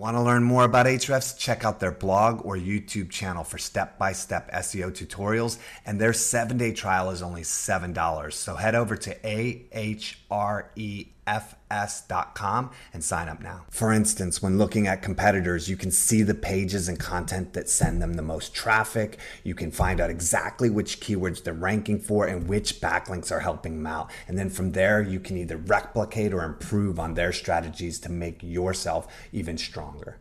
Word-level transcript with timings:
Want 0.00 0.16
to 0.16 0.22
learn 0.22 0.44
more 0.44 0.64
about 0.64 0.86
Ahrefs? 0.86 1.36
Check 1.36 1.62
out 1.62 1.78
their 1.78 1.90
blog 1.90 2.46
or 2.46 2.56
YouTube 2.56 3.10
channel 3.10 3.44
for 3.44 3.58
step 3.58 3.98
by 3.98 4.12
step 4.12 4.50
SEO 4.50 4.90
tutorials. 4.90 5.58
And 5.84 6.00
their 6.00 6.14
seven 6.14 6.56
day 6.56 6.72
trial 6.72 7.10
is 7.10 7.20
only 7.20 7.42
$7. 7.42 8.32
So 8.32 8.54
head 8.54 8.74
over 8.74 8.96
to 8.96 9.14
ahrefs.com 9.14 11.19
and 12.92 13.04
sign 13.04 13.28
up 13.28 13.40
now. 13.40 13.64
For 13.70 13.92
instance, 13.92 14.42
when 14.42 14.58
looking 14.58 14.86
at 14.86 15.02
competitors, 15.02 15.68
you 15.68 15.76
can 15.76 15.90
see 15.90 16.22
the 16.22 16.34
pages 16.34 16.88
and 16.88 16.98
content 16.98 17.52
that 17.52 17.68
send 17.68 18.02
them 18.02 18.14
the 18.14 18.22
most 18.22 18.54
traffic. 18.54 19.18
You 19.44 19.54
can 19.54 19.70
find 19.70 20.00
out 20.00 20.10
exactly 20.10 20.68
which 20.68 21.00
keywords 21.00 21.44
they're 21.44 21.54
ranking 21.54 22.00
for 22.00 22.26
and 22.26 22.48
which 22.48 22.80
backlinks 22.80 23.30
are 23.30 23.40
helping 23.40 23.76
them 23.76 23.86
out. 23.86 24.10
And 24.26 24.36
then 24.38 24.50
from 24.50 24.72
there, 24.72 25.00
you 25.00 25.20
can 25.20 25.36
either 25.36 25.56
replicate 25.56 26.32
or 26.32 26.44
improve 26.44 26.98
on 26.98 27.14
their 27.14 27.32
strategies 27.32 28.00
to 28.00 28.10
make 28.10 28.42
yourself 28.42 29.06
even 29.32 29.56
stronger. 29.56 30.18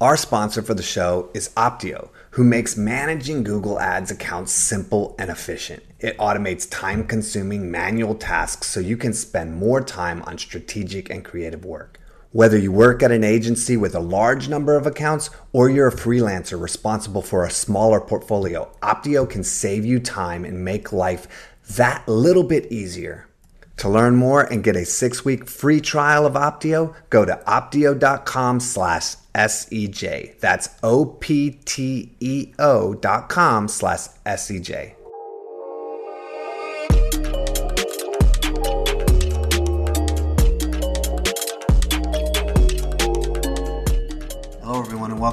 Our 0.00 0.16
sponsor 0.16 0.62
for 0.62 0.74
the 0.74 0.82
show 0.84 1.28
is 1.34 1.48
Opteo, 1.56 2.10
who 2.30 2.44
makes 2.44 2.76
managing 2.76 3.42
Google 3.42 3.80
Ads 3.80 4.12
accounts 4.12 4.52
simple 4.52 5.16
and 5.18 5.28
efficient. 5.28 5.82
It 5.98 6.16
automates 6.18 6.70
time 6.70 7.04
consuming 7.04 7.68
manual 7.68 8.14
tasks 8.14 8.68
so 8.68 8.78
you 8.78 8.96
can 8.96 9.12
spend 9.12 9.56
more 9.56 9.80
time 9.80 10.22
on 10.22 10.38
strategic 10.38 11.10
and 11.10 11.24
creative 11.24 11.64
work. 11.64 11.98
Whether 12.30 12.56
you 12.56 12.70
work 12.70 13.02
at 13.02 13.10
an 13.10 13.24
agency 13.24 13.76
with 13.76 13.92
a 13.96 14.00
large 14.00 14.48
number 14.48 14.76
of 14.76 14.86
accounts 14.86 15.30
or 15.52 15.68
you're 15.68 15.88
a 15.88 15.92
freelancer 15.92 16.60
responsible 16.60 17.22
for 17.22 17.44
a 17.44 17.50
smaller 17.50 18.00
portfolio, 18.00 18.70
Opteo 18.80 19.28
can 19.28 19.42
save 19.42 19.84
you 19.84 19.98
time 19.98 20.44
and 20.44 20.64
make 20.64 20.92
life 20.92 21.56
that 21.70 22.06
little 22.06 22.44
bit 22.44 22.70
easier. 22.70 23.26
To 23.78 23.88
learn 23.88 24.14
more 24.14 24.42
and 24.42 24.62
get 24.62 24.76
a 24.76 24.84
six-week 24.84 25.48
free 25.48 25.80
trial 25.80 26.24
of 26.24 26.34
Opteo, 26.34 26.94
go 27.10 27.24
to 27.24 27.40
opteo.com 27.46 28.60
slash 28.60 29.14
SEJ. 29.38 30.40
That's 30.40 30.68
O-P-T-E-O 30.82 31.54
dot 32.94 33.28
com 33.28 33.68
slash 33.68 34.08
S-E-J. 34.26 34.97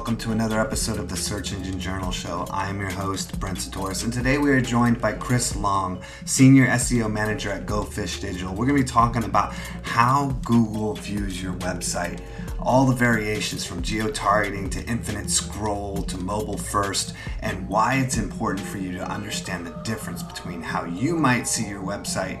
Welcome 0.06 0.24
to 0.24 0.30
another 0.30 0.60
episode 0.60 1.00
of 1.00 1.08
the 1.08 1.16
Search 1.16 1.52
Engine 1.52 1.80
Journal 1.80 2.12
Show. 2.12 2.46
I 2.52 2.68
am 2.68 2.78
your 2.78 2.92
host, 2.92 3.40
Brent 3.40 3.58
Csutoras, 3.58 4.04
and 4.04 4.12
today 4.12 4.38
we 4.38 4.52
are 4.52 4.60
joined 4.60 5.00
by 5.00 5.12
Chris 5.12 5.56
Long, 5.56 6.00
Senior 6.24 6.68
SEO 6.68 7.10
Manager 7.10 7.50
at 7.50 7.66
GoFish 7.66 8.20
Digital. 8.20 8.54
We're 8.54 8.66
going 8.66 8.78
to 8.78 8.84
be 8.84 8.88
talking 8.88 9.24
about 9.24 9.52
how 9.82 10.38
Google 10.44 10.94
views 10.94 11.42
your 11.42 11.54
website, 11.54 12.20
all 12.60 12.86
the 12.86 12.94
variations 12.94 13.66
from 13.66 13.82
geo 13.82 14.08
targeting 14.08 14.70
to 14.70 14.84
infinite 14.84 15.28
scroll 15.28 16.04
to 16.04 16.16
mobile 16.18 16.56
first, 16.56 17.12
and 17.40 17.68
why 17.68 17.96
it's 17.96 18.16
important 18.16 18.64
for 18.64 18.78
you 18.78 18.92
to 18.92 19.10
understand 19.10 19.66
the 19.66 19.72
difference 19.82 20.22
between 20.22 20.62
how 20.62 20.84
you 20.84 21.16
might 21.16 21.48
see 21.48 21.68
your 21.68 21.82
website 21.82 22.40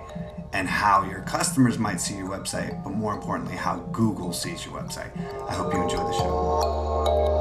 and 0.52 0.68
how 0.68 1.02
your 1.02 1.22
customers 1.22 1.80
might 1.80 2.00
see 2.00 2.16
your 2.16 2.28
website, 2.28 2.84
but 2.84 2.90
more 2.90 3.12
importantly, 3.12 3.56
how 3.56 3.78
Google 3.90 4.32
sees 4.32 4.64
your 4.64 4.80
website. 4.80 5.10
I 5.50 5.54
hope 5.54 5.74
you 5.74 5.82
enjoy 5.82 5.96
the 5.96 6.12
show. 6.12 7.35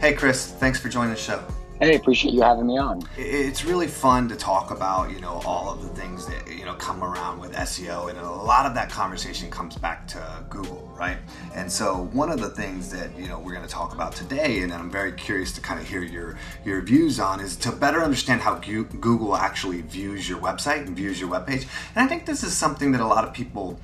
Hey, 0.00 0.14
Chris, 0.14 0.46
thanks 0.46 0.80
for 0.80 0.88
joining 0.88 1.10
the 1.10 1.20
show. 1.20 1.44
Hey, 1.78 1.94
appreciate 1.94 2.34
you 2.34 2.42
having 2.42 2.66
me 2.66 2.78
on. 2.78 3.02
It's 3.16 3.64
really 3.64 3.86
fun 3.86 4.28
to 4.28 4.36
talk 4.36 4.70
about, 4.70 5.10
you 5.10 5.20
know, 5.20 5.40
all 5.46 5.70
of 5.70 5.82
the 5.82 5.88
things 5.88 6.26
that, 6.26 6.46
you 6.48 6.64
know, 6.64 6.74
come 6.74 7.04
around 7.04 7.38
with 7.38 7.52
SEO. 7.52 8.10
And 8.10 8.18
a 8.18 8.30
lot 8.30 8.66
of 8.66 8.74
that 8.74 8.90
conversation 8.90 9.50
comes 9.50 9.76
back 9.76 10.06
to 10.08 10.44
Google, 10.50 10.90
right? 10.94 11.18
And 11.54 11.70
so 11.70 12.08
one 12.12 12.30
of 12.30 12.40
the 12.40 12.50
things 12.50 12.90
that, 12.92 13.16
you 13.18 13.28
know, 13.28 13.38
we're 13.38 13.54
going 13.54 13.66
to 13.66 13.72
talk 13.72 13.94
about 13.94 14.14
today, 14.14 14.60
and 14.60 14.72
I'm 14.72 14.90
very 14.90 15.12
curious 15.12 15.52
to 15.52 15.60
kind 15.60 15.80
of 15.80 15.88
hear 15.88 16.02
your, 16.02 16.38
your 16.64 16.82
views 16.82 17.20
on, 17.20 17.40
is 17.40 17.56
to 17.56 17.72
better 17.72 18.02
understand 18.02 18.40
how 18.40 18.56
Google 18.56 19.36
actually 19.36 19.82
views 19.82 20.28
your 20.28 20.38
website 20.38 20.86
and 20.86 20.96
views 20.96 21.20
your 21.20 21.30
webpage. 21.30 21.66
And 21.94 22.04
I 22.04 22.06
think 22.06 22.26
this 22.26 22.42
is 22.42 22.54
something 22.54 22.92
that 22.92 23.00
a 23.00 23.06
lot 23.06 23.24
of 23.24 23.32
people 23.32 23.80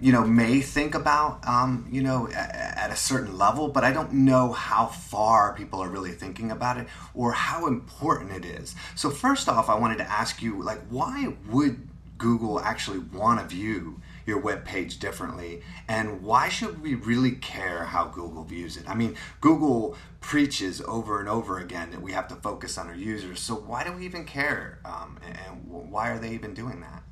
you 0.00 0.12
know, 0.12 0.24
may 0.24 0.60
think 0.60 0.94
about, 0.94 1.46
um, 1.46 1.88
you 1.90 2.02
know, 2.02 2.28
at, 2.28 2.90
a 2.90 2.96
certain 2.96 3.36
level, 3.36 3.68
but 3.68 3.84
I 3.84 3.92
don't 3.92 4.12
know 4.12 4.52
how 4.52 4.86
far 4.86 5.54
people 5.54 5.80
are 5.80 5.90
really 5.90 6.12
thinking 6.12 6.50
about 6.50 6.78
it 6.78 6.86
or 7.12 7.32
how 7.32 7.66
important 7.66 8.32
it 8.32 8.44
is. 8.46 8.74
So 8.94 9.10
first 9.10 9.46
off, 9.46 9.68
I 9.68 9.78
wanted 9.78 9.98
to 9.98 10.10
ask 10.10 10.40
you, 10.40 10.62
like, 10.62 10.80
why 10.88 11.34
would 11.50 11.86
Google 12.16 12.60
actually 12.60 12.98
want 12.98 13.40
to 13.40 13.46
view 13.46 14.00
your 14.26 14.38
web 14.38 14.64
page 14.64 14.98
differently? 14.98 15.62
And 15.86 16.22
why 16.22 16.48
should 16.48 16.82
we 16.82 16.94
really 16.94 17.32
care 17.32 17.84
how 17.84 18.06
google 18.06 18.44
views 18.44 18.76
it? 18.76 18.88
I 18.88 18.94
mean 18.94 19.16
google 19.40 19.96
preaches 20.20 20.80
over 20.82 21.20
and 21.20 21.28
over 21.28 21.58
again 21.58 21.90
that 21.92 22.02
we 22.02 22.12
have 22.12 22.28
to 22.28 22.34
focus 22.34 22.76
on 22.76 22.88
our 22.88 22.94
users. 22.94 23.40
So 23.40 23.54
why 23.54 23.84
do 23.84 23.92
we 23.92 24.04
even 24.04 24.24
care 24.24 24.80
um, 24.84 25.18
and 25.22 25.90
why 25.90 26.10
are 26.10 26.18
they 26.18 26.32
even 26.32 26.54
doing 26.54 26.80
that 26.80 27.02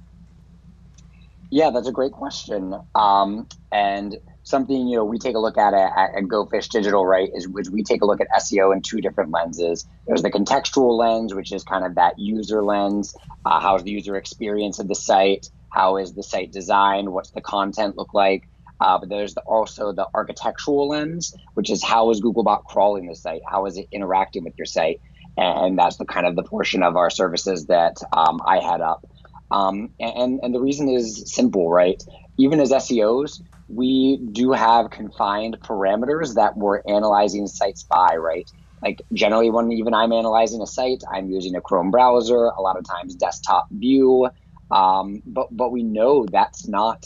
yeah, 1.50 1.70
that's 1.70 1.88
a 1.88 1.92
great 1.92 2.12
question. 2.12 2.74
Um, 2.94 3.48
and 3.72 4.16
something 4.42 4.86
you 4.86 4.96
know 4.96 5.04
we 5.04 5.18
take 5.18 5.34
a 5.34 5.38
look 5.38 5.58
at 5.58 5.74
at, 5.74 5.92
at 5.96 6.22
GoFish 6.24 6.68
Digital, 6.68 7.04
right? 7.04 7.28
Is, 7.34 7.48
is 7.58 7.70
we 7.70 7.82
take 7.82 8.02
a 8.02 8.06
look 8.06 8.20
at 8.20 8.28
SEO 8.38 8.74
in 8.74 8.82
two 8.82 9.00
different 9.00 9.30
lenses. 9.30 9.86
There's 10.06 10.22
the 10.22 10.30
contextual 10.30 10.96
lens, 10.96 11.34
which 11.34 11.52
is 11.52 11.64
kind 11.64 11.84
of 11.84 11.96
that 11.96 12.18
user 12.18 12.62
lens. 12.62 13.14
Uh, 13.44 13.60
how's 13.60 13.82
the 13.82 13.90
user 13.90 14.16
experience 14.16 14.78
of 14.78 14.88
the 14.88 14.94
site? 14.94 15.50
How 15.70 15.96
is 15.98 16.14
the 16.14 16.22
site 16.22 16.52
designed? 16.52 17.12
What's 17.12 17.30
the 17.30 17.40
content 17.40 17.96
look 17.96 18.14
like? 18.14 18.48
Uh, 18.80 18.98
but 18.98 19.08
there's 19.08 19.34
the, 19.34 19.40
also 19.42 19.92
the 19.92 20.06
architectural 20.14 20.88
lens, 20.88 21.34
which 21.54 21.70
is 21.70 21.82
how 21.82 22.10
is 22.10 22.20
Googlebot 22.20 22.64
crawling 22.64 23.06
the 23.06 23.14
site? 23.14 23.42
How 23.46 23.66
is 23.66 23.78
it 23.78 23.88
interacting 23.90 24.44
with 24.44 24.54
your 24.58 24.66
site? 24.66 25.00
And 25.36 25.78
that's 25.78 25.96
the 25.96 26.06
kind 26.06 26.26
of 26.26 26.34
the 26.34 26.42
portion 26.42 26.82
of 26.82 26.96
our 26.96 27.10
services 27.10 27.66
that 27.66 27.96
um, 28.12 28.40
I 28.46 28.58
had 28.60 28.80
up. 28.80 29.06
Um, 29.50 29.90
and, 30.00 30.40
and 30.42 30.54
the 30.54 30.60
reason 30.60 30.88
is 30.88 31.24
simple, 31.34 31.70
right? 31.70 32.02
Even 32.38 32.60
as 32.60 32.70
SEOs, 32.70 33.40
we 33.68 34.20
do 34.32 34.52
have 34.52 34.90
confined 34.90 35.58
parameters 35.64 36.34
that 36.34 36.56
we're 36.56 36.82
analyzing 36.88 37.46
sites 37.46 37.84
by, 37.84 38.16
right? 38.16 38.48
Like 38.82 39.02
generally, 39.12 39.50
when 39.50 39.72
even 39.72 39.94
I'm 39.94 40.12
analyzing 40.12 40.62
a 40.62 40.66
site, 40.66 41.02
I'm 41.12 41.30
using 41.30 41.56
a 41.56 41.60
Chrome 41.60 41.90
browser, 41.90 42.36
a 42.56 42.60
lot 42.60 42.76
of 42.78 42.84
times 42.84 43.16
desktop 43.16 43.66
view. 43.70 44.28
Um, 44.70 45.22
but 45.26 45.48
but 45.50 45.72
we 45.72 45.82
know 45.82 46.26
that's 46.30 46.68
not 46.68 47.04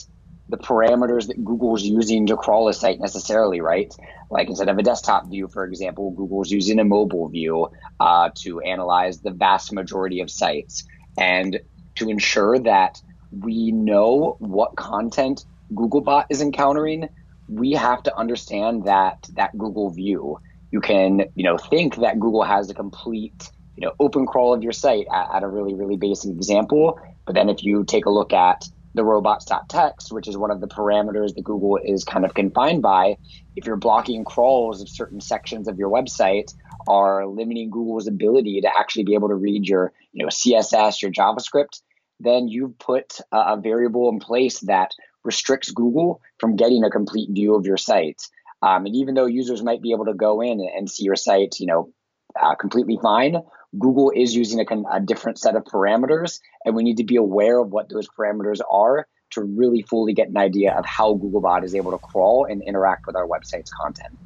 the 0.48 0.58
parameters 0.58 1.28
that 1.28 1.42
Google's 1.44 1.82
using 1.84 2.26
to 2.26 2.36
crawl 2.36 2.68
a 2.68 2.74
site 2.74 3.00
necessarily, 3.00 3.60
right? 3.60 3.92
Like 4.30 4.48
instead 4.48 4.68
of 4.68 4.78
a 4.78 4.82
desktop 4.82 5.28
view, 5.30 5.48
for 5.48 5.64
example, 5.64 6.10
Google's 6.10 6.50
using 6.50 6.80
a 6.80 6.84
mobile 6.84 7.28
view 7.28 7.68
uh, 8.00 8.30
to 8.42 8.60
analyze 8.60 9.20
the 9.20 9.30
vast 9.30 9.72
majority 9.72 10.20
of 10.20 10.30
sites. 10.30 10.84
And 11.18 11.60
to 12.00 12.08
ensure 12.08 12.58
that 12.58 13.00
we 13.30 13.70
know 13.70 14.36
what 14.38 14.74
content 14.76 15.44
Googlebot 15.72 16.26
is 16.30 16.40
encountering, 16.42 17.08
we 17.48 17.72
have 17.72 18.02
to 18.04 18.16
understand 18.16 18.84
that 18.84 19.28
that 19.34 19.56
Google 19.56 19.90
view. 19.90 20.38
You 20.72 20.80
can, 20.80 21.24
you 21.34 21.44
know, 21.44 21.58
think 21.58 21.96
that 21.96 22.18
Google 22.18 22.42
has 22.42 22.70
a 22.70 22.74
complete, 22.74 23.50
you 23.76 23.86
know, 23.86 23.92
open 24.00 24.26
crawl 24.26 24.54
of 24.54 24.62
your 24.62 24.72
site 24.72 25.06
at, 25.12 25.36
at 25.36 25.42
a 25.42 25.48
really, 25.48 25.74
really 25.74 25.96
basic 25.96 26.30
example. 26.30 26.98
But 27.26 27.34
then 27.34 27.48
if 27.48 27.62
you 27.62 27.84
take 27.84 28.06
a 28.06 28.10
look 28.10 28.32
at 28.32 28.68
the 28.94 29.04
robots.txt, 29.04 30.12
which 30.12 30.26
is 30.26 30.36
one 30.36 30.50
of 30.50 30.60
the 30.60 30.66
parameters 30.66 31.34
that 31.34 31.44
Google 31.44 31.78
is 31.82 32.04
kind 32.04 32.24
of 32.24 32.34
confined 32.34 32.82
by, 32.82 33.16
if 33.56 33.66
you're 33.66 33.76
blocking 33.76 34.24
crawls 34.24 34.80
of 34.80 34.88
certain 34.88 35.20
sections 35.20 35.68
of 35.68 35.78
your 35.78 35.90
website 35.90 36.52
are 36.88 37.26
limiting 37.26 37.70
Google's 37.70 38.08
ability 38.08 38.60
to 38.62 38.70
actually 38.76 39.04
be 39.04 39.14
able 39.14 39.28
to 39.28 39.34
read 39.34 39.68
your, 39.68 39.92
you 40.12 40.24
know, 40.24 40.28
CSS, 40.28 41.02
your 41.02 41.12
JavaScript, 41.12 41.80
then 42.20 42.48
you've 42.48 42.78
put 42.78 43.18
a, 43.32 43.56
variable 43.56 44.08
in 44.08 44.18
place 44.18 44.60
that 44.60 44.92
restricts 45.24 45.70
Google 45.70 46.20
from 46.38 46.56
getting 46.56 46.84
a 46.84 46.90
complete 46.90 47.30
view 47.30 47.54
of 47.54 47.66
your 47.66 47.76
site. 47.76 48.22
Um, 48.62 48.86
and 48.86 48.94
even 48.94 49.14
though 49.14 49.26
users 49.26 49.62
might 49.62 49.82
be 49.82 49.92
able 49.92 50.06
to 50.06 50.14
go 50.14 50.40
in 50.40 50.60
and 50.60 50.90
see 50.90 51.04
your 51.04 51.16
site, 51.16 51.58
you 51.58 51.66
know, 51.66 51.92
uh, 52.40 52.54
completely 52.54 52.98
fine, 53.02 53.36
Google 53.78 54.12
is 54.14 54.34
using 54.34 54.60
a, 54.60 54.96
a 54.96 55.00
different 55.00 55.38
set 55.38 55.56
of 55.56 55.64
parameters, 55.64 56.40
and 56.64 56.74
we 56.74 56.82
need 56.82 56.98
to 56.98 57.04
be 57.04 57.16
aware 57.16 57.58
of 57.58 57.70
what 57.70 57.88
those 57.88 58.08
parameters 58.08 58.60
are 58.70 59.06
to 59.30 59.42
really 59.42 59.82
fully 59.82 60.12
get 60.12 60.28
an 60.28 60.36
idea 60.36 60.74
of 60.76 60.84
how 60.84 61.14
Googlebot 61.14 61.64
is 61.64 61.74
able 61.74 61.92
to 61.92 61.98
crawl 61.98 62.46
and 62.48 62.62
interact 62.62 63.06
with 63.06 63.16
our 63.16 63.26
website's 63.26 63.70
content. 63.70 64.18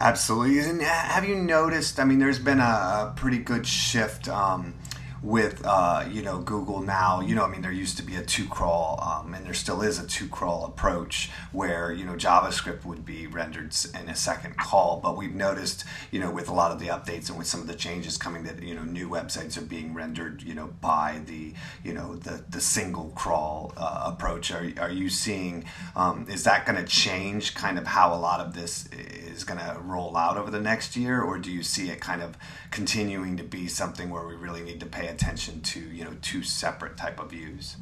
Absolutely. 0.00 0.60
And 0.60 0.80
have 0.82 1.24
you 1.24 1.34
noticed? 1.34 1.98
I 1.98 2.04
mean, 2.04 2.18
there's 2.18 2.38
been 2.38 2.60
a 2.60 3.12
pretty 3.16 3.38
good 3.38 3.66
shift. 3.66 4.28
Um, 4.28 4.74
with 5.22 5.62
uh, 5.64 6.04
you 6.10 6.22
know 6.22 6.38
Google 6.38 6.80
now, 6.80 7.20
you 7.20 7.34
know, 7.34 7.44
I 7.44 7.48
mean, 7.48 7.62
there 7.62 7.72
used 7.72 7.96
to 7.96 8.02
be 8.02 8.16
a 8.16 8.22
two 8.22 8.46
crawl, 8.46 9.00
um, 9.02 9.34
and 9.34 9.44
there 9.44 9.54
still 9.54 9.82
is 9.82 9.98
a 9.98 10.06
two 10.06 10.28
crawl 10.28 10.64
approach 10.64 11.30
where 11.52 11.92
you 11.92 12.04
know 12.04 12.12
JavaScript 12.12 12.84
would 12.84 13.04
be 13.04 13.26
rendered 13.26 13.74
in 14.00 14.08
a 14.08 14.16
second 14.16 14.56
call. 14.56 15.00
But 15.02 15.16
we've 15.16 15.34
noticed, 15.34 15.84
you 16.10 16.20
know, 16.20 16.30
with 16.30 16.48
a 16.48 16.54
lot 16.54 16.70
of 16.70 16.78
the 16.78 16.86
updates 16.86 17.28
and 17.28 17.38
with 17.38 17.46
some 17.46 17.60
of 17.60 17.66
the 17.66 17.74
changes 17.74 18.16
coming, 18.16 18.44
that 18.44 18.62
you 18.62 18.74
know 18.74 18.84
new 18.84 19.08
websites 19.08 19.58
are 19.58 19.62
being 19.62 19.92
rendered, 19.92 20.42
you 20.42 20.54
know, 20.54 20.68
by 20.80 21.20
the 21.26 21.52
you 21.82 21.92
know 21.92 22.14
the 22.16 22.44
the 22.48 22.60
single 22.60 23.12
crawl 23.16 23.72
uh, 23.76 24.12
approach. 24.12 24.52
Are 24.52 24.70
are 24.78 24.90
you 24.90 25.08
seeing? 25.08 25.64
Um, 25.96 26.26
is 26.28 26.44
that 26.44 26.64
going 26.64 26.78
to 26.78 26.84
change 26.84 27.54
kind 27.54 27.78
of 27.78 27.86
how 27.86 28.14
a 28.14 28.16
lot 28.16 28.40
of 28.40 28.54
this 28.54 28.88
is 28.92 29.44
going 29.44 29.58
to 29.58 29.78
roll 29.80 30.16
out 30.16 30.36
over 30.36 30.50
the 30.50 30.60
next 30.60 30.96
year, 30.96 31.20
or 31.22 31.38
do 31.38 31.50
you 31.50 31.62
see 31.62 31.90
it 31.90 32.00
kind 32.00 32.22
of 32.22 32.36
continuing 32.70 33.36
to 33.36 33.42
be 33.42 33.66
something 33.66 34.10
where 34.10 34.26
we 34.26 34.34
really 34.34 34.62
need 34.62 34.80
to 34.80 34.86
pay 34.86 35.07
attention 35.08 35.60
to 35.62 35.80
you 35.80 36.04
know 36.04 36.16
two 36.22 36.42
separate 36.42 36.96
type 36.96 37.20
of 37.20 37.30
views? 37.30 37.76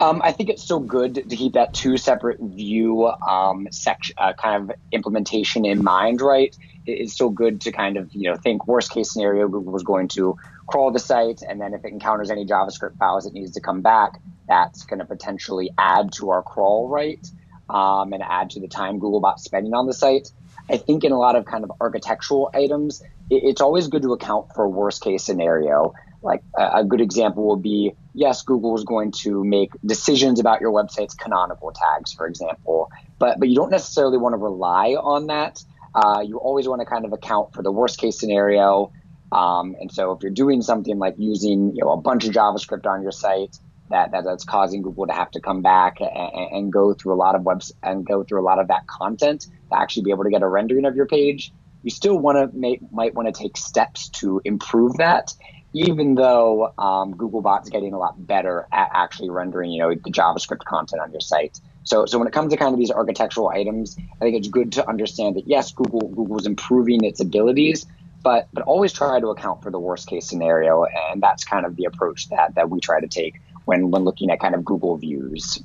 Um, 0.00 0.20
I 0.22 0.30
think 0.30 0.48
it's 0.48 0.62
still 0.62 0.78
good 0.78 1.28
to 1.28 1.36
keep 1.36 1.54
that 1.54 1.74
two 1.74 1.96
separate 1.96 2.38
view 2.40 3.06
um, 3.06 3.66
section 3.72 4.14
uh, 4.16 4.32
kind 4.32 4.70
of 4.70 4.76
implementation 4.92 5.64
in 5.64 5.82
mind, 5.82 6.20
right? 6.20 6.56
It's 6.86 7.12
still 7.12 7.30
good 7.30 7.62
to 7.62 7.72
kind 7.72 7.96
of 7.96 8.14
you 8.14 8.30
know 8.30 8.36
think 8.36 8.66
worst 8.66 8.92
case 8.92 9.12
scenario 9.12 9.48
Google 9.48 9.72
was 9.72 9.82
going 9.82 10.08
to 10.08 10.36
crawl 10.68 10.92
the 10.92 11.00
site, 11.00 11.42
and 11.42 11.60
then 11.60 11.74
if 11.74 11.84
it 11.84 11.92
encounters 11.92 12.30
any 12.30 12.46
JavaScript 12.46 12.96
files 12.98 13.26
it 13.26 13.32
needs 13.32 13.52
to 13.52 13.60
come 13.60 13.80
back, 13.80 14.20
that's 14.46 14.84
going 14.84 15.00
to 15.00 15.04
potentially 15.04 15.70
add 15.76 16.12
to 16.12 16.30
our 16.30 16.42
crawl 16.42 16.88
rate 16.88 17.28
um, 17.68 18.12
and 18.12 18.22
add 18.22 18.50
to 18.50 18.60
the 18.60 18.68
time 18.68 19.00
Googlebot 19.00 19.38
spending 19.38 19.74
on 19.74 19.86
the 19.86 19.94
site. 19.94 20.30
I 20.70 20.76
think 20.76 21.04
in 21.04 21.12
a 21.12 21.18
lot 21.18 21.36
of 21.36 21.44
kind 21.44 21.64
of 21.64 21.72
architectural 21.80 22.50
items, 22.54 23.02
it, 23.30 23.42
it's 23.44 23.60
always 23.60 23.88
good 23.88 24.02
to 24.02 24.12
account 24.12 24.52
for 24.54 24.68
worst 24.68 25.02
case 25.02 25.24
scenario. 25.24 25.94
Like 26.22 26.42
a, 26.58 26.78
a 26.78 26.84
good 26.84 27.00
example 27.00 27.48
would 27.48 27.62
be 27.62 27.94
yes, 28.14 28.42
Google 28.42 28.76
is 28.76 28.84
going 28.84 29.12
to 29.22 29.44
make 29.44 29.70
decisions 29.84 30.40
about 30.40 30.60
your 30.60 30.72
website's 30.72 31.14
canonical 31.14 31.72
tags, 31.72 32.12
for 32.12 32.26
example, 32.26 32.90
but 33.18 33.38
but 33.38 33.48
you 33.48 33.54
don't 33.54 33.70
necessarily 33.70 34.18
want 34.18 34.32
to 34.32 34.38
rely 34.38 34.96
on 35.00 35.28
that. 35.28 35.62
Uh, 35.94 36.20
you 36.20 36.38
always 36.38 36.68
want 36.68 36.80
to 36.80 36.86
kind 36.86 37.04
of 37.04 37.12
account 37.12 37.52
for 37.54 37.62
the 37.62 37.72
worst 37.72 37.98
case 37.98 38.18
scenario. 38.18 38.92
Um, 39.30 39.76
and 39.80 39.92
so 39.92 40.12
if 40.12 40.22
you're 40.22 40.32
doing 40.32 40.62
something 40.62 40.98
like 40.98 41.14
using 41.18 41.74
you 41.74 41.84
know 41.84 41.92
a 41.92 41.96
bunch 41.96 42.26
of 42.26 42.32
JavaScript 42.32 42.86
on 42.86 43.02
your 43.02 43.12
site, 43.12 43.56
that, 43.90 44.12
that 44.12 44.24
that's 44.24 44.44
causing 44.44 44.82
Google 44.82 45.06
to 45.06 45.12
have 45.12 45.30
to 45.32 45.40
come 45.40 45.62
back 45.62 46.00
and, 46.00 46.52
and, 46.52 46.72
go 46.72 46.94
through 46.94 47.14
a 47.14 47.16
lot 47.16 47.34
of 47.34 47.42
webs 47.42 47.72
and 47.82 48.06
go 48.06 48.22
through 48.22 48.40
a 48.40 48.46
lot 48.46 48.58
of 48.58 48.68
that 48.68 48.86
content 48.86 49.46
to 49.70 49.78
actually 49.78 50.04
be 50.04 50.10
able 50.10 50.24
to 50.24 50.30
get 50.30 50.42
a 50.42 50.48
rendering 50.48 50.84
of 50.84 50.96
your 50.96 51.06
page. 51.06 51.52
You 51.82 51.90
still 51.90 52.18
want 52.18 52.36
to 52.38 52.56
make 52.56 52.80
might 52.92 53.14
want 53.14 53.32
to 53.32 53.32
take 53.32 53.56
steps 53.56 54.08
to 54.20 54.40
improve 54.44 54.96
that, 54.96 55.32
even 55.72 56.14
though 56.14 56.72
um, 56.78 57.14
Googlebot's 57.14 57.70
getting 57.70 57.94
a 57.94 57.98
lot 57.98 58.14
better 58.26 58.66
at 58.72 58.90
actually 58.92 59.30
rendering 59.30 59.70
you 59.70 59.80
know 59.80 59.90
the 59.90 60.10
JavaScript 60.10 60.64
content 60.64 61.00
on 61.00 61.12
your 61.12 61.20
site. 61.20 61.60
So, 61.84 62.04
so 62.04 62.18
when 62.18 62.28
it 62.28 62.34
comes 62.34 62.52
to 62.52 62.58
kind 62.58 62.74
of 62.74 62.78
these 62.78 62.90
architectural 62.90 63.48
items, 63.48 63.96
I 63.98 64.24
think 64.24 64.36
it's 64.36 64.48
good 64.48 64.72
to 64.72 64.86
understand 64.86 65.36
that 65.36 65.46
yes, 65.46 65.72
Google 65.72 66.08
Google's 66.08 66.46
improving 66.46 67.02
its 67.04 67.20
abilities, 67.20 67.86
but 68.22 68.48
but 68.52 68.64
always 68.64 68.92
try 68.92 69.18
to 69.20 69.28
account 69.28 69.62
for 69.62 69.70
the 69.70 69.78
worst 69.78 70.06
case 70.06 70.28
scenario, 70.28 70.84
and 70.84 71.22
that's 71.22 71.44
kind 71.44 71.64
of 71.64 71.76
the 71.76 71.84
approach 71.84 72.28
that 72.28 72.56
that 72.56 72.68
we 72.68 72.80
try 72.80 73.00
to 73.00 73.06
take 73.06 73.40
when 73.68 73.90
when 73.90 74.02
looking 74.02 74.30
at 74.30 74.40
kind 74.40 74.54
of 74.54 74.64
Google 74.64 74.96
views. 74.96 75.62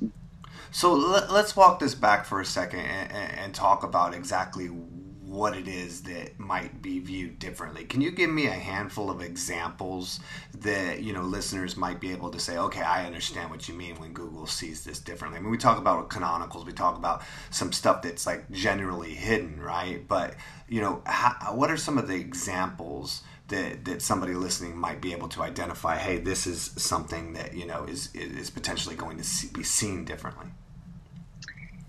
So 0.70 0.92
let, 0.92 1.30
us 1.30 1.56
walk 1.56 1.78
this 1.78 1.94
back 1.94 2.24
for 2.24 2.40
a 2.40 2.44
second 2.44 2.80
and, 2.80 3.12
and, 3.12 3.54
talk 3.54 3.84
about 3.84 4.12
exactly 4.12 4.66
what 4.66 5.56
it 5.56 5.68
is 5.68 6.02
that 6.02 6.38
might 6.38 6.82
be 6.82 6.98
viewed 6.98 7.38
differently. 7.38 7.84
Can 7.84 8.00
you 8.00 8.10
give 8.10 8.28
me 8.28 8.46
a 8.46 8.52
handful 8.52 9.08
of 9.08 9.22
examples 9.22 10.18
that 10.58 11.02
you 11.02 11.12
know 11.12 11.22
listeners 11.22 11.76
might 11.76 12.00
be 12.00 12.12
able 12.12 12.30
to 12.30 12.38
say, 12.38 12.58
okay, 12.58 12.82
I 12.82 13.06
understand 13.06 13.50
what 13.50 13.68
you 13.68 13.74
mean 13.74 13.96
when 13.96 14.12
Google 14.12 14.46
sees 14.46 14.84
this 14.84 14.98
differently. 14.98 15.38
I 15.38 15.42
mean, 15.42 15.50
we 15.50 15.58
talk 15.58 15.78
about 15.78 16.10
canonicals, 16.10 16.66
we 16.66 16.72
talk 16.72 16.96
about 16.96 17.22
some 17.50 17.72
stuff 17.72 18.02
that's 18.02 18.26
like 18.26 18.50
generally 18.50 19.14
hidden, 19.14 19.60
right? 19.60 20.06
But 20.06 20.34
you 20.68 20.80
know, 20.80 21.02
how, 21.06 21.54
what 21.54 21.70
are 21.70 21.76
some 21.76 21.98
of 21.98 22.08
the 22.08 22.16
examples? 22.16 23.22
That 23.48 23.84
that 23.84 24.02
somebody 24.02 24.34
listening 24.34 24.76
might 24.76 25.00
be 25.00 25.12
able 25.12 25.28
to 25.28 25.42
identify 25.42 25.96
hey 25.96 26.18
this 26.18 26.46
is 26.46 26.70
something 26.76 27.34
that 27.34 27.54
you 27.54 27.66
know 27.66 27.84
is 27.84 28.10
is 28.14 28.50
potentially 28.50 28.96
going 28.96 29.18
to 29.18 29.24
see, 29.24 29.48
be 29.48 29.62
seen 29.62 30.04
differently. 30.04 30.46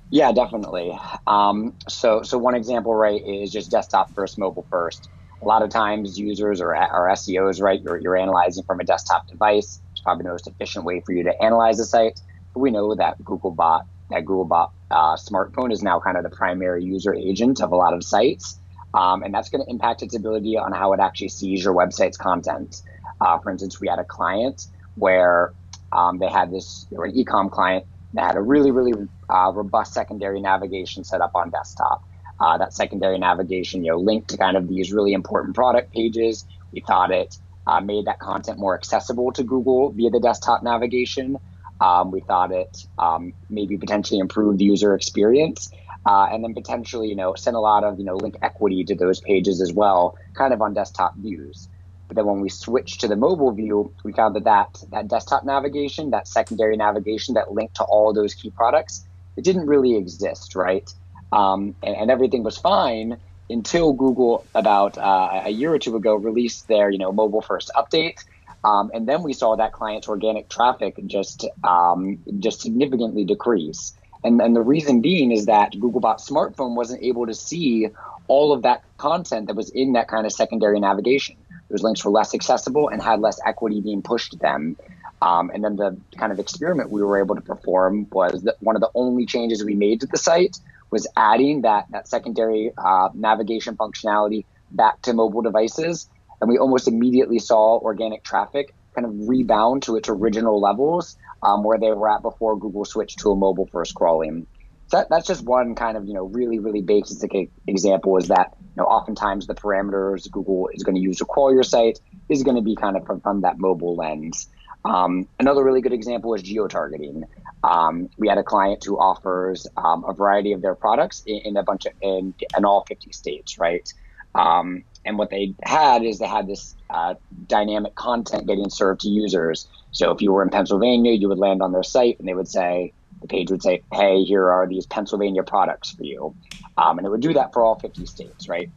Yeah 0.09 0.31
definitely. 0.31 0.97
Um, 1.25 1.73
so 1.87 2.21
so 2.23 2.37
one 2.37 2.55
example 2.55 2.93
right 2.93 3.25
is 3.25 3.51
just 3.51 3.71
desktop 3.71 4.13
first 4.13 4.37
mobile 4.37 4.65
first. 4.69 5.09
A 5.41 5.45
lot 5.45 5.61
of 5.61 5.69
times 5.69 6.19
users 6.19 6.59
or, 6.59 6.75
or 6.75 7.09
seos 7.13 7.61
right 7.61 7.81
you're, 7.81 7.97
you're 7.97 8.17
analyzing 8.17 8.63
from 8.63 8.79
a 8.79 8.83
desktop 8.83 9.27
device. 9.27 9.79
It's 9.91 10.01
probably 10.01 10.23
the 10.23 10.29
most 10.29 10.47
efficient 10.47 10.85
way 10.85 11.01
for 11.01 11.13
you 11.13 11.23
to 11.23 11.41
analyze 11.41 11.77
the 11.77 11.85
site. 11.85 12.19
But 12.53 12.59
we 12.59 12.71
know 12.71 12.95
that 12.95 13.19
googlebot 13.23 13.85
that 14.11 14.25
googlebot 14.25 14.71
uh, 14.91 15.15
smartphone 15.15 15.71
is 15.71 15.81
now 15.81 15.99
kind 15.99 16.17
of 16.17 16.23
the 16.23 16.29
primary 16.29 16.83
user 16.83 17.13
agent 17.13 17.61
of 17.61 17.71
a 17.71 17.75
lot 17.75 17.93
of 17.93 18.03
sites 18.03 18.59
um, 18.95 19.24
and 19.24 19.33
that's 19.33 19.50
going 19.50 19.63
to 19.63 19.69
impact 19.69 20.01
its 20.01 20.15
ability 20.15 20.57
on 20.57 20.71
how 20.71 20.94
it 20.94 21.01
actually 21.01 21.27
sees 21.27 21.63
your 21.63 21.75
website's 21.75 22.18
content. 22.18 22.81
Uh, 23.19 23.38
for 23.39 23.51
instance, 23.51 23.80
we 23.80 23.88
had 23.89 24.00
a 24.00 24.06
client 24.06 24.68
where 24.95 25.53
um, 25.92 26.18
they 26.18 26.30
had 26.30 26.50
this, 26.50 26.88
they 26.89 26.97
were 26.97 27.06
an 27.06 27.13
ecom 27.13 27.51
client 27.51 27.86
that 28.13 28.25
had 28.25 28.38
a 28.38 28.42
really, 28.42 28.71
really 28.71 28.94
uh, 29.30 29.51
robust 29.53 29.94
secondary 29.94 30.39
navigation 30.39 31.03
set 31.03 31.19
up 31.19 31.31
on 31.36 31.50
desktop. 31.50 32.03
Uh, 32.39 32.57
that 32.57 32.74
secondary 32.74 33.18
navigation, 33.18 33.83
you 33.83 33.92
know, 33.92 33.97
linked 33.97 34.30
to 34.30 34.38
kind 34.38 34.56
of 34.56 34.68
these 34.68 34.94
really 34.94 35.13
important 35.13 35.56
product 35.56 35.94
pages. 35.94 36.45
We 36.71 36.81
thought 36.81 37.12
it 37.12 37.38
uh, 37.68 37.81
made 37.81 38.06
that 38.06 38.19
content 38.19 38.59
more 38.59 38.75
accessible 38.75 39.31
to 39.33 39.44
Google 39.44 39.91
via 39.91 40.09
the 40.09 40.19
desktop 40.19 40.63
navigation. 40.63 41.38
Um, 41.81 42.12
we 42.12 42.21
thought 42.21 42.51
it 42.51 42.86
um, 42.98 43.33
maybe 43.50 43.77
potentially 43.77 44.19
improved 44.19 44.59
the 44.59 44.65
user 44.65 44.95
experience 44.95 45.69
uh, 46.05 46.27
and 46.31 46.43
then 46.43 46.53
potentially, 46.53 47.07
you 47.07 47.15
know, 47.15 47.33
send 47.35 47.55
a 47.55 47.59
lot 47.59 47.83
of, 47.83 47.97
you 47.99 48.05
know, 48.05 48.15
link 48.15 48.37
equity 48.41 48.83
to 48.85 48.95
those 48.95 49.19
pages 49.21 49.61
as 49.61 49.73
well, 49.73 50.17
kind 50.33 50.53
of 50.53 50.61
on 50.61 50.73
desktop 50.73 51.15
views. 51.15 51.67
But 52.07 52.15
then 52.15 52.25
when 52.25 52.41
we 52.41 52.49
switched 52.49 53.01
to 53.01 53.07
the 53.07 53.15
mobile 53.15 53.51
view, 53.51 53.91
we 54.03 54.13
found 54.13 54.35
that 54.35 54.43
that, 54.43 54.83
that 54.91 55.07
desktop 55.07 55.43
navigation, 55.43 56.11
that 56.11 56.27
secondary 56.27 56.77
navigation 56.77 57.33
that 57.33 57.51
linked 57.51 57.75
to 57.77 57.83
all 57.83 58.13
those 58.13 58.35
key 58.35 58.51
products, 58.51 59.05
it 59.35 59.43
didn't 59.43 59.65
really 59.65 59.95
exist, 59.95 60.55
right? 60.55 60.87
Um, 61.31 61.75
and, 61.81 61.95
and, 61.95 62.11
everything 62.11 62.43
was 62.43 62.57
fine 62.57 63.17
until 63.49 63.93
Google 63.93 64.45
about 64.53 64.97
uh, 64.97 65.41
a 65.45 65.49
year 65.49 65.73
or 65.73 65.79
two 65.79 65.95
ago 65.95 66.15
released 66.15 66.67
their, 66.67 66.89
you 66.91 66.99
know, 66.99 67.11
mobile 67.11 67.41
first 67.41 67.71
update. 67.75 68.23
Um, 68.63 68.91
and 68.93 69.07
then 69.07 69.23
we 69.23 69.33
saw 69.33 69.55
that 69.55 69.73
client's 69.73 70.07
organic 70.07 70.49
traffic 70.49 70.95
just 71.05 71.47
um, 71.63 72.19
just 72.39 72.61
significantly 72.61 73.23
decrease. 73.23 73.93
And, 74.25 74.42
and 74.42 74.56
the 74.56 74.62
reason 74.62 75.01
being 75.01 75.31
is 75.31 75.45
that 75.45 75.74
Googlebot 75.74 76.19
smartphone 76.19 76.75
wasn't 76.75 77.04
able 77.04 77.27
to 77.27 77.33
see 77.36 77.89
all 78.27 78.51
of 78.51 78.63
that 78.63 78.83
content 78.98 79.48
that 79.48 79.56
was 79.56 79.69
in 79.69 79.94
that 79.94 80.07
kind 80.07 80.25
of 80.25 80.31
secondary 80.31 80.80
navigation. 80.80 81.36
Those 81.69 81.83
links 81.83 82.04
were 82.04 82.10
less 82.10 82.33
accessible 82.33 82.89
and 82.89 83.01
had 83.01 83.19
less 83.19 83.39
equity 83.45 83.81
being 83.81 84.01
pushed 84.01 84.31
to 84.31 84.38
them. 84.38 84.77
Um, 85.22 85.51
and 85.54 85.63
then 85.63 85.75
the 85.75 85.95
kind 86.18 86.31
of 86.31 86.39
experiment 86.39 86.89
we 86.89 87.04
were 87.04 87.19
able 87.19 87.36
to 87.36 87.42
perform 87.42 88.07
was 88.12 88.42
that 88.44 88.56
one 88.62 88.75
of 88.75 88.81
the 88.81 88.89
only 88.95 89.27
changes 89.27 89.63
we 89.63 89.75
made 89.75 90.01
to 90.01 90.07
the 90.07 90.18
site 90.18 90.57
was 90.89 91.08
adding 91.15 91.62
that, 91.62 91.86
that 91.91 92.08
secondary 92.08 92.72
uh, 92.77 93.10
navigation 93.13 93.77
functionality 93.77 94.46
back 94.72 95.01
to 95.03 95.13
mobile 95.13 95.44
devices. 95.44 96.10
And 96.41 96.50
we 96.50 96.58
almost 96.58 96.88
immediately 96.88 97.39
saw 97.39 97.79
organic 97.79 98.24
traffic 98.24 98.74
kind 98.96 99.05
of 99.05 99.27
rebound 99.29 99.84
to 99.84 99.98
its 99.98 100.10
original 100.10 100.60
levels 100.60 101.15
um, 101.45 101.63
where 101.63 101.77
they 101.77 101.91
were 101.91 102.09
at 102.09 102.21
before 102.21 102.57
Google 102.57 102.85
switched 102.85 103.19
to 103.19 103.31
a 103.31 103.35
mobile 103.35 103.67
first 103.67 103.93
crawling. 103.93 104.47
So 104.87 104.97
that, 104.97 105.09
that's 105.09 105.27
just 105.27 105.43
one 105.43 105.75
kind 105.75 105.95
of 105.97 106.07
you 106.07 106.13
know 106.13 106.25
really 106.25 106.59
really 106.59 106.81
basic 106.81 107.31
example 107.67 108.17
is 108.17 108.27
that 108.27 108.53
you 108.59 108.81
know 108.81 108.85
oftentimes 108.85 109.47
the 109.47 109.55
parameters 109.55 110.29
Google 110.29 110.69
is 110.73 110.83
going 110.83 110.95
to 110.95 111.01
use 111.01 111.17
to 111.17 111.25
crawl 111.25 111.53
your 111.53 111.63
site 111.63 111.99
is 112.29 112.43
going 112.43 112.55
to 112.55 112.61
be 112.61 112.75
kind 112.75 112.97
of 112.97 113.05
from, 113.05 113.21
from 113.21 113.41
that 113.41 113.59
mobile 113.59 113.95
lens. 113.95 114.49
Um, 114.83 115.27
another 115.39 115.63
really 115.63 115.81
good 115.81 115.93
example 115.93 116.35
is 116.35 116.43
geo-targeting. 116.43 117.23
Um, 117.63 118.09
we 118.19 118.27
had 118.27 118.37
a 118.37 118.43
client 118.43 118.83
who 118.85 118.99
offers 118.99 119.65
um, 119.75 120.05
a 120.07 120.13
variety 120.13 120.51
of 120.51 120.61
their 120.61 120.75
products 120.75 121.23
in, 121.25 121.37
in, 121.37 121.57
a 121.57 121.63
bunch 121.63 121.87
of 121.87 121.93
in, 122.01 122.35
in 122.55 122.65
all 122.65 122.85
50 122.87 123.11
states, 123.11 123.57
right? 123.57 123.91
Um, 124.38 124.84
and 125.06 125.20
what 125.20 125.32
they 125.32 125.56
had 125.63 126.04
is 126.06 126.20
they 126.20 126.27
had 126.27 126.48
this 126.48 126.75
uh, 126.94 127.15
dynamic 127.48 127.96
content 127.96 128.48
getting 128.48 128.70
served 128.70 129.01
to 129.01 129.10
users. 129.10 129.68
So 129.92 130.12
if 130.12 130.22
you 130.22 130.34
were 130.34 130.44
in 130.44 130.51
Pennsylvania, 130.51 131.13
you 131.13 131.30
would 131.30 131.39
land 131.39 131.63
on 131.63 131.74
their 131.74 131.84
site 131.84 132.18
and 132.20 132.27
they 132.30 132.36
would 132.36 132.50
say, 132.50 132.94
the 133.24 133.30
page 133.30 133.51
would 133.51 133.63
say, 133.63 133.84
hey, 133.94 134.24
here 134.24 134.51
are 134.51 134.68
these 134.68 134.88
Pennsylvania 134.88 135.44
products 135.44 135.94
for 135.98 136.06
you. 136.06 136.36
Um, 136.77 137.00
and 137.00 137.08
it 137.08 137.12
would 137.12 137.22
do 137.22 137.34
that 137.36 137.51
for 137.54 137.63
all 137.65 137.80
50 137.82 138.06
states, 138.08 138.50
right? 138.50 138.70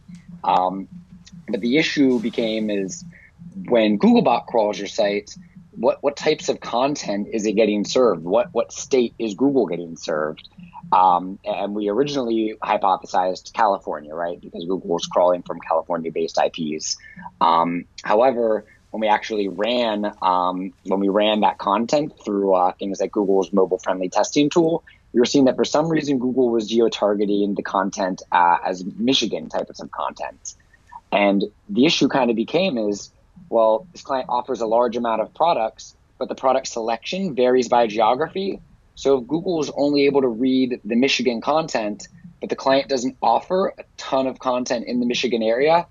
Um, 0.44 0.88
but 1.48 1.60
the 1.62 1.78
issue 1.78 2.20
became 2.20 2.70
is 2.70 3.04
when 3.54 3.98
Googlebot 3.98 4.46
crawls 4.46 4.78
your 4.78 4.88
site, 4.88 5.30
what, 5.72 5.98
what 6.02 6.16
types 6.16 6.48
of 6.50 6.60
content 6.60 7.28
is 7.32 7.46
it 7.46 7.54
getting 7.54 7.84
served? 7.84 8.24
What, 8.24 8.48
what 8.52 8.72
state 8.72 9.14
is 9.18 9.34
Google 9.34 9.66
getting 9.66 9.96
served? 9.96 10.48
Um, 10.92 11.38
and 11.44 11.74
we 11.74 11.88
originally 11.88 12.54
hypothesized 12.62 13.52
California, 13.52 14.14
right? 14.14 14.40
Because 14.40 14.64
Google 14.64 14.90
was 14.90 15.06
crawling 15.06 15.42
from 15.42 15.60
California 15.60 16.12
based 16.12 16.38
IPs. 16.38 16.96
Um, 17.40 17.84
however, 18.04 18.64
when 18.90 19.00
we 19.00 19.08
actually 19.08 19.48
ran 19.48 20.12
um, 20.22 20.72
when 20.84 21.00
we 21.00 21.08
ran 21.08 21.40
that 21.40 21.58
content 21.58 22.12
through 22.24 22.54
uh, 22.54 22.72
things 22.72 23.00
like 23.00 23.12
Google's 23.12 23.52
mobile 23.52 23.78
friendly 23.78 24.08
testing 24.08 24.50
tool, 24.50 24.84
we 25.12 25.20
were 25.20 25.26
seeing 25.26 25.44
that 25.44 25.56
for 25.56 25.64
some 25.64 25.88
reason 25.88 26.18
Google 26.18 26.50
was 26.50 26.68
geo 26.68 26.88
targeting 26.88 27.54
the 27.54 27.62
content 27.62 28.22
uh, 28.32 28.58
as 28.64 28.84
Michigan 28.96 29.48
type 29.48 29.68
of 29.68 29.76
some 29.76 29.88
content, 29.88 30.54
and 31.12 31.44
the 31.68 31.86
issue 31.86 32.08
kind 32.08 32.30
of 32.30 32.36
became 32.36 32.78
is 32.78 33.10
well 33.50 33.86
this 33.92 34.02
client 34.02 34.26
offers 34.28 34.60
a 34.60 34.66
large 34.66 34.96
amount 34.96 35.20
of 35.20 35.34
products, 35.34 35.94
but 36.18 36.28
the 36.28 36.34
product 36.34 36.66
selection 36.66 37.34
varies 37.34 37.68
by 37.68 37.86
geography. 37.86 38.60
So 38.98 39.18
if 39.18 39.28
Google 39.28 39.60
is 39.60 39.70
only 39.76 40.06
able 40.06 40.22
to 40.22 40.28
read 40.28 40.80
the 40.84 40.96
Michigan 40.96 41.40
content, 41.40 42.08
but 42.40 42.50
the 42.50 42.56
client 42.56 42.88
doesn't 42.88 43.16
offer 43.22 43.72
a 43.78 43.84
ton 43.96 44.26
of 44.26 44.40
content 44.40 44.88
in 44.88 44.98
the 44.98 45.06
Michigan 45.06 45.40
area, 45.40 45.86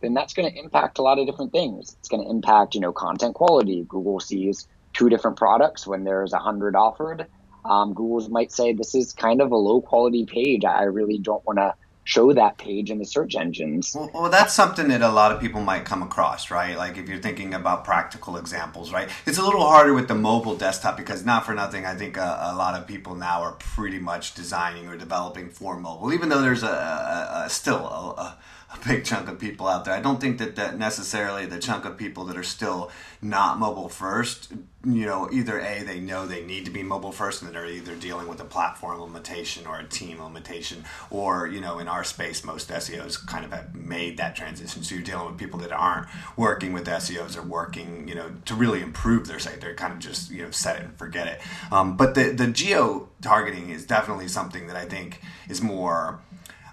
then 0.00 0.12
that's 0.12 0.34
going 0.34 0.50
to 0.50 0.58
impact 0.58 0.98
a 0.98 1.02
lot 1.02 1.20
of 1.20 1.26
different 1.26 1.52
things. 1.52 1.94
It's 2.00 2.08
going 2.08 2.24
to 2.24 2.28
impact, 2.28 2.74
you 2.74 2.80
know, 2.80 2.92
content 2.92 3.36
quality. 3.36 3.86
Google 3.88 4.18
sees 4.18 4.66
two 4.92 5.08
different 5.08 5.36
products 5.36 5.86
when 5.86 6.02
there's 6.02 6.32
a 6.32 6.40
hundred 6.40 6.74
offered. 6.74 7.28
Um, 7.64 7.94
Google's 7.94 8.28
might 8.28 8.50
say 8.50 8.72
this 8.72 8.96
is 8.96 9.12
kind 9.12 9.40
of 9.40 9.52
a 9.52 9.56
low 9.56 9.80
quality 9.80 10.26
page. 10.26 10.64
I 10.64 10.82
really 10.82 11.18
don't 11.18 11.46
want 11.46 11.60
to 11.60 11.76
show 12.08 12.32
that 12.32 12.56
page 12.56 12.90
in 12.90 12.98
the 12.98 13.04
search 13.04 13.36
engines. 13.36 13.94
Well, 13.94 14.10
well, 14.14 14.30
that's 14.30 14.54
something 14.54 14.88
that 14.88 15.02
a 15.02 15.10
lot 15.10 15.30
of 15.30 15.42
people 15.42 15.60
might 15.60 15.84
come 15.84 16.02
across, 16.02 16.50
right? 16.50 16.74
Like 16.74 16.96
if 16.96 17.06
you're 17.06 17.20
thinking 17.20 17.52
about 17.52 17.84
practical 17.84 18.38
examples, 18.38 18.90
right? 18.90 19.10
It's 19.26 19.36
a 19.36 19.44
little 19.44 19.60
harder 19.60 19.92
with 19.92 20.08
the 20.08 20.14
mobile 20.14 20.56
desktop 20.56 20.96
because 20.96 21.26
not 21.26 21.44
for 21.44 21.52
nothing, 21.52 21.84
I 21.84 21.94
think 21.94 22.16
a, 22.16 22.50
a 22.50 22.56
lot 22.56 22.80
of 22.80 22.86
people 22.86 23.14
now 23.14 23.42
are 23.42 23.52
pretty 23.52 23.98
much 23.98 24.34
designing 24.34 24.88
or 24.88 24.96
developing 24.96 25.50
for 25.50 25.78
mobile, 25.78 26.14
even 26.14 26.30
though 26.30 26.40
there's 26.40 26.62
a, 26.62 26.66
a, 26.66 27.42
a 27.44 27.50
still 27.50 27.76
a 27.76 28.38
a 28.70 28.86
big 28.86 29.04
chunk 29.04 29.28
of 29.28 29.38
people 29.38 29.66
out 29.66 29.84
there. 29.84 29.94
I 29.94 30.00
don't 30.00 30.20
think 30.20 30.38
that, 30.38 30.56
that 30.56 30.78
necessarily 30.78 31.46
the 31.46 31.58
chunk 31.58 31.86
of 31.86 31.96
people 31.96 32.24
that 32.26 32.36
are 32.36 32.42
still 32.42 32.90
not 33.22 33.58
mobile 33.58 33.88
first, 33.88 34.52
you 34.84 35.06
know, 35.06 35.28
either 35.32 35.58
A, 35.58 35.82
they 35.82 35.98
know 35.98 36.24
they 36.24 36.44
need 36.44 36.64
to 36.66 36.70
be 36.70 36.84
mobile 36.84 37.10
first 37.10 37.42
and 37.42 37.52
they're 37.52 37.66
either 37.66 37.96
dealing 37.96 38.28
with 38.28 38.40
a 38.40 38.44
platform 38.44 39.00
limitation 39.00 39.66
or 39.66 39.78
a 39.80 39.84
team 39.84 40.22
limitation, 40.22 40.84
or, 41.10 41.48
you 41.48 41.60
know, 41.60 41.80
in 41.80 41.88
our 41.88 42.04
space, 42.04 42.44
most 42.44 42.68
SEOs 42.68 43.26
kind 43.26 43.44
of 43.44 43.52
have 43.52 43.74
made 43.74 44.18
that 44.18 44.36
transition. 44.36 44.84
So 44.84 44.94
you're 44.94 45.02
dealing 45.02 45.26
with 45.26 45.36
people 45.36 45.58
that 45.60 45.72
aren't 45.72 46.06
working 46.36 46.72
with 46.72 46.86
SEOs 46.86 47.36
or 47.36 47.42
working, 47.42 48.06
you 48.06 48.14
know, 48.14 48.30
to 48.44 48.54
really 48.54 48.80
improve 48.80 49.26
their 49.26 49.40
site. 49.40 49.60
They're 49.60 49.74
kind 49.74 49.92
of 49.92 49.98
just, 49.98 50.30
you 50.30 50.44
know, 50.44 50.52
set 50.52 50.76
it 50.76 50.84
and 50.84 50.96
forget 50.96 51.26
it. 51.26 51.40
Um, 51.72 51.96
but 51.96 52.14
the, 52.14 52.30
the 52.30 52.46
geo 52.46 53.08
targeting 53.20 53.70
is 53.70 53.84
definitely 53.84 54.28
something 54.28 54.68
that 54.68 54.76
I 54.76 54.84
think 54.84 55.20
is 55.48 55.60
more 55.60 56.20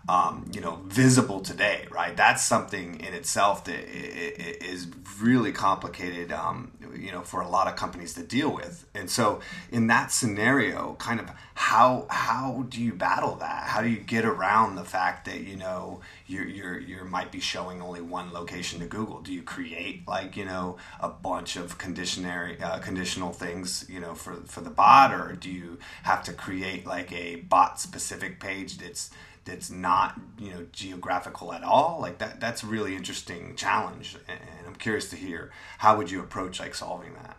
um, 0.08 0.46
you 0.54 0.62
know, 0.62 0.80
visible 0.86 1.40
today, 1.40 1.88
right? 1.90 2.16
That's 2.16 2.44
something 2.44 3.00
in 3.00 3.14
itself 3.14 3.64
that 3.66 3.80
is 3.90 4.88
really 5.20 5.52
complicated, 5.52 6.32
um, 6.32 6.72
you 6.96 7.12
know, 7.12 7.22
for 7.22 7.42
a 7.42 7.48
lot 7.48 7.68
of 7.68 7.76
companies 7.76 8.14
to 8.14 8.24
deal 8.24 8.54
with. 8.54 8.86
And 8.94 9.10
so, 9.10 9.40
in 9.72 9.88
that 9.88 10.12
scenario, 10.12 10.96
kind 11.00 11.20
of 11.20 11.32
how 11.56 12.06
how 12.10 12.66
do 12.70 12.82
you 12.82 12.94
battle 12.94 13.36
that? 13.38 13.64
How 13.64 13.82
do 13.82 13.88
you 13.88 13.98
get 13.98 14.26
around 14.26 14.76
the 14.76 14.84
fact 14.84 15.26
that 15.26 15.42
you 15.42 15.56
know 15.56 16.02
you're 16.28 16.46
you're 16.46 16.80
you 16.80 17.04
might 17.06 17.32
be 17.32 17.40
showing 17.40 17.82
only 17.82 18.02
one 18.02 18.32
location 18.32 18.82
to 18.82 18.86
Google? 18.86 19.22
Do 19.22 19.34
you 19.34 19.42
create 19.42 20.08
like 20.08 20.38
you 20.38 20.46
know 20.46 20.78
a 21.00 21.10
bunch 21.10 21.56
of 21.56 21.80
conditionary 21.80 22.62
uh, 22.62 22.78
conditional 22.80 23.32
things 23.32 23.86
you 23.90 24.00
know 24.00 24.14
for 24.14 24.36
for 24.46 24.62
the 24.62 24.70
bot, 24.70 25.14
or 25.14 25.34
do 25.34 25.50
you 25.50 25.80
have 26.04 26.24
to 26.26 26.34
create 26.34 26.86
like 26.86 27.12
a 27.12 27.38
bot 27.38 27.80
specific 27.80 28.40
page 28.40 28.78
that's 28.78 29.10
that's 29.46 29.70
not 29.70 30.20
you 30.40 30.50
know 30.50 30.66
geographical 30.72 31.54
at 31.54 31.64
all 31.64 32.00
like 32.02 32.18
that 32.18 32.40
that's 32.40 32.64
a 32.64 32.66
really 32.66 32.96
interesting 32.96 33.56
challenge 33.56 34.18
and 34.28 34.40
i'm 34.68 34.76
curious 34.76 35.10
to 35.10 35.16
hear 35.16 35.52
how 35.78 35.96
would 35.96 36.10
you 36.12 36.20
approach 36.20 36.60
like 36.60 36.76
solving 36.76 37.14
that? 37.14 37.38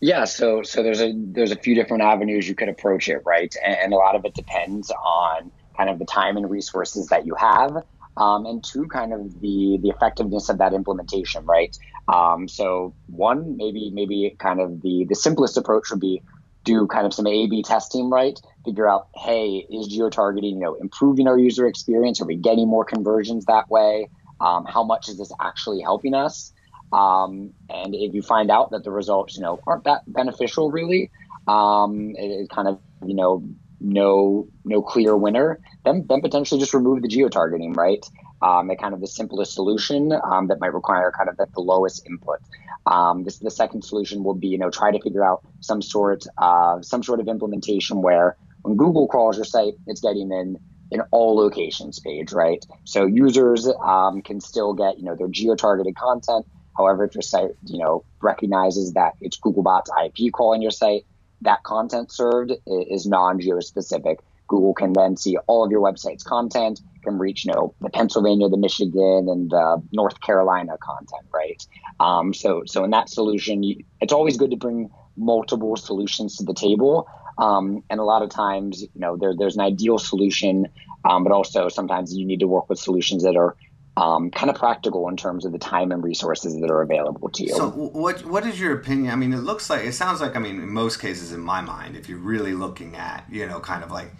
Yeah 0.00 0.24
so 0.24 0.62
so 0.62 0.82
there's 0.82 1.00
a 1.00 1.12
there's 1.16 1.50
a 1.50 1.56
few 1.56 1.74
different 1.74 2.02
avenues 2.02 2.48
you 2.48 2.54
could 2.54 2.68
approach 2.68 3.08
it 3.08 3.22
right? 3.24 3.54
And, 3.64 3.92
a 3.92 3.96
lot 3.96 4.14
of 4.14 4.24
it 4.24 4.34
depends 4.34 4.92
on 4.92 5.50
kind 5.76 5.90
of 5.90 5.98
the 5.98 6.04
time 6.04 6.36
and 6.36 6.48
resources 6.48 7.08
that 7.08 7.26
you 7.26 7.34
have 7.34 7.82
um, 8.16 8.46
and 8.46 8.62
two 8.62 8.86
kind 8.86 9.12
of 9.12 9.40
the 9.40 9.78
the 9.82 9.88
effectiveness 9.88 10.48
of 10.48 10.58
that 10.58 10.72
implementation 10.72 11.44
right? 11.46 11.76
Um, 12.06 12.46
so 12.46 12.94
one 13.08 13.56
maybe 13.56 13.90
maybe 13.92 14.36
kind 14.38 14.60
of 14.60 14.82
the 14.82 15.06
the 15.08 15.14
simplest 15.16 15.56
approach 15.56 15.90
would 15.90 16.00
be 16.00 16.22
do 16.68 16.86
kind 16.86 17.06
of 17.06 17.14
some 17.14 17.26
A/B 17.26 17.62
testing, 17.62 18.10
right? 18.10 18.38
Figure 18.64 18.88
out, 18.88 19.08
hey, 19.14 19.66
is 19.70 19.88
geo-targeting, 19.88 20.54
you 20.56 20.60
know, 20.60 20.74
improving 20.74 21.26
our 21.26 21.38
user 21.38 21.66
experience? 21.66 22.20
Are 22.20 22.26
we 22.26 22.36
getting 22.36 22.68
more 22.68 22.84
conversions 22.84 23.46
that 23.46 23.70
way? 23.70 24.08
Um, 24.40 24.66
how 24.66 24.84
much 24.84 25.08
is 25.08 25.16
this 25.18 25.32
actually 25.40 25.80
helping 25.80 26.14
us? 26.14 26.52
Um, 26.92 27.52
and 27.68 27.94
if 27.94 28.14
you 28.14 28.22
find 28.22 28.50
out 28.50 28.70
that 28.72 28.84
the 28.84 28.90
results, 28.90 29.36
you 29.36 29.42
know, 29.42 29.60
aren't 29.66 29.84
that 29.84 30.02
beneficial, 30.06 30.70
really, 30.70 31.10
um, 31.46 32.14
it, 32.16 32.30
it 32.42 32.50
kind 32.50 32.68
of, 32.68 32.78
you 33.06 33.14
know, 33.14 33.42
no 33.80 34.48
no 34.64 34.82
clear 34.82 35.16
winner, 35.16 35.60
then 35.84 36.04
then 36.08 36.20
potentially 36.20 36.60
just 36.60 36.74
remove 36.74 37.00
the 37.02 37.08
geo-targeting, 37.08 37.72
right? 37.72 38.04
Um, 38.40 38.70
kind 38.80 38.94
of 38.94 39.00
the 39.00 39.06
simplest 39.06 39.54
solution 39.54 40.12
um, 40.12 40.46
that 40.46 40.60
might 40.60 40.72
require 40.72 41.12
kind 41.16 41.28
of 41.28 41.38
at 41.40 41.52
the 41.54 41.60
lowest 41.60 42.06
input. 42.06 42.38
Um, 42.86 43.24
this 43.24 43.38
the 43.38 43.50
second 43.50 43.82
solution 43.82 44.22
will 44.22 44.34
be 44.34 44.48
you 44.48 44.58
know 44.58 44.70
try 44.70 44.90
to 44.90 45.00
figure 45.00 45.24
out 45.24 45.44
some 45.60 45.82
sort 45.82 46.24
uh, 46.38 46.80
some 46.82 47.02
sort 47.02 47.20
of 47.20 47.28
implementation 47.28 48.00
where 48.00 48.36
when 48.62 48.76
Google 48.76 49.08
crawls 49.08 49.36
your 49.36 49.44
site, 49.44 49.74
it's 49.86 50.00
getting 50.00 50.30
in 50.32 50.58
in 50.90 51.02
all 51.10 51.36
locations 51.36 51.98
page, 51.98 52.32
right? 52.32 52.64
So 52.84 53.04
users 53.04 53.68
um, 53.84 54.22
can 54.22 54.40
still 54.40 54.72
get 54.72 54.98
you 54.98 55.04
know 55.04 55.16
their 55.16 55.28
geo 55.28 55.54
targeted 55.54 55.96
content. 55.96 56.46
However, 56.76 57.04
if 57.04 57.14
your 57.14 57.22
site 57.22 57.50
you 57.66 57.78
know 57.78 58.04
recognizes 58.22 58.92
that 58.94 59.14
it's 59.20 59.38
Googlebot's 59.38 59.90
IP 60.04 60.32
calling 60.32 60.62
your 60.62 60.70
site, 60.70 61.04
that 61.42 61.62
content 61.62 62.12
served 62.12 62.52
is 62.66 63.06
non 63.06 63.40
geo 63.40 63.60
specific. 63.60 64.20
Google 64.48 64.72
can 64.72 64.94
then 64.94 65.16
see 65.16 65.36
all 65.46 65.64
of 65.64 65.70
your 65.70 65.80
website's 65.80 66.22
content, 66.22 66.80
can 67.08 67.18
reach, 67.18 67.44
you 67.44 67.52
know, 67.52 67.74
the 67.80 67.90
Pennsylvania, 67.90 68.48
the 68.48 68.56
Michigan, 68.56 69.28
and 69.28 69.50
the 69.50 69.82
North 69.92 70.20
Carolina 70.20 70.76
content, 70.80 71.26
right? 71.32 71.66
Um, 72.00 72.34
so, 72.34 72.62
so 72.66 72.84
in 72.84 72.90
that 72.90 73.08
solution, 73.08 73.62
you, 73.62 73.84
it's 74.00 74.12
always 74.12 74.36
good 74.36 74.50
to 74.50 74.56
bring 74.56 74.90
multiple 75.16 75.76
solutions 75.76 76.36
to 76.36 76.44
the 76.44 76.54
table. 76.54 77.08
Um, 77.38 77.82
and 77.88 78.00
a 78.00 78.04
lot 78.04 78.22
of 78.22 78.30
times, 78.30 78.82
you 78.82 79.00
know, 79.00 79.16
there, 79.16 79.34
there's 79.36 79.56
an 79.56 79.62
ideal 79.62 79.98
solution, 79.98 80.68
um, 81.04 81.24
but 81.24 81.32
also 81.32 81.68
sometimes 81.68 82.14
you 82.14 82.26
need 82.26 82.40
to 82.40 82.48
work 82.48 82.68
with 82.68 82.78
solutions 82.78 83.22
that 83.22 83.36
are 83.36 83.56
um, 83.96 84.30
kind 84.30 84.48
of 84.48 84.56
practical 84.56 85.08
in 85.08 85.16
terms 85.16 85.44
of 85.44 85.52
the 85.52 85.58
time 85.58 85.90
and 85.90 86.04
resources 86.04 86.60
that 86.60 86.70
are 86.70 86.82
available 86.82 87.28
to 87.30 87.42
you. 87.44 87.54
So, 87.54 87.68
what 87.70 88.24
what 88.24 88.46
is 88.46 88.60
your 88.60 88.74
opinion? 88.74 89.12
I 89.12 89.16
mean, 89.16 89.32
it 89.32 89.38
looks 89.38 89.68
like 89.68 89.84
it 89.84 89.92
sounds 89.92 90.20
like 90.20 90.36
I 90.36 90.38
mean, 90.38 90.60
in 90.60 90.72
most 90.72 91.00
cases, 91.00 91.32
in 91.32 91.40
my 91.40 91.60
mind, 91.60 91.96
if 91.96 92.08
you're 92.08 92.18
really 92.18 92.52
looking 92.52 92.94
at 92.94 93.24
you 93.28 93.44
know, 93.46 93.58
kind 93.58 93.82
of 93.82 93.90
like 93.90 94.12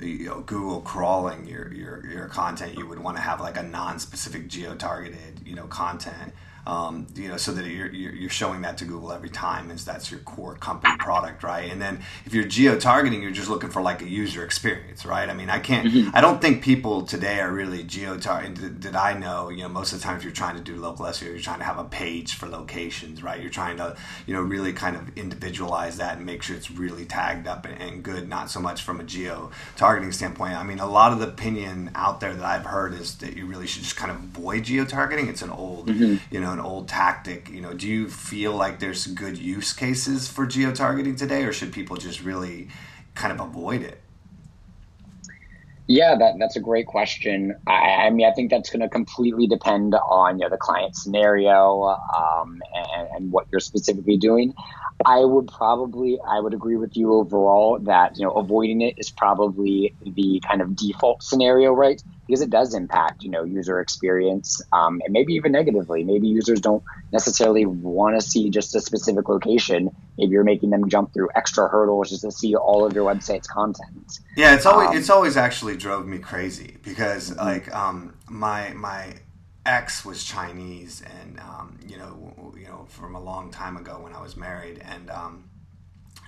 you 0.00 0.26
know, 0.26 0.40
Google 0.40 0.80
crawling 0.80 1.46
your, 1.46 1.72
your 1.72 2.06
your 2.06 2.28
content, 2.28 2.76
you 2.76 2.86
would 2.86 2.98
want 2.98 3.16
to 3.16 3.22
have 3.22 3.40
like 3.40 3.56
a 3.56 3.62
non-specific 3.62 4.48
geo-targeted 4.48 5.40
you 5.44 5.54
know 5.54 5.66
content 5.66 6.32
um, 6.66 7.06
you 7.14 7.28
know, 7.28 7.36
so 7.36 7.52
that 7.52 7.64
you're, 7.64 7.92
you're 7.92 8.30
showing 8.30 8.62
that 8.62 8.76
to 8.78 8.84
Google 8.84 9.12
every 9.12 9.30
time 9.30 9.70
as 9.70 9.84
that's 9.84 10.10
your 10.10 10.20
core 10.20 10.56
company 10.56 10.96
product, 10.98 11.44
right? 11.44 11.70
And 11.70 11.80
then 11.80 12.00
if 12.24 12.34
you're 12.34 12.44
geo 12.44 12.78
targeting, 12.78 13.22
you're 13.22 13.30
just 13.30 13.48
looking 13.48 13.70
for 13.70 13.80
like 13.80 14.02
a 14.02 14.08
user 14.08 14.44
experience, 14.44 15.06
right? 15.06 15.30
I 15.30 15.34
mean, 15.34 15.48
I 15.48 15.60
can't, 15.60 15.86
mm-hmm. 15.86 16.10
I 16.14 16.20
don't 16.20 16.40
think 16.40 16.62
people 16.62 17.02
today 17.02 17.38
are 17.40 17.52
really 17.52 17.84
geo 17.84 18.18
targeting. 18.18 18.78
Did 18.78 18.96
I 18.96 19.16
know, 19.16 19.48
you 19.48 19.62
know, 19.62 19.68
most 19.68 19.92
of 19.92 20.00
the 20.00 20.04
time 20.04 20.16
if 20.16 20.24
you're 20.24 20.32
trying 20.32 20.56
to 20.56 20.62
do 20.62 20.76
local 20.76 21.06
SEO, 21.06 21.28
you're 21.28 21.38
trying 21.38 21.60
to 21.60 21.64
have 21.64 21.78
a 21.78 21.84
page 21.84 22.34
for 22.34 22.48
locations, 22.48 23.22
right? 23.22 23.40
You're 23.40 23.50
trying 23.50 23.76
to, 23.76 23.96
you 24.26 24.34
know, 24.34 24.42
really 24.42 24.72
kind 24.72 24.96
of 24.96 25.16
individualize 25.16 25.98
that 25.98 26.16
and 26.16 26.26
make 26.26 26.42
sure 26.42 26.56
it's 26.56 26.70
really 26.70 27.04
tagged 27.04 27.46
up 27.46 27.64
and, 27.64 27.80
and 27.80 28.02
good, 28.02 28.28
not 28.28 28.50
so 28.50 28.58
much 28.58 28.82
from 28.82 28.98
a 28.98 29.04
geo 29.04 29.52
targeting 29.76 30.10
standpoint. 30.10 30.54
I 30.54 30.64
mean, 30.64 30.80
a 30.80 30.90
lot 30.90 31.12
of 31.12 31.20
the 31.20 31.28
opinion 31.28 31.92
out 31.94 32.18
there 32.18 32.34
that 32.34 32.44
I've 32.44 32.66
heard 32.66 32.92
is 32.92 33.18
that 33.18 33.36
you 33.36 33.46
really 33.46 33.68
should 33.68 33.82
just 33.82 33.96
kind 33.96 34.10
of 34.10 34.16
avoid 34.16 34.64
geo 34.64 34.84
targeting. 34.84 35.28
It's 35.28 35.42
an 35.42 35.50
old, 35.50 35.88
mm-hmm. 35.88 36.16
you 36.34 36.40
know, 36.40 36.55
an 36.58 36.64
old 36.64 36.88
tactic. 36.88 37.50
You 37.50 37.60
know, 37.60 37.74
do 37.74 37.86
you 37.86 38.08
feel 38.08 38.52
like 38.52 38.80
there's 38.80 39.06
good 39.06 39.36
use 39.36 39.72
cases 39.72 40.28
for 40.28 40.46
geo 40.46 40.72
targeting 40.72 41.16
today, 41.16 41.44
or 41.44 41.52
should 41.52 41.72
people 41.72 41.96
just 41.96 42.22
really 42.22 42.68
kind 43.14 43.32
of 43.32 43.46
avoid 43.46 43.82
it? 43.82 44.00
Yeah, 45.88 46.16
that, 46.18 46.34
that's 46.38 46.56
a 46.56 46.60
great 46.60 46.86
question. 46.86 47.54
I, 47.66 48.06
I 48.06 48.10
mean, 48.10 48.26
I 48.26 48.32
think 48.32 48.50
that's 48.50 48.70
going 48.70 48.80
to 48.80 48.88
completely 48.88 49.46
depend 49.46 49.94
on 49.94 50.38
you 50.38 50.44
know 50.44 50.50
the 50.50 50.56
client 50.56 50.96
scenario 50.96 51.84
um, 51.84 52.60
and, 52.74 53.08
and, 53.14 53.32
what 53.32 53.46
you're 53.52 53.60
specifically 53.60 54.16
doing. 54.16 54.52
I 55.04 55.24
would 55.24 55.48
probably 55.48 56.18
I 56.26 56.40
would 56.40 56.54
agree 56.54 56.76
with 56.76 56.96
you 56.96 57.12
overall 57.12 57.78
that 57.80 58.16
you 58.16 58.24
know 58.24 58.32
avoiding 58.32 58.80
it 58.80 58.94
is 58.96 59.10
probably 59.10 59.94
the 60.02 60.40
kind 60.46 60.62
of 60.62 60.74
default 60.74 61.22
scenario, 61.22 61.72
right? 61.72 62.02
Because 62.26 62.40
it 62.40 62.50
does 62.50 62.74
impact 62.74 63.22
you 63.22 63.30
know 63.30 63.44
user 63.44 63.80
experience 63.80 64.62
um, 64.72 65.02
and 65.04 65.12
maybe 65.12 65.34
even 65.34 65.52
negatively. 65.52 66.02
Maybe 66.02 66.28
users 66.28 66.60
don't 66.60 66.82
necessarily 67.12 67.66
want 67.66 68.18
to 68.18 68.26
see 68.26 68.48
just 68.48 68.74
a 68.74 68.80
specific 68.80 69.28
location. 69.28 69.90
Maybe 70.16 70.32
you're 70.32 70.44
making 70.44 70.70
them 70.70 70.88
jump 70.88 71.12
through 71.12 71.28
extra 71.34 71.68
hurdles 71.68 72.10
just 72.10 72.22
to 72.22 72.32
see 72.32 72.54
all 72.54 72.86
of 72.86 72.94
your 72.94 73.04
website's 73.04 73.48
content. 73.48 74.20
Yeah, 74.36 74.54
it's 74.54 74.66
always 74.66 74.88
um, 74.88 74.96
it's 74.96 75.10
always 75.10 75.36
actually 75.36 75.76
drove 75.76 76.06
me 76.06 76.18
crazy 76.18 76.76
because 76.82 77.30
mm-hmm. 77.30 77.40
like 77.40 77.74
um, 77.74 78.14
my 78.28 78.72
my 78.72 79.14
ex 79.66 80.04
was 80.04 80.24
Chinese, 80.24 81.02
and 81.20 81.38
um, 81.40 81.78
you 81.86 81.98
know, 81.98 82.54
you 82.56 82.66
know, 82.66 82.86
from 82.88 83.14
a 83.14 83.20
long 83.20 83.50
time 83.50 83.76
ago 83.76 83.98
when 84.00 84.12
I 84.12 84.22
was 84.22 84.36
married, 84.36 84.80
and 84.84 85.10
um, 85.10 85.50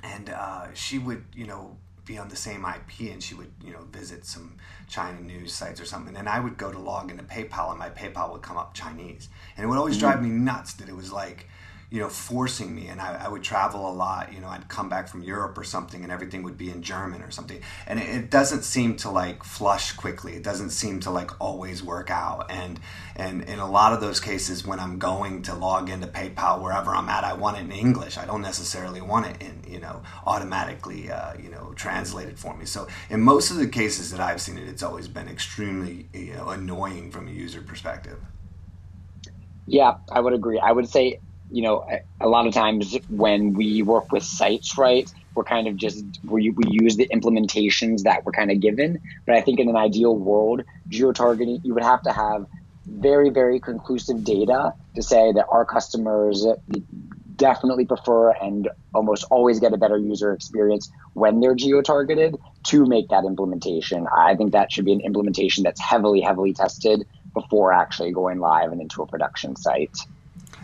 and 0.03 0.31
uh, 0.31 0.67
she 0.75 0.99
would, 0.99 1.25
you 1.35 1.47
know, 1.47 1.77
be 2.05 2.19
on 2.19 2.29
the 2.29 2.37
same 2.37 2.65
IP, 2.65 3.13
and 3.13 3.23
she 3.23 3.35
would, 3.35 3.53
you 3.65 3.73
know, 3.73 3.83
visit 3.93 4.25
some 4.25 4.57
China 4.89 5.21
news 5.21 5.53
sites 5.53 5.81
or 5.81 5.85
something, 5.85 6.17
and 6.17 6.29
I 6.29 6.41
would 6.41 6.57
go 6.57 6.73
to 6.73 6.79
log 6.79 7.11
into 7.11 7.23
PayPal, 7.23 7.71
and 7.71 7.79
my 7.79 7.91
PayPal 7.91 8.33
would 8.33 8.43
come 8.43 8.57
up 8.57 8.75
Chinese, 8.75 9.29
and 9.57 9.65
it 9.65 9.69
would 9.69 9.79
always 9.79 9.97
mm-hmm. 9.97 10.07
drive 10.07 10.23
me 10.23 10.31
nuts 10.31 10.75
that 10.75 10.89
it 10.89 10.97
was 10.97 11.13
like 11.13 11.49
you 11.91 12.01
know, 12.01 12.09
forcing 12.09 12.75
me. 12.75 12.89
And 12.89 13.01
I, 13.01 13.25
I, 13.25 13.29
would 13.29 13.43
travel 13.43 13.91
a 13.91 13.93
lot. 13.93 14.33
You 14.33 14.41
know, 14.41 14.49
I'd 14.49 14.69
come 14.69 14.91
back 14.91 15.09
from 15.09 15.23
Europe 15.23 15.57
or 15.57 15.65
something, 15.65 16.03
and 16.03 16.13
everything 16.13 16.43
would 16.43 16.59
be 16.59 16.71
in 16.71 16.83
German 16.83 17.23
or 17.23 17.31
something. 17.31 17.63
And 17.87 17.99
it, 17.99 18.09
it, 18.09 18.31
doesn't 18.31 18.63
seem 18.63 18.97
to 18.97 19.11
like 19.11 19.43
flush 19.43 19.93
quickly. 19.93 20.35
It 20.35 20.43
doesn't 20.43 20.71
seem 20.71 21.01
to 21.01 21.11
like 21.11 21.31
always 21.41 21.83
work 21.83 22.11
out. 22.11 22.51
And 22.51 22.79
and 23.17 23.43
in 23.45 23.59
a 23.59 23.71
lot 23.71 23.95
of 23.95 24.03
those 24.03 24.21
cases, 24.21 24.67
when 24.67 24.79
I'm 24.79 24.99
going 24.99 25.43
to 25.43 25.55
log 25.55 25.89
into 25.89 26.07
PayPal 26.07 26.61
wherever 26.63 26.95
I'm 26.95 27.09
at, 27.09 27.25
I 27.25 27.33
want 27.33 27.57
it 27.57 27.61
in 27.61 27.73
English. 27.73 28.19
I 28.19 28.27
don't 28.27 28.43
necessarily 28.43 29.01
want 29.01 29.27
it 29.27 29.43
in 29.43 29.63
you 29.67 29.81
know 29.81 30.03
automatically 30.27 31.11
uh, 31.11 31.33
you 31.43 31.49
know 31.49 31.73
translated 31.75 32.39
for 32.39 32.55
me. 32.55 32.67
So 32.67 32.87
in 33.09 33.23
most 33.23 33.51
of 33.51 33.57
the 33.57 33.67
cases 33.67 34.11
that 34.11 34.21
I've 34.21 34.43
seen 34.43 34.59
it, 34.59 34.69
it's 34.69 34.83
always 34.83 35.09
been 35.09 35.29
extremely 35.29 36.07
you 36.13 36.35
know 36.35 36.51
annoying 36.51 37.11
from 37.11 37.29
a 37.29 37.31
user 37.31 37.63
perspective. 37.63 38.19
Yeah, 39.65 39.99
I 40.11 40.21
would 40.21 40.33
agree. 40.33 40.59
I 40.59 40.73
would 40.73 40.89
say 40.89 41.21
you 41.51 41.63
know, 41.63 41.87
a 42.21 42.29
lot 42.29 42.47
of 42.47 42.55
times 42.55 42.97
when 43.09 43.55
we 43.55 43.83
work 43.83 44.13
with 44.13 44.23
sites, 44.23 44.77
right, 44.77 45.11
we're 45.35 45.45
kind 45.45 45.69
of 45.69 45.77
just 45.77 46.05
we, 46.25 46.51
we 46.51 46.65
use 46.69 46.97
the 46.97 47.09
implementations 47.09 48.03
that 48.03 48.25
we're 48.25 48.33
kind 48.33 48.51
of 48.51 48.61
given. 48.61 49.01
But 49.27 49.37
I 49.37 49.41
think 49.41 49.61
in 49.61 49.69
an 49.69 49.77
ideal 49.77 50.17
world, 50.17 50.63
geo 50.89 51.13
targeting, 51.13 51.61
you 51.63 51.75
would 51.75 51.85
have 51.85 52.03
to 52.03 52.13
have 52.13 52.47
very, 52.87 53.31
very 53.31 53.61
conclusive 53.61 54.25
data 54.25 54.73
to 54.95 55.03
say 55.03 55.33
that 55.33 55.47
our 55.51 55.65
customers 55.65 56.47
definitely 57.37 57.87
prefer 57.87 58.33
and 58.33 58.69
almost 58.95 59.25
always 59.31 59.61
get 59.61 59.73
a 59.73 59.77
better 59.77 59.97
user 59.97 60.33
experience 60.33 60.91
when 61.15 61.41
they're 61.41 61.55
geo 61.55 61.81
targeted 61.81 62.37
to 62.65 62.85
make 62.85 63.09
that 63.09 63.25
implementation. 63.25 64.07
I 64.15 64.35
think 64.35 64.53
that 64.53 64.73
should 64.73 64.85
be 64.85 64.93
an 64.93 65.01
implementation 65.01 65.63
that's 65.63 65.81
heavily, 65.81 66.21
heavily 66.21 66.53
tested 66.53 67.07
before 67.33 67.73
actually 67.73 68.13
going 68.13 68.41
live 68.41 68.73
and 68.73 68.81
into 68.81 69.03
a 69.03 69.07
production 69.07 69.55
site. 69.55 69.97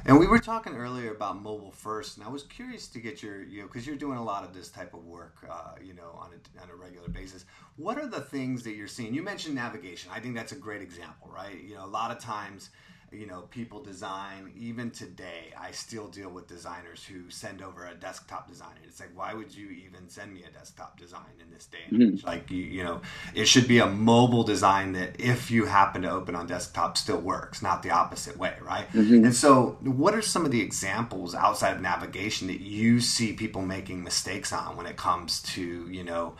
And 0.06 0.18
we 0.18 0.26
were 0.26 0.38
talking 0.38 0.74
earlier 0.74 1.12
about 1.12 1.40
mobile 1.42 1.70
first, 1.70 2.18
and 2.18 2.26
I 2.26 2.28
was 2.28 2.42
curious 2.42 2.88
to 2.88 2.98
get 2.98 3.22
your, 3.22 3.42
you 3.42 3.62
know, 3.62 3.66
because 3.66 3.86
you're 3.86 3.96
doing 3.96 4.18
a 4.18 4.22
lot 4.22 4.44
of 4.44 4.52
this 4.52 4.68
type 4.68 4.92
of 4.92 5.06
work, 5.06 5.36
uh, 5.50 5.76
you 5.82 5.94
know, 5.94 6.18
on 6.18 6.28
a, 6.32 6.62
on 6.62 6.68
a 6.68 6.74
regular 6.74 7.08
basis. 7.08 7.46
What 7.76 7.96
are 7.96 8.06
the 8.06 8.20
things 8.20 8.62
that 8.64 8.74
you're 8.74 8.86
seeing? 8.86 9.14
You 9.14 9.22
mentioned 9.22 9.54
navigation. 9.54 10.10
I 10.14 10.20
think 10.20 10.34
that's 10.34 10.52
a 10.52 10.56
great 10.56 10.82
example, 10.82 11.30
right? 11.34 11.58
You 11.58 11.76
know, 11.76 11.86
a 11.86 11.88
lot 11.88 12.10
of 12.10 12.18
times 12.18 12.68
you 13.14 13.26
know 13.26 13.42
people 13.50 13.82
design. 13.82 14.52
Even 14.56 14.90
today 14.90 15.52
i 15.58 15.70
still 15.70 16.08
deal 16.08 16.30
with 16.30 16.46
designers 16.46 17.04
who 17.04 17.28
send 17.30 17.62
over 17.62 17.86
a 17.86 17.94
desktop 17.94 18.48
design 18.48 18.74
it's 18.84 19.00
like 19.00 19.10
why 19.14 19.34
would 19.34 19.54
you 19.54 19.70
even 19.70 20.08
send 20.08 20.32
me 20.32 20.44
a 20.48 20.50
desktop 20.50 20.98
design 20.98 21.22
in 21.42 21.50
this 21.50 21.66
day 21.66 21.78
and 21.90 22.02
age? 22.02 22.08
Mm-hmm. 22.18 22.26
like 22.26 22.50
you, 22.50 22.62
you 22.62 22.84
know 22.84 23.00
it 23.34 23.46
should 23.46 23.66
be 23.68 23.78
a 23.78 23.86
mobile 23.86 24.44
design 24.44 24.92
that 24.92 25.20
if 25.20 25.50
you 25.50 25.64
happen 25.66 26.02
to 26.02 26.10
open 26.10 26.34
on 26.34 26.46
desktop 26.46 26.96
still 26.96 27.18
works 27.20 27.62
not 27.62 27.82
the 27.82 27.90
opposite 27.90 28.36
way 28.36 28.54
right? 28.62 28.90
Mm-hmm. 28.92 29.24
and 29.24 29.34
so 29.34 29.78
what 29.82 30.14
are 30.14 30.22
some 30.22 30.44
of 30.44 30.50
the 30.50 30.60
examples 30.60 31.34
outside 31.34 31.76
of 31.76 31.82
navigation 31.82 32.48
that 32.48 32.60
you 32.60 33.00
see 33.00 33.32
people 33.32 33.62
making 33.62 34.02
mistakes 34.02 34.52
on 34.52 34.76
when 34.76 34.86
it 34.86 34.96
comes 34.96 35.42
to 35.42 35.88
you 35.90 36.04
know 36.04 36.34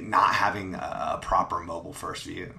not 0.00 0.34
having 0.34 0.74
a 0.74 1.18
proper 1.22 1.60
mobile 1.60 1.92
first 1.92 2.24
view 2.24 2.52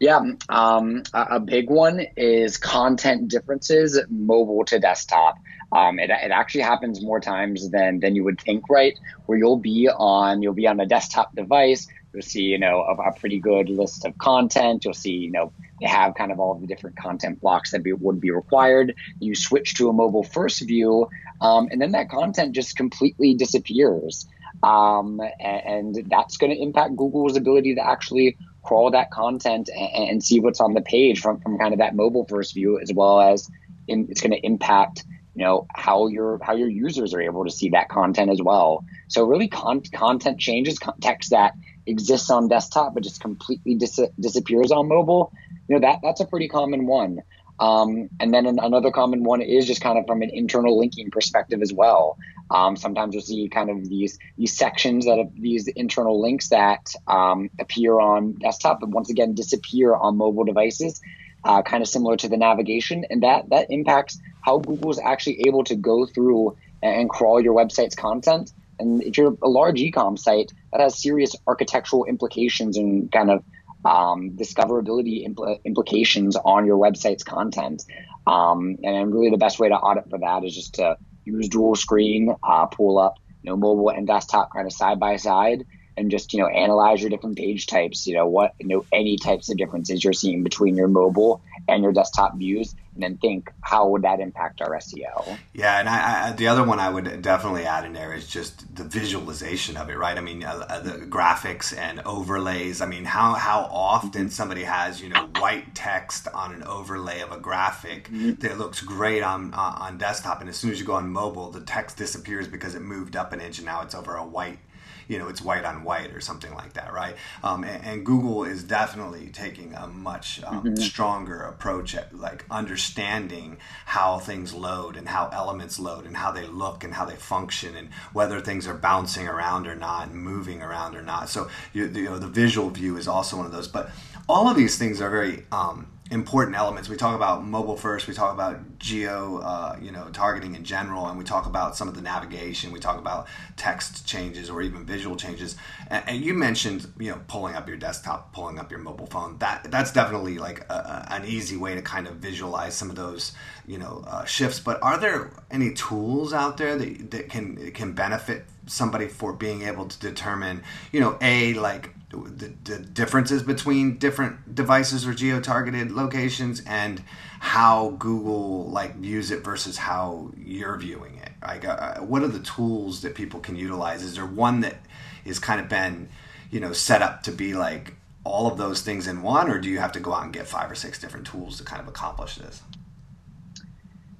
yeah, 0.00 0.20
um, 0.48 1.02
a, 1.12 1.38
big 1.38 1.70
one 1.70 2.04
is 2.16 2.58
content 2.58 3.28
differences 3.28 4.00
mobile 4.08 4.64
to 4.66 4.78
desktop. 4.78 5.36
Um, 5.72 5.98
it, 5.98 6.10
it 6.10 6.30
actually 6.30 6.62
happens 6.62 7.02
more 7.02 7.20
times 7.20 7.70
than 7.70 8.00
than 8.00 8.16
you 8.16 8.24
would 8.24 8.40
think, 8.40 8.68
right? 8.68 8.98
Where 9.26 9.38
you'll 9.38 9.56
be 9.56 9.88
on 9.88 10.42
you'll 10.42 10.52
be 10.52 10.66
on 10.66 10.80
a 10.80 10.86
desktop 10.86 11.34
device. 11.34 11.86
You'll 12.12 12.22
see, 12.22 12.42
you 12.42 12.58
know, 12.58 12.80
a, 12.82 13.10
a 13.10 13.12
pretty 13.12 13.40
good 13.40 13.68
list 13.68 14.04
of 14.04 14.16
content. 14.18 14.84
You'll 14.84 14.94
see, 14.94 15.12
you 15.12 15.30
know, 15.30 15.52
they 15.80 15.86
have 15.86 16.14
kind 16.14 16.30
of 16.30 16.38
all 16.38 16.54
the 16.54 16.66
different 16.66 16.96
content 16.96 17.40
blocks 17.40 17.72
that 17.72 17.82
be, 17.82 17.92
would 17.92 18.20
be 18.20 18.30
required. 18.30 18.94
You 19.20 19.34
switch 19.34 19.74
to 19.76 19.88
a 19.88 19.92
mobile 19.92 20.22
first 20.22 20.60
view, 20.66 21.08
um, 21.40 21.68
and 21.70 21.80
then 21.80 21.92
that 21.92 22.08
content 22.10 22.54
just 22.54 22.76
completely 22.76 23.34
disappears. 23.34 24.26
Um, 24.62 25.20
and, 25.40 25.96
and 25.96 26.10
that's 26.10 26.36
going 26.36 26.52
to 26.52 26.60
impact 26.60 26.96
Google's 26.96 27.36
ability 27.36 27.74
to 27.74 27.84
actually 27.84 28.36
crawl 28.64 28.90
that 28.90 29.10
content 29.10 29.68
and, 29.74 30.08
and, 30.08 30.24
see 30.24 30.40
what's 30.40 30.60
on 30.60 30.74
the 30.74 30.80
page 30.80 31.20
from, 31.20 31.40
from 31.40 31.58
kind 31.58 31.72
of 31.72 31.78
that 31.78 31.94
mobile 31.94 32.24
first 32.24 32.54
view, 32.54 32.80
as 32.80 32.92
well 32.92 33.20
as 33.20 33.50
in, 33.86 34.06
it's 34.10 34.20
going 34.20 34.32
to 34.32 34.44
impact 34.44 35.04
you 35.34 35.44
know 35.44 35.66
how 35.74 36.06
your 36.06 36.38
how 36.42 36.54
your 36.54 36.68
users 36.68 37.12
are 37.12 37.20
able 37.20 37.44
to 37.44 37.50
see 37.50 37.70
that 37.70 37.88
content 37.88 38.30
as 38.30 38.40
well. 38.40 38.84
So 39.08 39.24
really, 39.24 39.48
con- 39.48 39.82
content 39.92 40.38
changes, 40.38 40.78
text 41.00 41.30
that 41.30 41.54
exists 41.86 42.30
on 42.30 42.48
desktop 42.48 42.94
but 42.94 43.02
just 43.02 43.20
completely 43.20 43.74
dis- 43.74 44.00
disappears 44.18 44.70
on 44.70 44.88
mobile. 44.88 45.32
You 45.68 45.74
know 45.74 45.80
that 45.80 46.00
that's 46.02 46.20
a 46.20 46.26
pretty 46.26 46.48
common 46.48 46.86
one. 46.86 47.20
Um, 47.60 48.08
and 48.20 48.34
then 48.34 48.46
another 48.46 48.90
common 48.90 49.22
one 49.22 49.40
is 49.40 49.66
just 49.66 49.80
kind 49.80 49.98
of 49.98 50.06
from 50.06 50.22
an 50.22 50.30
internal 50.32 50.78
linking 50.78 51.10
perspective 51.10 51.62
as 51.62 51.72
well. 51.72 52.18
Um, 52.50 52.76
sometimes 52.76 53.14
you'll 53.14 53.22
see 53.22 53.48
kind 53.48 53.70
of 53.70 53.88
these 53.88 54.18
these 54.36 54.56
sections 54.56 55.06
that 55.06 55.18
have 55.18 55.30
these 55.34 55.68
internal 55.68 56.20
links 56.20 56.48
that 56.48 56.94
um, 57.06 57.50
appear 57.60 58.00
on 58.00 58.34
desktop, 58.34 58.80
but 58.80 58.90
once 58.90 59.10
again 59.10 59.34
disappear 59.34 59.94
on 59.94 60.16
mobile 60.16 60.44
devices. 60.44 61.00
Uh, 61.44 61.60
kind 61.60 61.82
of 61.82 61.88
similar 61.88 62.16
to 62.16 62.26
the 62.26 62.38
navigation, 62.38 63.04
and 63.10 63.22
that 63.22 63.50
that 63.50 63.66
impacts 63.68 64.18
how 64.40 64.58
Google 64.58 64.90
is 64.90 64.98
actually 64.98 65.42
able 65.46 65.62
to 65.64 65.76
go 65.76 66.06
through 66.06 66.56
and 66.82 67.08
crawl 67.08 67.40
your 67.40 67.54
website's 67.54 67.94
content. 67.94 68.52
And 68.78 69.02
if 69.02 69.16
you're 69.16 69.36
a 69.42 69.48
large 69.48 69.78
ecom 69.78 70.18
site, 70.18 70.52
that 70.72 70.80
has 70.80 71.00
serious 71.00 71.34
architectural 71.46 72.04
implications 72.04 72.76
and 72.76 73.10
kind 73.12 73.30
of 73.30 73.44
um, 73.84 74.30
discoverability 74.30 75.26
impl- 75.28 75.62
implications 75.64 76.36
on 76.36 76.66
your 76.66 76.78
website's 76.78 77.24
content. 77.24 77.84
Um, 78.26 78.78
and 78.82 79.14
really, 79.14 79.30
the 79.30 79.36
best 79.36 79.58
way 79.58 79.68
to 79.68 79.74
audit 79.74 80.08
for 80.10 80.18
that 80.18 80.44
is 80.44 80.54
just 80.54 80.74
to 80.74 80.96
use 81.24 81.48
dual 81.48 81.74
screen, 81.74 82.34
uh, 82.42 82.66
pull 82.66 82.98
up 82.98 83.14
you 83.42 83.50
know 83.50 83.56
mobile 83.56 83.90
and 83.90 84.06
desktop 84.06 84.52
kind 84.52 84.66
of 84.66 84.72
side 84.72 84.98
by 84.98 85.16
side, 85.16 85.64
and 85.96 86.10
just 86.10 86.32
you 86.32 86.40
know 86.40 86.48
analyze 86.48 87.00
your 87.00 87.10
different 87.10 87.36
page 87.36 87.66
types. 87.66 88.06
You 88.06 88.14
know 88.14 88.26
what 88.26 88.54
you 88.58 88.68
know 88.68 88.84
any 88.92 89.16
types 89.16 89.50
of 89.50 89.56
differences 89.56 90.02
you're 90.02 90.12
seeing 90.12 90.42
between 90.42 90.76
your 90.76 90.88
mobile 90.88 91.42
and 91.68 91.82
your 91.82 91.92
desktop 91.92 92.36
views, 92.36 92.74
and 92.94 93.02
then 93.02 93.16
think 93.18 93.50
how 93.60 93.88
would 93.88 94.02
that 94.02 94.20
impact 94.20 94.60
our 94.60 94.70
SEO? 94.78 95.38
Yeah, 95.52 95.80
and 95.80 95.88
I, 95.88 96.28
I, 96.28 96.32
the 96.32 96.48
other 96.48 96.64
one 96.64 96.78
I 96.78 96.88
would 96.88 97.22
definitely 97.22 97.64
add 97.64 97.84
in 97.84 97.92
there 97.92 98.14
is 98.14 98.26
just 98.26 98.74
the 98.74 98.84
visualization 98.84 99.76
of 99.76 99.90
it, 99.90 99.98
right? 99.98 100.16
I 100.16 100.20
mean, 100.20 100.44
uh, 100.44 100.64
uh, 100.68 100.80
the 100.80 100.90
graphics 101.06 101.76
and 101.76 102.00
overlays. 102.00 102.80
I 102.80 102.86
mean, 102.86 103.04
how 103.04 103.34
how 103.34 103.68
often 103.70 104.30
somebody 104.30 104.64
has 104.64 105.00
you 105.00 105.08
know 105.08 105.28
white 105.38 105.74
text 105.74 106.28
on 106.32 106.54
an 106.54 106.62
overlay 106.62 107.20
of 107.20 107.32
a 107.32 107.38
graphic 107.38 108.04
mm-hmm. 108.04 108.34
that 108.40 108.58
looks 108.58 108.80
great 108.80 109.22
on 109.22 109.52
uh, 109.54 109.76
on 109.78 109.98
desktop, 109.98 110.40
and 110.40 110.48
as 110.48 110.56
soon 110.56 110.70
as 110.70 110.78
you 110.78 110.86
go 110.86 110.94
on 110.94 111.08
mobile, 111.08 111.50
the 111.50 111.60
text 111.60 111.96
disappears 111.96 112.46
because 112.48 112.74
it 112.74 112.82
moved 112.82 113.16
up 113.16 113.32
an 113.32 113.40
inch 113.40 113.58
and 113.58 113.66
now 113.66 113.82
it's 113.82 113.94
over 113.94 114.16
a 114.16 114.24
white 114.24 114.58
you 115.08 115.18
know 115.18 115.28
it's 115.28 115.42
white 115.42 115.64
on 115.64 115.84
white 115.84 116.12
or 116.12 116.20
something 116.20 116.54
like 116.54 116.74
that, 116.74 116.92
right? 116.92 117.16
Um, 117.42 117.64
and, 117.64 117.84
and, 117.84 118.04
Google 118.04 118.44
is 118.44 118.62
definitely 118.62 119.28
taking 119.28 119.72
a 119.74 119.86
much 119.86 120.42
um, 120.44 120.62
mm-hmm. 120.62 120.76
stronger 120.76 121.40
approach 121.42 121.94
at 121.94 122.14
like 122.14 122.44
understanding 122.50 123.56
how 123.86 124.18
things 124.18 124.52
load 124.52 124.96
and 124.96 125.08
how 125.08 125.28
elements 125.32 125.78
load 125.78 126.06
and 126.06 126.16
how 126.16 126.30
they 126.30 126.46
look 126.46 126.84
and 126.84 126.94
how 126.94 127.04
they 127.04 127.16
function 127.16 127.76
and 127.76 127.88
whether 128.12 128.40
things 128.40 128.66
are 128.66 128.74
bouncing 128.74 129.26
around 129.26 129.66
or 129.66 129.74
not 129.74 130.08
and 130.08 130.16
moving 130.16 130.62
around 130.62 130.96
or 130.96 131.02
not. 131.02 131.28
So 131.28 131.48
you, 131.72 131.86
you 131.86 132.04
know 132.04 132.18
the 132.18 132.28
visual 132.28 132.70
view 132.70 132.96
is 132.96 133.08
also 133.08 133.36
one 133.36 133.46
of 133.46 133.52
those, 133.52 133.68
but 133.68 133.90
all 134.28 134.48
of 134.48 134.56
these 134.56 134.78
things 134.78 135.00
are 135.00 135.10
very 135.10 135.44
um, 135.52 135.86
important 136.10 136.54
elements. 136.56 136.88
We 136.88 136.96
talk 136.96 137.16
about 137.16 137.44
mobile 137.44 137.76
first. 137.76 138.06
We 138.06 138.12
talk 138.12 138.34
about 138.34 138.78
geo, 138.78 139.38
uh, 139.38 139.78
you 139.80 139.90
know, 139.90 140.08
targeting 140.12 140.54
in 140.54 140.62
general, 140.62 141.06
and 141.06 141.18
we 141.18 141.24
talk 141.24 141.46
about 141.46 141.76
some 141.76 141.88
of 141.88 141.94
the 141.94 142.02
navigation. 142.02 142.72
We 142.72 142.80
talk 142.80 142.98
about 142.98 143.26
text 143.56 144.06
changes 144.06 144.50
or 144.50 144.60
even 144.60 144.84
visual 144.84 145.16
changes. 145.16 145.56
And, 145.88 146.04
and 146.06 146.24
you 146.24 146.34
mentioned, 146.34 146.86
you 146.98 147.10
know, 147.10 147.20
pulling 147.26 147.54
up 147.54 147.68
your 147.68 147.78
desktop, 147.78 148.34
pulling 148.34 148.58
up 148.58 148.70
your 148.70 148.80
mobile 148.80 149.06
phone. 149.06 149.38
That 149.38 149.70
that's 149.70 149.92
definitely 149.92 150.36
like 150.36 150.66
a, 150.68 150.74
a, 150.74 151.14
an 151.14 151.24
easy 151.24 151.56
way 151.56 151.74
to 151.74 151.82
kind 151.82 152.06
of 152.06 152.16
visualize 152.16 152.74
some 152.74 152.90
of 152.90 152.96
those, 152.96 153.32
you 153.66 153.78
know, 153.78 154.04
uh, 154.06 154.24
shifts. 154.26 154.60
But 154.60 154.82
are 154.82 154.98
there 154.98 155.30
any 155.50 155.72
tools 155.72 156.34
out 156.34 156.58
there 156.58 156.76
that 156.76 157.10
that 157.12 157.30
can 157.30 157.70
can 157.72 157.92
benefit 157.92 158.44
somebody 158.66 159.08
for 159.08 159.32
being 159.32 159.62
able 159.62 159.86
to 159.86 159.98
determine, 160.00 160.62
you 160.92 161.00
know, 161.00 161.16
a 161.22 161.54
like 161.54 161.94
the, 162.14 162.52
the 162.64 162.78
differences 162.78 163.42
between 163.42 163.98
different 163.98 164.54
devices 164.54 165.06
or 165.06 165.14
geo-targeted 165.14 165.92
locations 165.92 166.62
and 166.66 167.02
how 167.40 167.90
Google 167.98 168.70
like 168.70 168.96
views 168.96 169.30
it 169.30 169.44
versus 169.44 169.76
how 169.76 170.30
you're 170.36 170.76
viewing 170.76 171.16
it. 171.18 171.30
Like, 171.42 171.64
uh, 171.64 172.00
what 172.00 172.22
are 172.22 172.28
the 172.28 172.40
tools 172.40 173.02
that 173.02 173.14
people 173.14 173.40
can 173.40 173.56
utilize? 173.56 174.02
Is 174.02 174.16
there 174.16 174.26
one 174.26 174.60
that 174.60 174.76
is 175.24 175.38
kind 175.38 175.60
of 175.60 175.68
been, 175.68 176.08
you 176.50 176.60
know, 176.60 176.72
set 176.72 177.02
up 177.02 177.22
to 177.24 177.32
be 177.32 177.54
like 177.54 177.94
all 178.24 178.46
of 178.50 178.56
those 178.56 178.80
things 178.80 179.06
in 179.06 179.22
one, 179.22 179.50
or 179.50 179.60
do 179.60 179.68
you 179.68 179.78
have 179.78 179.92
to 179.92 180.00
go 180.00 180.12
out 180.12 180.24
and 180.24 180.32
get 180.32 180.46
five 180.46 180.70
or 180.70 180.74
six 180.74 180.98
different 180.98 181.26
tools 181.26 181.58
to 181.58 181.64
kind 181.64 181.80
of 181.80 181.88
accomplish 181.88 182.36
this? 182.36 182.62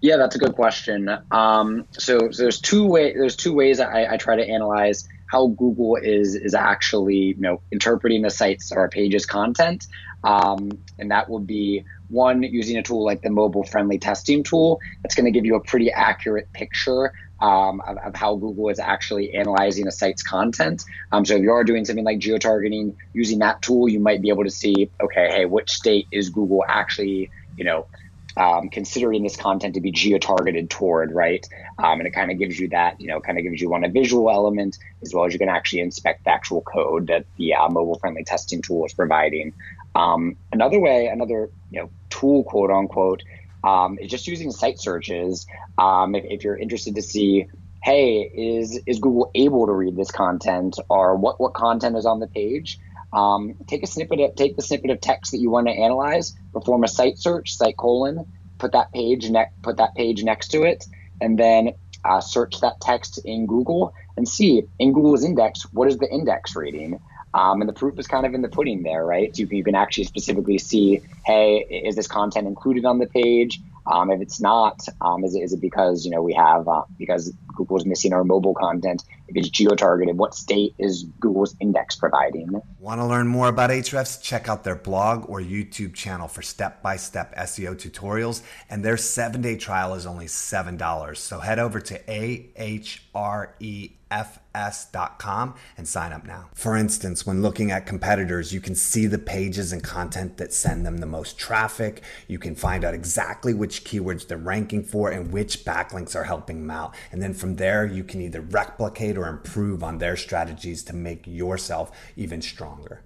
Yeah, 0.00 0.18
that's 0.18 0.36
a 0.36 0.38
good 0.38 0.54
question. 0.54 1.08
Um, 1.30 1.86
so, 1.92 2.30
so, 2.30 2.42
there's 2.42 2.60
two 2.60 2.86
way 2.86 3.14
there's 3.14 3.36
two 3.36 3.54
ways 3.54 3.80
I, 3.80 4.12
I, 4.12 4.16
try 4.18 4.36
to 4.36 4.46
analyze 4.46 5.08
how 5.26 5.48
Google 5.48 5.96
is 5.96 6.34
is 6.34 6.54
actually 6.54 7.16
you 7.16 7.40
know 7.40 7.62
interpreting 7.70 8.22
the 8.22 8.30
sites 8.30 8.72
or 8.72 8.88
pages 8.88 9.26
content, 9.26 9.86
um, 10.22 10.70
and 10.98 11.10
that 11.10 11.28
would 11.28 11.46
be 11.46 11.84
one 12.08 12.42
using 12.42 12.76
a 12.76 12.82
tool 12.82 13.04
like 13.04 13.22
the 13.22 13.30
mobile 13.30 13.64
friendly 13.64 13.98
testing 13.98 14.42
tool. 14.42 14.80
That's 15.02 15.14
going 15.14 15.26
to 15.26 15.32
give 15.32 15.44
you 15.44 15.56
a 15.56 15.60
pretty 15.60 15.90
accurate 15.90 16.52
picture 16.52 17.12
um, 17.40 17.80
of, 17.86 17.98
of, 17.98 18.14
how 18.14 18.36
Google 18.36 18.68
is 18.68 18.78
actually 18.78 19.34
analyzing 19.34 19.86
a 19.86 19.90
site's 19.90 20.22
content. 20.22 20.84
Um, 21.12 21.24
so 21.24 21.34
if 21.34 21.42
you 21.42 21.50
are 21.50 21.64
doing 21.64 21.84
something 21.84 22.04
like 22.04 22.18
geotargeting 22.18 22.94
using 23.12 23.40
that 23.40 23.60
tool, 23.60 23.88
you 23.88 24.00
might 24.00 24.22
be 24.22 24.28
able 24.28 24.44
to 24.44 24.50
see, 24.50 24.90
okay, 25.02 25.28
hey, 25.30 25.44
which 25.44 25.70
state 25.70 26.06
is 26.10 26.30
Google 26.30 26.64
actually, 26.66 27.30
you 27.56 27.64
know, 27.64 27.86
um, 28.36 28.68
considering 28.68 29.22
this 29.22 29.36
content 29.36 29.74
to 29.74 29.80
be 29.80 29.90
geo-targeted 29.90 30.70
toward, 30.70 31.12
right? 31.12 31.46
Um, 31.78 32.00
and 32.00 32.06
it 32.06 32.10
kind 32.10 32.30
of 32.30 32.38
gives 32.38 32.58
you 32.58 32.68
that, 32.68 33.00
you 33.00 33.08
know, 33.08 33.20
kind 33.20 33.38
of 33.38 33.44
gives 33.44 33.60
you 33.60 33.68
one 33.68 33.84
a 33.84 33.88
visual 33.88 34.30
element 34.30 34.78
as 35.02 35.14
well 35.14 35.24
as 35.24 35.32
you 35.32 35.38
can 35.38 35.48
actually 35.48 35.80
inspect 35.80 36.24
the 36.24 36.30
actual 36.30 36.60
code 36.60 37.06
that 37.08 37.26
the 37.36 37.54
uh, 37.54 37.68
mobile-friendly 37.68 38.24
testing 38.24 38.62
tool 38.62 38.84
is 38.86 38.92
providing. 38.92 39.52
Um, 39.94 40.36
another 40.52 40.80
way, 40.80 41.06
another 41.06 41.50
you 41.70 41.80
know 41.80 41.90
tool, 42.10 42.44
quote 42.44 42.70
unquote, 42.70 43.22
um, 43.62 43.98
is 43.98 44.10
just 44.10 44.26
using 44.26 44.50
site 44.50 44.80
searches. 44.80 45.46
Um, 45.78 46.14
if, 46.14 46.24
if 46.24 46.44
you're 46.44 46.56
interested 46.56 46.96
to 46.96 47.02
see 47.02 47.46
hey, 47.84 48.22
is 48.22 48.80
is 48.86 48.98
Google 48.98 49.30
able 49.34 49.66
to 49.66 49.72
read 49.72 49.94
this 49.94 50.10
content, 50.10 50.78
or 50.88 51.14
what 51.16 51.38
what 51.38 51.52
content 51.52 51.96
is 51.96 52.06
on 52.06 52.18
the 52.18 52.26
page? 52.26 52.78
Um, 53.14 53.54
take 53.68 53.82
a 53.82 53.86
snippet 53.86 54.20
of 54.20 54.34
take 54.34 54.56
the 54.56 54.62
snippet 54.62 54.90
of 54.90 55.00
text 55.00 55.32
that 55.32 55.38
you 55.38 55.50
want 55.50 55.68
to 55.68 55.72
analyze, 55.72 56.34
perform 56.52 56.84
a 56.84 56.88
site 56.88 57.16
search, 57.18 57.56
site 57.56 57.76
colon, 57.76 58.26
put 58.58 58.72
that 58.72 58.92
page 58.92 59.30
ne- 59.30 59.50
put 59.62 59.76
that 59.76 59.94
page 59.94 60.24
next 60.24 60.48
to 60.48 60.62
it, 60.62 60.84
and 61.20 61.38
then 61.38 61.72
uh, 62.04 62.20
search 62.20 62.60
that 62.60 62.80
text 62.80 63.20
in 63.24 63.46
Google 63.46 63.94
and 64.16 64.28
see 64.28 64.64
in 64.78 64.92
Google's 64.92 65.24
index 65.24 65.62
what 65.72 65.88
is 65.88 65.98
the 65.98 66.10
index 66.10 66.54
rating. 66.56 67.00
Um, 67.32 67.60
and 67.60 67.68
the 67.68 67.72
proof 67.72 67.98
is 67.98 68.06
kind 68.06 68.26
of 68.26 68.34
in 68.34 68.42
the 68.42 68.48
pudding 68.48 68.84
there, 68.84 69.04
right? 69.04 69.34
So 69.34 69.40
you 69.40 69.48
can, 69.48 69.56
you 69.58 69.64
can 69.64 69.74
actually 69.74 70.04
specifically 70.04 70.56
see, 70.56 71.00
hey, 71.24 71.66
is 71.84 71.96
this 71.96 72.06
content 72.06 72.46
included 72.46 72.84
on 72.84 73.00
the 73.00 73.06
page? 73.06 73.60
Um, 73.86 74.10
if 74.10 74.20
it's 74.20 74.40
not, 74.40 74.86
um, 75.00 75.24
is, 75.24 75.34
it, 75.34 75.40
is 75.40 75.52
it 75.52 75.60
because 75.60 76.04
you 76.04 76.10
know 76.10 76.22
we 76.22 76.32
have 76.34 76.66
uh, 76.68 76.82
because 76.98 77.32
Google's 77.54 77.84
missing 77.84 78.12
our 78.12 78.24
mobile 78.24 78.54
content? 78.54 79.04
If 79.28 79.36
it's 79.36 79.48
geo 79.48 79.74
targeted, 79.74 80.16
what 80.16 80.34
state 80.34 80.74
is 80.78 81.04
Google's 81.20 81.54
index 81.60 81.96
providing? 81.96 82.60
Want 82.78 83.00
to 83.00 83.06
learn 83.06 83.26
more 83.26 83.48
about 83.48 83.70
Ahrefs? 83.70 84.20
Check 84.22 84.48
out 84.48 84.64
their 84.64 84.74
blog 84.74 85.28
or 85.28 85.40
YouTube 85.40 85.94
channel 85.94 86.28
for 86.28 86.42
step 86.42 86.82
by 86.82 86.96
step 86.96 87.34
SEO 87.36 87.74
tutorials. 87.74 88.42
And 88.70 88.84
their 88.84 88.96
seven 88.96 89.42
day 89.42 89.56
trial 89.56 89.94
is 89.94 90.06
only 90.06 90.26
seven 90.26 90.76
dollars. 90.76 91.18
So 91.18 91.40
head 91.40 91.58
over 91.58 91.80
to 91.80 92.10
a 92.10 92.50
h 92.56 93.04
r 93.14 93.54
e 93.60 93.90
fs.com 94.10 95.54
and 95.76 95.88
sign 95.88 96.12
up 96.12 96.26
now. 96.26 96.48
For 96.54 96.76
instance, 96.76 97.26
when 97.26 97.42
looking 97.42 97.70
at 97.70 97.86
competitors, 97.86 98.52
you 98.52 98.60
can 98.60 98.74
see 98.74 99.06
the 99.06 99.18
pages 99.18 99.72
and 99.72 99.82
content 99.82 100.36
that 100.38 100.52
send 100.52 100.86
them 100.86 100.98
the 100.98 101.06
most 101.06 101.38
traffic. 101.38 102.02
You 102.28 102.38
can 102.38 102.54
find 102.54 102.84
out 102.84 102.94
exactly 102.94 103.54
which 103.54 103.84
keywords 103.84 104.26
they're 104.26 104.38
ranking 104.38 104.82
for 104.82 105.10
and 105.10 105.32
which 105.32 105.64
backlinks 105.64 106.14
are 106.14 106.24
helping 106.24 106.60
them 106.60 106.70
out. 106.70 106.94
And 107.10 107.22
then 107.22 107.34
from 107.34 107.56
there, 107.56 107.84
you 107.86 108.04
can 108.04 108.20
either 108.20 108.40
replicate 108.40 109.16
or 109.16 109.28
improve 109.28 109.82
on 109.82 109.98
their 109.98 110.16
strategies 110.16 110.82
to 110.84 110.92
make 110.94 111.26
yourself 111.26 111.90
even 112.16 112.42
stronger. 112.42 113.02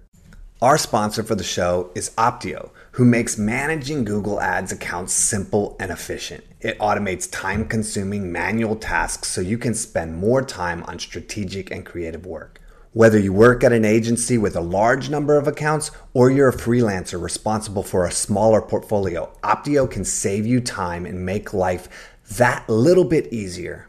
Our 0.61 0.77
sponsor 0.77 1.23
for 1.23 1.35
the 1.35 1.43
show 1.45 1.89
is 1.95 2.09
Opteo, 2.17 2.71
who 2.91 3.05
makes 3.05 3.37
managing 3.37 4.03
Google 4.03 4.41
Ads 4.41 4.73
accounts 4.73 5.13
simple 5.13 5.77
and 5.79 5.89
efficient. 5.89 6.43
It 6.59 6.77
automates 6.79 7.31
time 7.31 7.65
consuming 7.65 8.29
manual 8.29 8.75
tasks 8.75 9.29
so 9.29 9.39
you 9.39 9.57
can 9.57 9.73
spend 9.73 10.17
more 10.17 10.41
time 10.41 10.83
on 10.83 10.99
strategic 10.99 11.71
and 11.71 11.85
creative 11.85 12.25
work. 12.25 12.59
Whether 12.91 13.17
you 13.17 13.31
work 13.31 13.63
at 13.63 13.71
an 13.71 13.85
agency 13.85 14.37
with 14.37 14.53
a 14.57 14.61
large 14.61 15.09
number 15.09 15.37
of 15.37 15.47
accounts 15.47 15.91
or 16.13 16.29
you're 16.29 16.49
a 16.49 16.57
freelancer 16.57 17.21
responsible 17.21 17.83
for 17.83 18.05
a 18.05 18.11
smaller 18.11 18.61
portfolio, 18.61 19.31
Opteo 19.41 19.89
can 19.89 20.03
save 20.03 20.45
you 20.45 20.59
time 20.59 21.05
and 21.05 21.25
make 21.25 21.53
life 21.53 22.17
that 22.31 22.67
little 22.67 23.05
bit 23.05 23.31
easier. 23.31 23.88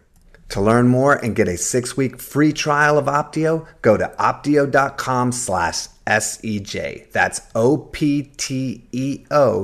To 0.50 0.60
learn 0.60 0.88
more 0.88 1.14
and 1.14 1.34
get 1.36 1.48
a 1.48 1.56
six-week 1.56 2.20
free 2.20 2.52
trial 2.52 2.98
of 2.98 3.06
Opteo, 3.06 3.66
go 3.82 3.96
to 3.96 4.12
opteo.com 4.18 5.32
slash 5.32 5.86
SEJ. 6.06 7.12
That's 7.12 7.40
O-P-T-E-O 7.54 8.06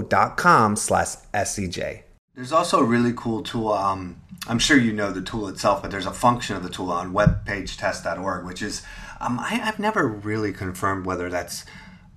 dot 0.03 0.37
com 0.37 0.77
slash 0.77 1.17
S-E-J. 1.35 2.05
There's 2.37 2.53
also 2.53 2.81
a 2.81 2.85
really 2.85 3.13
cool 3.17 3.43
tool. 3.43 3.73
Um, 3.73 4.21
I'm 4.47 4.61
sure 4.61 4.77
you 4.77 4.93
know 4.93 5.11
the 5.11 5.23
tool 5.23 5.49
itself, 5.49 5.83
but 5.83 5.91
there's 5.91 6.07
a 6.07 6.13
function 6.13 6.55
of 6.55 6.63
the 6.63 6.69
tool 6.69 6.93
on 6.93 7.13
webpagetest.org, 7.13 8.47
which 8.47 8.63
is, 8.63 8.83
um, 9.21 9.41
I, 9.41 9.61
I've 9.65 9.81
never 9.81 10.07
really 10.07 10.53
confirmed 10.53 11.05
whether 11.05 11.29
that's 11.29 11.65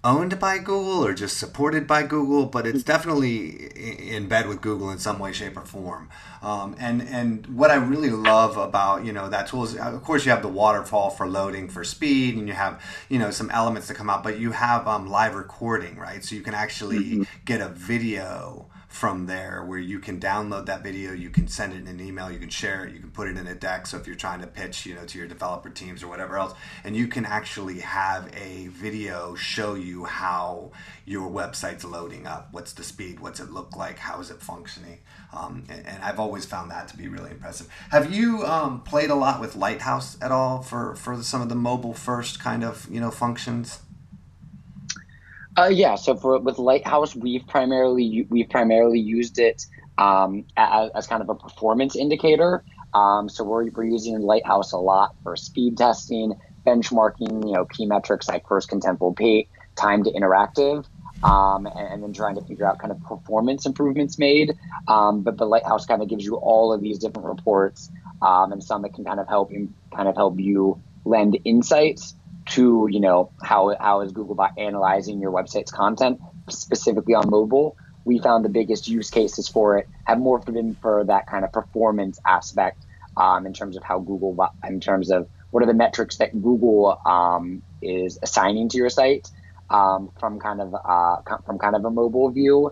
owned 0.04 0.40
by 0.40 0.58
Google 0.58 1.06
or 1.06 1.14
just 1.14 1.38
supported 1.38 1.86
by 1.86 2.04
Google, 2.04 2.46
but 2.46 2.66
it's 2.66 2.84
definitely 2.84 3.68
in 4.12 4.28
bed 4.28 4.48
with 4.48 4.62
Google 4.62 4.90
in 4.92 4.98
some 4.98 5.20
way, 5.20 5.34
shape, 5.34 5.58
or 5.58 5.66
form. 5.66 6.10
Um, 6.42 6.76
and 6.80 7.02
and 7.02 7.46
what 7.48 7.70
I 7.70 7.76
really 7.76 8.10
love 8.10 8.58
about 8.58 9.06
you 9.06 9.12
know 9.12 9.30
that 9.30 9.48
tool 9.48 9.64
is, 9.66 9.76
of 9.76 10.04
course, 10.04 10.26
you 10.26 10.32
have 10.32 10.42
the 10.42 10.48
waterfall 10.48 11.10
for 11.10 11.28
loading 11.28 11.68
for 11.68 11.84
speed, 11.84 12.38
and 12.38 12.48
you 12.48 12.54
have 12.54 12.82
you 13.10 13.20
know 13.20 13.32
some 13.32 13.50
elements 13.52 13.88
that 13.88 13.96
come 13.96 14.10
out, 14.10 14.24
but 14.24 14.40
you 14.40 14.52
have 14.52 14.88
um, 14.88 15.08
live 15.08 15.36
recording, 15.36 15.98
right? 15.98 16.24
So 16.24 16.36
you 16.36 16.42
can 16.42 16.54
actually 16.54 17.00
mm-hmm. 17.00 17.24
get 17.46 17.60
a 17.60 17.70
video 17.70 18.68
from 18.90 19.28
there 19.28 19.64
where 19.64 19.78
you 19.78 20.00
can 20.00 20.20
download 20.20 20.66
that 20.66 20.82
video 20.82 21.14
you 21.14 21.30
can 21.30 21.48
send 21.48 21.72
it 21.72 21.78
in 21.78 21.88
an 21.88 22.02
email 22.02 22.32
you 22.32 22.40
can 22.40 22.50
share 22.50 22.86
it 22.86 22.94
you 22.94 23.00
can 23.00 23.12
put 23.12 23.28
it 23.28 23.38
in 23.38 23.46
a 23.46 23.54
deck. 23.54 23.86
So 23.86 23.98
if 23.98 24.08
you're 24.08 24.16
trying 24.16 24.42
to 24.42 24.48
pitch 24.48 24.86
you 24.86 24.96
know 24.96 25.06
to 25.06 25.18
your 25.18 25.28
developer 25.28 25.70
teams 25.70 26.02
or 26.02 26.08
whatever 26.08 26.38
else 26.38 26.54
and 26.84 26.96
you 26.96 27.08
can 27.08 27.24
actually 27.24 27.80
have 27.82 28.34
a 28.36 28.68
video 28.68 29.36
show 29.36 29.76
you 29.76 30.06
how 30.06 30.72
your 31.06 31.30
website's 31.30 31.86
loading 31.86 32.26
up. 32.26 32.50
What's 32.52 32.74
the 32.74 32.84
speed? 32.84 33.20
What's 33.20 33.40
it 33.40 33.52
look 33.52 33.76
like? 33.76 34.00
How 34.00 34.20
is 34.20 34.32
it 34.32 34.42
functioning? 34.42 35.00
Um, 35.32 35.66
and, 35.70 35.86
and, 35.86 36.04
i've 36.04 36.20
always 36.20 36.46
found 36.46 36.72
that 36.72 36.88
to 36.88 36.98
be 36.98 37.08
really 37.08 37.30
impressive. 37.30 37.68
Have 37.92 38.12
you 38.12 38.44
um, 38.46 38.82
played 38.82 39.12
a 39.12 39.16
lot 39.16 39.40
with 39.40 39.56
lighthouse 39.56 40.18
at 40.20 40.32
all 40.32 40.64
for 40.64 40.96
for 40.96 41.22
some 41.22 41.42
of 41.42 41.50
the 41.50 41.56
mobile 41.56 41.94
first 41.94 42.40
kind 42.40 42.64
of 42.64 42.88
you 42.90 43.00
know 43.00 43.12
functions 43.12 43.80
uh, 45.60 45.68
yeah. 45.68 45.96
So 45.96 46.16
for 46.16 46.40
with 46.40 46.58
Lighthouse, 46.58 47.16
we've 47.16 47.46
primarily 47.48 48.26
we've 48.30 48.50
primarily 48.50 49.00
used 49.00 49.40
it 49.40 49.66
um, 49.98 50.46
as, 50.56 50.92
as, 50.96 51.08
kind 51.08 51.22
of 51.22 51.30
a 51.30 51.36
performance 51.36 51.96
indicator. 51.96 52.64
Um, 52.94 53.28
so 53.30 53.44
we're, 53.44 53.70
we're 53.70 53.84
using 53.84 54.20
Lighthouse 54.22 54.72
a 54.72 54.78
lot 54.78 55.16
for 55.24 55.36
speed 55.36 55.78
testing, 55.78 56.34
benchmarking, 56.66 57.46
you 57.46 57.54
know, 57.54 57.66
key 57.66 57.86
metrics 57.86 58.28
like 58.28 58.48
first 58.48 58.70
contentful 58.70 59.16
paint, 59.16 59.48
time 59.76 60.04
to 60.06 60.12
interactive, 60.12 60.86
um, 61.24 61.66
and, 61.66 61.94
and, 61.94 62.04
then 62.04 62.14
trying 62.14 62.36
to 62.36 62.42
figure 62.42 62.66
out 62.66 62.80
kind 62.80 62.92
of 62.92 63.04
performance 63.04 63.66
improvements 63.66 64.18
made. 64.18 64.56
Um, 64.88 65.22
but 65.22 65.38
the 65.38 65.46
Lighthouse 65.46 65.86
kind 65.86 66.02
of 66.02 66.08
gives 66.08 66.24
you 66.24 66.36
all 66.36 66.72
of 66.72 66.82
these 66.82 66.98
different 66.98 67.28
reports 67.28 67.92
um, 68.22 68.54
and 68.54 68.64
some 68.64 68.82
that 68.84 68.94
can 68.94 69.04
kind 69.04 69.20
of 69.20 69.28
help 69.28 69.52
you 69.52 69.72
kind 69.94 70.08
of 70.08 70.16
help 70.16 70.40
you 70.40 70.82
lend 71.06 71.38
insights 71.44 72.16
to 72.50 72.88
you 72.90 73.00
know 73.00 73.32
how 73.44 73.76
how 73.80 74.02
is 74.02 74.12
Googlebot 74.12 74.50
analyzing 74.58 75.20
your 75.22 75.32
website's 75.32 75.72
content 75.72 76.20
specifically 76.50 77.14
on 77.14 77.30
mobile. 77.30 77.76
We 78.06 78.20
found 78.20 78.44
the 78.44 78.50
biggest 78.50 78.88
use 78.88 79.10
cases 79.10 79.48
for 79.50 79.78
it 79.78 79.88
have 80.06 80.20
more 80.20 80.40
been 80.40 80.76
for 80.82 81.04
that 81.06 81.28
kind 81.28 81.44
of 81.46 81.52
performance 81.52 82.20
aspect 82.26 82.86
um, 83.18 83.46
in 83.46 83.54
terms 83.54 83.78
of 83.78 83.84
how 83.84 84.00
Google 84.00 84.38
in 84.68 84.80
terms 84.80 85.12
of 85.12 85.28
what 85.52 85.64
are 85.64 85.68
the 85.68 85.74
metrics 85.74 86.18
that 86.18 86.32
Google 86.32 86.98
um, 87.06 87.62
is 87.82 88.20
assigning 88.22 88.70
to 88.70 88.78
your 88.78 88.90
site 88.90 89.28
um, 89.70 90.10
from 90.20 90.40
kind 90.40 90.62
of 90.62 90.74
uh, 90.74 91.18
from 91.46 91.60
kind 91.60 91.76
of 91.76 91.86
a 91.86 91.92
mobile 91.92 92.32
view, 92.32 92.72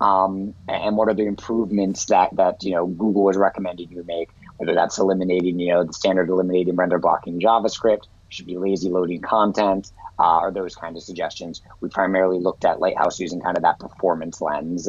um, 0.00 0.54
and 0.66 0.96
what 0.96 1.08
are 1.08 1.14
the 1.14 1.26
improvements 1.26 2.06
that 2.06 2.30
that 2.36 2.56
you 2.62 2.72
know 2.72 2.86
Google 2.86 3.28
is 3.28 3.36
recommending 3.36 3.90
you 3.90 4.04
make, 4.06 4.30
whether 4.56 4.74
that's 4.74 4.98
eliminating 4.98 5.58
you 5.58 5.72
know 5.72 5.84
the 5.84 5.92
standard 5.92 6.28
eliminating 6.28 6.76
render 6.76 6.98
blocking 6.98 7.40
JavaScript, 7.40 8.02
should 8.28 8.46
be 8.46 8.58
lazy 8.58 8.90
loading 8.90 9.20
content, 9.20 9.92
uh, 10.18 10.38
or 10.38 10.50
those 10.50 10.74
kind 10.74 10.96
of 10.96 11.02
suggestions. 11.02 11.62
We 11.80 11.88
primarily 11.88 12.38
looked 12.40 12.64
at 12.64 12.80
Lighthouse 12.80 13.18
using 13.20 13.40
kind 13.40 13.56
of 13.56 13.62
that 13.62 13.78
performance 13.78 14.40
lens. 14.40 14.88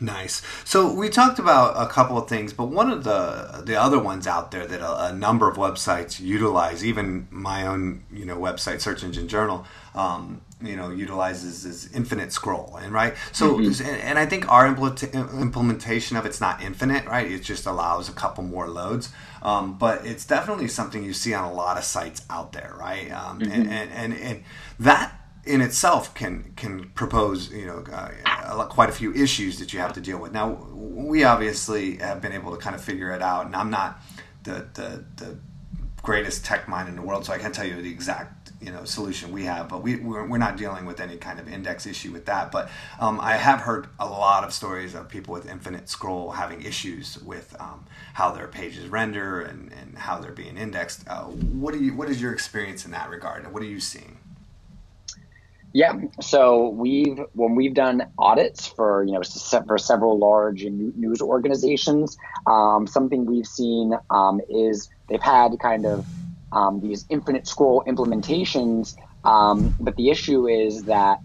Nice. 0.00 0.42
So 0.64 0.92
we 0.92 1.08
talked 1.08 1.38
about 1.38 1.80
a 1.80 1.88
couple 1.88 2.18
of 2.18 2.28
things, 2.28 2.52
but 2.52 2.64
one 2.64 2.90
of 2.90 3.04
the 3.04 3.62
the 3.64 3.80
other 3.80 3.98
ones 3.98 4.26
out 4.26 4.50
there 4.50 4.66
that 4.66 4.80
a, 4.80 5.06
a 5.06 5.12
number 5.12 5.48
of 5.48 5.56
websites 5.56 6.18
utilize, 6.18 6.84
even 6.84 7.28
my 7.30 7.66
own 7.66 8.04
you 8.12 8.24
know 8.24 8.36
website, 8.36 8.80
Search 8.80 9.04
Engine 9.04 9.28
Journal, 9.28 9.64
um, 9.94 10.40
you 10.64 10.76
know 10.76 10.90
utilizes 10.90 11.64
is 11.64 11.90
infinite 11.92 12.32
scroll 12.32 12.78
and 12.82 12.92
right 12.92 13.14
so 13.32 13.58
mm-hmm. 13.58 13.86
and 13.86 14.18
i 14.18 14.26
think 14.26 14.50
our 14.50 14.66
implementation 14.66 16.16
of 16.16 16.26
it's 16.26 16.40
not 16.40 16.62
infinite 16.62 17.04
right 17.06 17.30
it 17.30 17.42
just 17.42 17.66
allows 17.66 18.08
a 18.08 18.12
couple 18.12 18.42
more 18.44 18.68
loads 18.68 19.12
um, 19.42 19.76
but 19.76 20.06
it's 20.06 20.24
definitely 20.24 20.68
something 20.68 21.04
you 21.04 21.12
see 21.12 21.34
on 21.34 21.44
a 21.44 21.52
lot 21.52 21.76
of 21.76 21.84
sites 21.84 22.22
out 22.30 22.52
there 22.52 22.74
right 22.78 23.10
um, 23.10 23.40
mm-hmm. 23.40 23.52
and, 23.52 23.68
and, 23.70 23.92
and, 23.92 24.14
and 24.14 24.44
that 24.78 25.20
in 25.46 25.60
itself 25.60 26.14
can 26.14 26.52
can 26.56 26.88
propose 26.90 27.52
you 27.52 27.66
know 27.66 27.84
uh, 27.92 28.64
quite 28.66 28.88
a 28.88 28.92
few 28.92 29.12
issues 29.14 29.58
that 29.58 29.72
you 29.72 29.78
have 29.78 29.92
to 29.92 30.00
deal 30.00 30.18
with. 30.18 30.32
Now 30.32 30.50
we 30.72 31.24
obviously 31.24 31.96
have 31.96 32.20
been 32.20 32.32
able 32.32 32.52
to 32.52 32.56
kind 32.56 32.74
of 32.74 32.82
figure 32.82 33.10
it 33.10 33.22
out, 33.22 33.46
and 33.46 33.54
I'm 33.54 33.70
not 33.70 34.00
the 34.42 34.66
the, 34.74 35.04
the 35.16 35.38
greatest 36.02 36.44
tech 36.44 36.68
mind 36.68 36.88
in 36.88 36.96
the 36.96 37.02
world, 37.02 37.24
so 37.24 37.32
I 37.32 37.38
can't 37.38 37.54
tell 37.54 37.66
you 37.66 37.80
the 37.80 37.90
exact 37.90 38.43
you 38.64 38.72
know 38.72 38.84
solution 38.84 39.32
we 39.32 39.44
have. 39.44 39.68
But 39.68 39.82
we 39.82 39.96
we're, 39.96 40.26
we're 40.26 40.38
not 40.38 40.56
dealing 40.56 40.86
with 40.86 41.00
any 41.00 41.16
kind 41.16 41.38
of 41.38 41.48
index 41.48 41.86
issue 41.86 42.12
with 42.12 42.26
that. 42.26 42.50
But 42.50 42.70
um, 42.98 43.20
I 43.20 43.36
have 43.36 43.60
heard 43.60 43.88
a 44.00 44.06
lot 44.06 44.44
of 44.44 44.52
stories 44.52 44.94
of 44.94 45.08
people 45.08 45.34
with 45.34 45.48
infinite 45.48 45.88
scroll 45.88 46.30
having 46.30 46.62
issues 46.62 47.18
with 47.22 47.54
um, 47.60 47.84
how 48.14 48.30
their 48.30 48.48
pages 48.48 48.88
render 48.88 49.40
and, 49.40 49.72
and 49.72 49.98
how 49.98 50.18
they're 50.18 50.32
being 50.32 50.56
indexed. 50.56 51.04
Uh, 51.06 51.24
what 51.24 51.74
do 51.74 51.82
you 51.82 51.94
what 51.94 52.08
is 52.08 52.20
your 52.20 52.32
experience 52.32 52.84
in 52.84 52.90
that 52.92 53.10
regard? 53.10 53.44
And 53.44 53.52
what 53.52 53.62
are 53.62 53.66
you 53.66 53.80
seeing? 53.80 54.18
Yeah, 55.74 55.98
so 56.20 56.68
we've 56.68 57.18
when 57.32 57.56
we've 57.56 57.74
done 57.74 58.06
audits 58.16 58.68
for 58.68 59.02
you 59.02 59.12
know 59.12 59.22
for 59.66 59.76
several 59.76 60.18
large 60.18 60.64
news 60.64 61.20
organizations, 61.20 62.16
um, 62.46 62.86
something 62.86 63.26
we've 63.26 63.46
seen 63.46 63.92
um, 64.08 64.40
is 64.48 64.88
they've 65.08 65.20
had 65.20 65.58
kind 65.58 65.84
of 65.84 66.06
um, 66.54 66.80
these 66.80 67.06
infinite 67.10 67.48
scroll 67.48 67.84
implementations, 67.88 68.94
um, 69.24 69.74
but 69.80 69.96
the 69.96 70.10
issue 70.10 70.48
is 70.48 70.84
that 70.86 71.20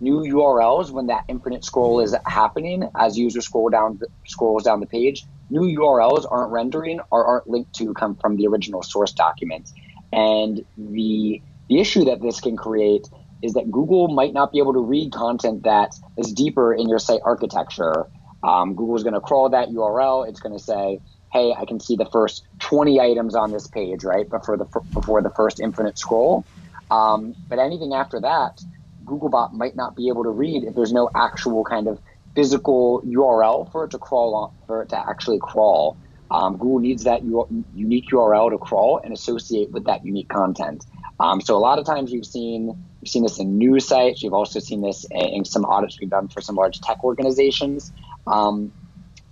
new 0.00 0.20
URLs 0.20 0.92
when 0.92 1.08
that 1.08 1.24
infinite 1.28 1.64
scroll 1.64 2.00
is 2.00 2.16
happening 2.26 2.88
as 2.98 3.18
user 3.18 3.42
scroll 3.42 3.70
down 3.70 4.00
scrolls 4.26 4.64
down 4.64 4.80
the 4.80 4.86
page, 4.88 5.26
new 5.50 5.62
URLs 5.80 6.26
aren't 6.30 6.52
rendering 6.52 7.00
or 7.12 7.26
aren't 7.26 7.48
linked 7.48 7.74
to 7.74 7.94
come 7.94 8.16
from 8.16 8.36
the 8.36 8.48
original 8.48 8.82
source 8.84 9.12
document, 9.14 9.70
and 10.12 10.62
the 10.78 11.42
the 11.70 11.80
issue 11.80 12.06
that 12.06 12.22
this 12.22 12.40
can 12.40 12.56
create 12.56 13.08
is 13.42 13.54
that 13.54 13.70
Google 13.70 14.08
might 14.08 14.34
not 14.34 14.52
be 14.52 14.58
able 14.60 14.74
to 14.74 14.80
read 14.80 15.12
content 15.12 15.64
that 15.64 15.92
is 16.18 16.32
deeper 16.32 16.74
in 16.74 16.88
your 16.88 17.00
site 17.00 17.20
architecture. 17.24 18.06
Um, 18.44 18.76
Google 18.76 18.96
is 18.96 19.04
going 19.04 19.14
to 19.14 19.20
crawl 19.20 19.50
that 19.50 19.68
URL. 19.70 20.28
It's 20.28 20.40
going 20.40 20.56
to 20.56 20.62
say, 20.62 21.00
"Hey, 21.32 21.54
I 21.56 21.64
can 21.64 21.80
see 21.80 21.96
the 21.96 22.08
first 22.12 22.46
20 22.60 23.00
items 23.00 23.34
on 23.34 23.52
this 23.52 23.66
page, 23.66 24.04
right 24.04 24.28
before 24.28 24.56
the 24.56 24.66
before 24.92 25.22
the 25.22 25.30
first 25.30 25.60
infinite 25.60 25.98
scroll." 25.98 26.44
Um, 26.90 27.34
but 27.48 27.58
anything 27.58 27.94
after 27.94 28.20
that, 28.20 28.60
Googlebot 29.04 29.52
might 29.52 29.76
not 29.76 29.96
be 29.96 30.08
able 30.08 30.24
to 30.24 30.30
read 30.30 30.64
if 30.64 30.74
there's 30.74 30.92
no 30.92 31.10
actual 31.14 31.64
kind 31.64 31.86
of 31.86 32.00
physical 32.34 33.02
URL 33.02 33.70
for 33.70 33.84
it 33.84 33.90
to 33.92 33.98
crawl 33.98 34.34
on, 34.34 34.50
for 34.66 34.82
it 34.82 34.88
to 34.90 34.98
actually 34.98 35.38
crawl. 35.40 35.96
Um, 36.30 36.58
Google 36.58 36.78
needs 36.78 37.04
that 37.04 37.24
u- 37.24 37.64
unique 37.74 38.10
URL 38.12 38.50
to 38.50 38.58
crawl 38.58 39.00
and 39.02 39.12
associate 39.12 39.70
with 39.72 39.84
that 39.86 40.04
unique 40.04 40.28
content. 40.28 40.84
Um, 41.18 41.40
so 41.40 41.56
a 41.56 41.58
lot 41.58 41.78
of 41.78 41.86
times 41.86 42.12
you've 42.12 42.26
seen 42.26 42.76
We've 43.00 43.08
seen 43.08 43.22
this 43.22 43.38
in 43.38 43.56
news 43.56 43.86
sites. 43.86 44.22
You've 44.22 44.34
also 44.34 44.60
seen 44.60 44.82
this 44.82 45.06
in 45.10 45.44
some 45.44 45.64
audits 45.64 45.98
we've 46.00 46.10
done 46.10 46.28
for 46.28 46.40
some 46.40 46.56
large 46.56 46.80
tech 46.80 47.02
organizations. 47.02 47.92
Um, 48.26 48.72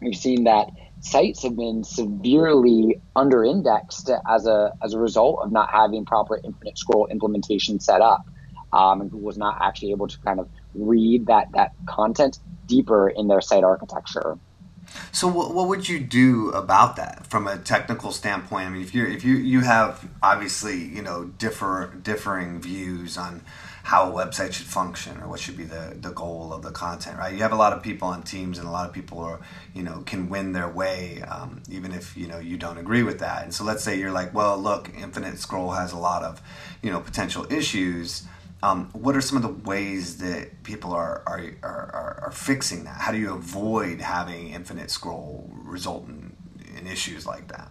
we've 0.00 0.16
seen 0.16 0.44
that 0.44 0.68
sites 1.00 1.42
have 1.42 1.56
been 1.56 1.84
severely 1.84 3.00
under-indexed 3.14 4.10
as 4.28 4.46
a 4.46 4.72
as 4.82 4.94
a 4.94 4.98
result 4.98 5.40
of 5.42 5.52
not 5.52 5.70
having 5.70 6.04
proper 6.04 6.40
infinite 6.42 6.78
scroll 6.78 7.06
implementation 7.06 7.80
set 7.80 8.00
up. 8.00 8.26
Um, 8.72 9.00
and 9.00 9.10
Google 9.10 9.26
was 9.26 9.38
not 9.38 9.58
actually 9.60 9.92
able 9.92 10.08
to 10.08 10.18
kind 10.20 10.40
of 10.40 10.48
read 10.74 11.26
that 11.26 11.52
that 11.52 11.72
content 11.86 12.38
deeper 12.66 13.08
in 13.08 13.28
their 13.28 13.40
site 13.40 13.64
architecture. 13.64 14.38
So 15.12 15.28
what, 15.28 15.54
what 15.54 15.68
would 15.68 15.88
you 15.88 16.00
do 16.00 16.50
about 16.50 16.96
that 16.96 17.26
from 17.26 17.46
a 17.46 17.58
technical 17.58 18.10
standpoint? 18.10 18.66
I 18.66 18.70
mean, 18.70 18.82
if 18.82 18.94
you 18.94 19.06
if 19.06 19.24
you 19.24 19.36
you 19.36 19.60
have 19.60 20.08
obviously 20.22 20.82
you 20.82 21.02
know 21.02 21.24
differ 21.24 21.94
differing 22.02 22.60
views 22.60 23.16
on 23.18 23.42
how 23.88 24.12
a 24.12 24.12
website 24.12 24.52
should 24.52 24.66
function 24.66 25.16
or 25.22 25.28
what 25.28 25.40
should 25.40 25.56
be 25.56 25.64
the, 25.64 25.96
the 25.98 26.10
goal 26.10 26.52
of 26.52 26.60
the 26.60 26.70
content, 26.70 27.16
right? 27.18 27.32
You 27.32 27.40
have 27.40 27.52
a 27.52 27.56
lot 27.56 27.72
of 27.72 27.82
people 27.82 28.06
on 28.08 28.22
teams 28.22 28.58
and 28.58 28.68
a 28.68 28.70
lot 28.70 28.86
of 28.86 28.92
people 28.92 29.18
are, 29.20 29.40
you 29.74 29.82
know, 29.82 30.02
can 30.04 30.28
win 30.28 30.52
their 30.52 30.68
way 30.68 31.22
um, 31.22 31.62
even 31.70 31.92
if, 31.92 32.14
you 32.14 32.26
know, 32.26 32.38
you 32.38 32.58
don't 32.58 32.76
agree 32.76 33.02
with 33.02 33.20
that. 33.20 33.44
And 33.44 33.54
so 33.54 33.64
let's 33.64 33.82
say 33.82 33.98
you're 33.98 34.12
like, 34.12 34.34
well, 34.34 34.58
look, 34.58 34.90
Infinite 34.94 35.38
Scroll 35.38 35.70
has 35.70 35.92
a 35.92 35.96
lot 35.96 36.22
of, 36.22 36.42
you 36.82 36.90
know, 36.90 37.00
potential 37.00 37.50
issues 37.50 38.24
um, 38.62 38.90
what 38.92 39.14
are 39.14 39.20
some 39.20 39.36
of 39.36 39.42
the 39.42 39.70
ways 39.70 40.18
that 40.18 40.64
people 40.64 40.92
are, 40.92 41.22
are, 41.26 41.40
are, 41.62 42.20
are, 42.24 42.32
fixing 42.32 42.82
that? 42.84 42.96
How 42.96 43.12
do 43.12 43.18
you 43.18 43.32
avoid 43.32 44.00
having 44.00 44.48
infinite 44.48 44.90
scroll 44.90 45.48
result 45.62 46.08
in, 46.08 46.34
in 46.76 46.88
issues 46.88 47.24
like 47.24 47.46
that? 47.52 47.70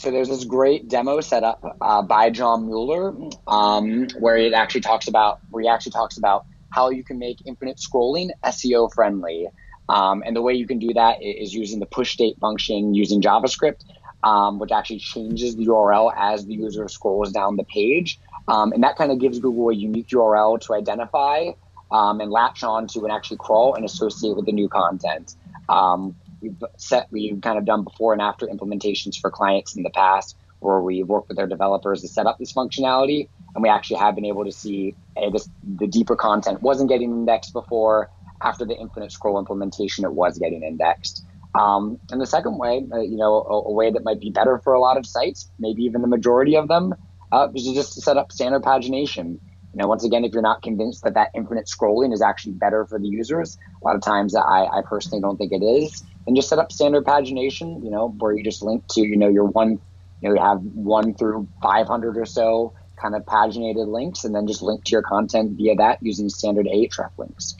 So 0.00 0.10
there's 0.10 0.30
this 0.30 0.46
great 0.46 0.88
demo 0.88 1.20
set 1.20 1.44
up 1.44 1.76
uh, 1.78 2.00
by 2.00 2.30
John 2.30 2.64
Mueller 2.64 3.14
um, 3.46 4.08
where 4.18 4.38
it 4.38 4.54
actually 4.54 4.80
talks 4.80 5.08
about 5.08 5.40
where 5.50 5.62
he 5.62 5.68
actually 5.68 5.92
talks 5.92 6.16
about 6.16 6.46
how 6.70 6.88
you 6.88 7.04
can 7.04 7.18
make 7.18 7.36
infinite 7.44 7.76
scrolling 7.76 8.30
SEO 8.42 8.90
friendly. 8.94 9.48
Um, 9.90 10.22
and 10.24 10.34
the 10.34 10.40
way 10.40 10.54
you 10.54 10.66
can 10.66 10.78
do 10.78 10.94
that 10.94 11.22
is 11.22 11.52
using 11.52 11.80
the 11.80 11.86
pushState 11.86 12.38
function 12.38 12.94
using 12.94 13.20
JavaScript, 13.20 13.84
um, 14.24 14.58
which 14.58 14.72
actually 14.72 15.00
changes 15.00 15.54
the 15.56 15.66
URL 15.66 16.10
as 16.16 16.46
the 16.46 16.54
user 16.54 16.88
scrolls 16.88 17.30
down 17.30 17.56
the 17.56 17.64
page. 17.64 18.18
Um, 18.48 18.72
and 18.72 18.82
that 18.82 18.96
kind 18.96 19.12
of 19.12 19.18
gives 19.18 19.38
Google 19.38 19.68
a 19.68 19.74
unique 19.74 20.08
URL 20.08 20.58
to 20.62 20.72
identify 20.72 21.50
um, 21.92 22.22
and 22.22 22.30
latch 22.30 22.62
on 22.62 22.86
to 22.86 23.00
and 23.00 23.12
actually 23.12 23.36
crawl 23.36 23.74
and 23.74 23.84
associate 23.84 24.34
with 24.34 24.46
the 24.46 24.52
new 24.52 24.70
content. 24.70 25.34
Um, 25.68 26.16
we've 26.40 26.62
set, 26.76 27.08
we've 27.10 27.40
kind 27.40 27.58
of 27.58 27.64
done 27.64 27.84
before 27.84 28.12
and 28.12 28.22
after 28.22 28.46
implementations 28.46 29.18
for 29.18 29.30
clients 29.30 29.76
in 29.76 29.82
the 29.82 29.90
past 29.90 30.36
where 30.60 30.80
we've 30.80 31.06
worked 31.06 31.28
with 31.28 31.36
their 31.36 31.46
developers 31.46 32.02
to 32.02 32.08
set 32.08 32.26
up 32.26 32.38
this 32.38 32.52
functionality. 32.52 33.28
And 33.54 33.62
we 33.62 33.68
actually 33.68 33.96
have 33.98 34.14
been 34.14 34.26
able 34.26 34.44
to 34.44 34.52
see 34.52 34.94
hey, 35.16 35.30
this, 35.30 35.48
the 35.64 35.86
deeper 35.86 36.16
content 36.16 36.62
wasn't 36.62 36.88
getting 36.88 37.10
indexed 37.10 37.52
before. 37.52 38.10
After 38.42 38.64
the 38.64 38.74
infinite 38.74 39.12
scroll 39.12 39.38
implementation, 39.38 40.04
it 40.04 40.12
was 40.12 40.38
getting 40.38 40.62
indexed. 40.62 41.24
Um, 41.54 41.98
and 42.10 42.20
the 42.20 42.26
second 42.26 42.58
way, 42.58 42.86
uh, 42.92 43.00
you 43.00 43.16
know, 43.16 43.34
a, 43.34 43.68
a, 43.68 43.72
way 43.72 43.90
that 43.90 44.04
might 44.04 44.20
be 44.20 44.30
better 44.30 44.58
for 44.58 44.72
a 44.72 44.80
lot 44.80 44.96
of 44.96 45.04
sites, 45.04 45.50
maybe 45.58 45.82
even 45.82 46.00
the 46.00 46.08
majority 46.08 46.56
of 46.56 46.68
them, 46.68 46.94
uh, 47.32 47.48
is 47.54 47.64
just 47.74 47.94
to 47.94 48.00
set 48.00 48.16
up 48.16 48.30
standard 48.30 48.62
pagination. 48.62 49.38
You 49.72 49.78
know, 49.78 49.86
once 49.86 50.04
again, 50.04 50.24
if 50.24 50.32
you're 50.32 50.42
not 50.42 50.62
convinced 50.62 51.04
that 51.04 51.14
that 51.14 51.30
infinite 51.34 51.66
scrolling 51.66 52.12
is 52.12 52.22
actually 52.22 52.52
better 52.52 52.84
for 52.86 52.98
the 52.98 53.06
users, 53.06 53.56
a 53.80 53.84
lot 53.84 53.94
of 53.94 54.02
times 54.02 54.34
I, 54.34 54.66
I 54.66 54.82
personally 54.84 55.20
don't 55.20 55.36
think 55.36 55.52
it 55.52 55.64
is. 55.64 56.02
And 56.26 56.36
just 56.36 56.48
set 56.48 56.58
up 56.58 56.72
standard 56.72 57.04
pagination, 57.04 57.82
you 57.84 57.90
know, 57.90 58.08
where 58.18 58.32
you 58.32 58.42
just 58.42 58.62
link 58.62 58.86
to, 58.88 59.00
you 59.00 59.16
know, 59.16 59.28
your 59.28 59.44
one, 59.46 59.80
you 60.20 60.28
know, 60.28 60.34
you 60.34 60.40
have 60.40 60.60
one 60.62 61.14
through 61.14 61.48
500 61.62 62.18
or 62.18 62.26
so 62.26 62.74
kind 63.00 63.14
of 63.14 63.24
paginated 63.24 63.88
links, 63.88 64.24
and 64.24 64.34
then 64.34 64.46
just 64.46 64.60
link 64.60 64.84
to 64.84 64.92
your 64.92 65.02
content 65.02 65.52
via 65.56 65.74
that 65.76 65.98
using 66.02 66.28
standard 66.28 66.66
a 66.66 66.88
href 66.88 67.10
links. 67.16 67.56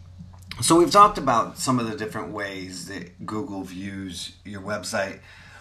So 0.61 0.77
we've 0.77 0.91
talked 0.91 1.17
about 1.17 1.59
some 1.59 1.79
of 1.79 1.91
the 1.91 1.97
different 1.97 2.33
ways 2.33 2.87
that 2.89 3.25
Google 3.25 3.63
views 3.63 4.37
your 4.45 4.61
website 4.61 5.21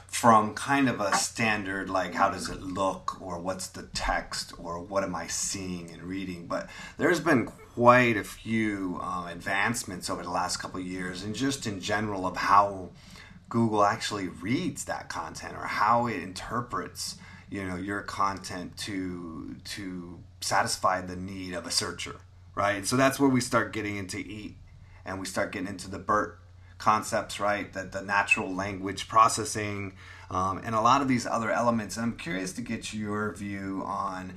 from 0.09 0.53
kind 0.53 0.89
of 0.89 0.99
a 0.99 1.15
standard 1.15 1.89
like 1.89 2.13
how 2.13 2.29
does 2.29 2.49
it 2.49 2.61
look 2.61 3.21
or 3.21 3.39
what's 3.39 3.67
the 3.67 3.83
text 3.93 4.53
or 4.57 4.79
what 4.79 5.03
am 5.03 5.15
I 5.15 5.27
seeing 5.27 5.91
and 5.91 6.03
reading. 6.03 6.47
But 6.47 6.67
there's 6.97 7.19
been 7.19 7.45
quite 7.45 8.17
a 8.17 8.23
few 8.23 8.99
um, 9.01 9.27
advancements 9.27 10.09
over 10.09 10.23
the 10.23 10.31
last 10.31 10.57
couple 10.57 10.79
years 10.79 11.23
and 11.23 11.35
just 11.35 11.67
in 11.67 11.79
general 11.79 12.25
of 12.25 12.37
how 12.37 12.89
Google 13.49 13.83
actually 13.83 14.27
reads 14.27 14.85
that 14.85 15.09
content 15.09 15.55
or 15.55 15.65
how 15.65 16.07
it 16.07 16.21
interprets 16.21 17.17
you 17.49 17.65
know 17.65 17.75
your 17.75 18.01
content 18.01 18.77
to 18.77 19.55
to 19.63 20.19
satisfy 20.41 21.01
the 21.01 21.15
need 21.15 21.53
of 21.53 21.65
a 21.65 21.71
searcher 21.71 22.17
right 22.55 22.85
so 22.85 22.95
that's 22.95 23.19
where 23.19 23.29
we 23.29 23.41
start 23.41 23.73
getting 23.73 23.97
into 23.97 24.17
E-A-T 24.19 24.55
and 25.05 25.19
we 25.19 25.25
start 25.25 25.51
getting 25.51 25.67
into 25.67 25.89
the 25.89 25.99
BERT 25.99 26.38
concepts, 26.79 27.39
right? 27.39 27.71
That 27.73 27.91
the 27.91 28.01
natural 28.01 28.53
language 28.53 29.07
processing, 29.07 29.93
um, 30.31 30.59
and 30.63 30.73
a 30.73 30.81
lot 30.81 31.01
of 31.01 31.07
these 31.07 31.27
other 31.27 31.51
elements. 31.51 31.97
And 31.97 32.05
I'm 32.05 32.17
curious 32.17 32.53
to 32.53 32.61
get 32.61 32.93
your 32.93 33.33
view 33.35 33.83
on 33.85 34.33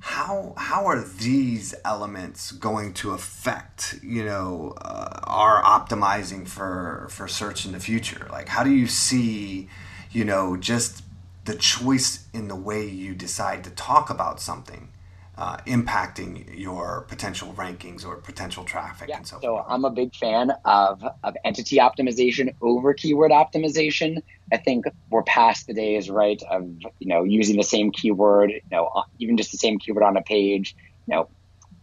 how 0.00 0.54
how 0.56 0.86
are 0.86 1.04
these 1.04 1.74
elements 1.84 2.52
going 2.52 2.94
to 2.94 3.10
affect 3.12 4.00
you 4.02 4.24
know 4.24 4.74
uh, 4.80 5.20
our 5.24 5.62
optimizing 5.62 6.48
for 6.48 7.06
for 7.10 7.28
search 7.28 7.64
in 7.64 7.72
the 7.72 7.80
future? 7.80 8.26
Like, 8.32 8.48
how 8.48 8.64
do 8.64 8.70
you 8.70 8.88
see 8.88 9.68
you 10.10 10.24
know 10.24 10.56
just 10.56 11.04
the 11.44 11.54
choice 11.54 12.26
in 12.32 12.48
the 12.48 12.56
way 12.56 12.86
you 12.86 13.14
decide 13.14 13.62
to 13.64 13.70
talk 13.70 14.10
about 14.10 14.40
something 14.40 14.88
uh, 15.36 15.56
impacting 15.66 16.58
your 16.58 17.02
potential 17.08 17.52
rankings 17.54 18.04
or 18.04 18.16
potential 18.16 18.64
traffic 18.64 19.08
yeah, 19.08 19.18
and 19.18 19.26
so, 19.26 19.38
so 19.40 19.64
I'm 19.66 19.84
a 19.84 19.90
big 19.90 20.14
fan 20.14 20.52
of, 20.64 21.02
of 21.22 21.34
entity 21.44 21.76
optimization 21.76 22.54
over 22.60 22.92
keyword 22.92 23.30
optimization. 23.30 24.22
I 24.52 24.58
think 24.58 24.84
we're 25.08 25.22
past 25.22 25.66
the 25.66 25.74
days, 25.74 26.10
right, 26.10 26.42
of 26.50 26.68
you 26.98 27.08
know 27.08 27.24
using 27.24 27.56
the 27.56 27.62
same 27.62 27.90
keyword, 27.90 28.50
you 28.50 28.60
know, 28.70 28.90
even 29.18 29.36
just 29.36 29.52
the 29.52 29.58
same 29.58 29.78
keyword 29.78 30.02
on 30.02 30.16
a 30.16 30.22
page, 30.22 30.74
you 31.06 31.14
know, 31.14 31.30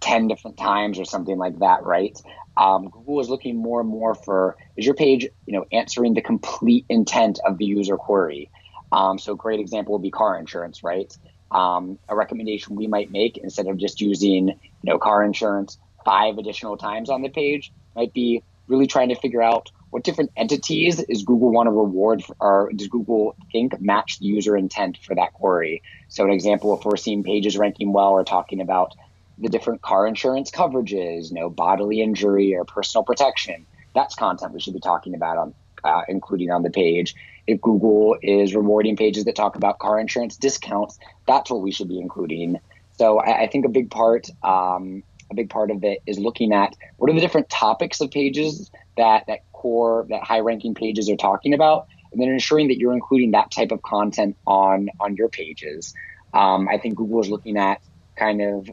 ten 0.01 0.27
different 0.27 0.57
times 0.57 0.99
or 0.99 1.05
something 1.05 1.37
like 1.37 1.59
that, 1.59 1.83
right? 1.83 2.17
Um, 2.57 2.89
Google 2.89 3.19
is 3.19 3.29
looking 3.29 3.55
more 3.55 3.81
and 3.81 3.89
more 3.89 4.15
for 4.15 4.57
is 4.75 4.85
your 4.85 4.95
page, 4.95 5.27
you 5.45 5.53
know, 5.53 5.65
answering 5.71 6.13
the 6.13 6.21
complete 6.21 6.85
intent 6.89 7.39
of 7.45 7.57
the 7.57 7.65
user 7.65 7.97
query. 7.97 8.49
Um, 8.91 9.19
so, 9.19 9.33
a 9.33 9.35
great 9.35 9.59
example 9.59 9.93
would 9.93 10.01
be 10.01 10.11
car 10.11 10.37
insurance, 10.37 10.83
right? 10.83 11.15
Um, 11.51 11.97
a 12.09 12.15
recommendation 12.15 12.75
we 12.75 12.87
might 12.87 13.11
make 13.11 13.37
instead 13.37 13.67
of 13.67 13.77
just 13.77 14.01
using, 14.01 14.49
you 14.49 14.55
know, 14.83 14.97
car 14.97 15.23
insurance 15.23 15.77
five 16.03 16.37
additional 16.37 16.77
times 16.77 17.09
on 17.09 17.21
the 17.21 17.29
page 17.29 17.71
might 17.95 18.13
be 18.13 18.43
really 18.67 18.87
trying 18.87 19.09
to 19.09 19.15
figure 19.15 19.41
out 19.41 19.71
what 19.89 20.03
different 20.03 20.31
entities 20.35 20.99
is 20.99 21.23
Google 21.23 21.51
want 21.51 21.67
to 21.67 21.71
reward 21.71 22.23
for, 22.23 22.35
or 22.39 22.71
does 22.75 22.87
Google 22.87 23.35
think 23.51 23.79
match 23.79 24.19
the 24.19 24.25
user 24.25 24.57
intent 24.57 24.97
for 24.97 25.15
that 25.15 25.33
query? 25.33 25.81
So 26.09 26.25
an 26.25 26.31
example, 26.31 26.77
if 26.77 26.85
we're 26.85 26.97
seeing 26.97 27.23
pages 27.23 27.57
ranking 27.57 27.93
well 27.93 28.11
or 28.11 28.23
talking 28.23 28.61
about 28.61 28.93
the 29.37 29.49
different 29.49 29.81
car 29.81 30.07
insurance 30.07 30.51
coverages, 30.51 31.29
you 31.29 31.35
know, 31.39 31.49
bodily 31.49 32.01
injury 32.01 32.55
or 32.55 32.65
personal 32.65 33.03
protection, 33.03 33.65
that's 33.95 34.15
content 34.15 34.53
we 34.53 34.59
should 34.59 34.73
be 34.73 34.79
talking 34.79 35.15
about 35.15 35.37
on 35.37 35.53
uh, 35.83 36.01
including 36.07 36.51
on 36.51 36.63
the 36.63 36.69
page. 36.69 37.15
If 37.45 37.61
Google 37.61 38.17
is 38.21 38.55
rewarding 38.55 38.97
pages 38.97 39.25
that 39.25 39.35
talk 39.35 39.55
about 39.55 39.79
car 39.79 39.99
insurance 39.99 40.35
discounts, 40.37 40.99
that's 41.27 41.49
what 41.49 41.61
we 41.61 41.71
should 41.71 41.87
be 41.87 41.99
including. 41.99 42.59
So 42.97 43.19
I, 43.19 43.43
I 43.43 43.47
think 43.47 43.65
a 43.65 43.69
big 43.69 43.89
part, 43.89 44.29
um, 44.43 45.03
a 45.31 45.35
big 45.35 45.49
part 45.49 45.71
of 45.71 45.83
it 45.83 46.01
is 46.05 46.19
looking 46.19 46.53
at 46.53 46.75
what 46.97 47.09
are 47.09 47.13
the 47.13 47.21
different 47.21 47.49
topics 47.49 48.01
of 48.01 48.11
pages 48.11 48.69
that 48.97 49.25
that 49.27 49.51
core, 49.53 50.05
that 50.09 50.23
high 50.23 50.39
ranking 50.39 50.73
pages 50.73 51.09
are 51.09 51.15
talking 51.15 51.53
about, 51.53 51.87
and 52.11 52.21
then 52.21 52.29
ensuring 52.29 52.67
that 52.69 52.77
you're 52.77 52.93
including 52.93 53.31
that 53.31 53.51
type 53.51 53.71
of 53.71 53.81
content 53.81 54.35
on 54.45 54.89
on 54.99 55.15
your 55.15 55.29
pages. 55.29 55.93
Um, 56.33 56.67
I 56.67 56.77
think 56.77 56.95
Google 56.95 57.21
is 57.21 57.29
looking 57.29 57.57
at 57.57 57.81
kind 58.15 58.41
of 58.41 58.69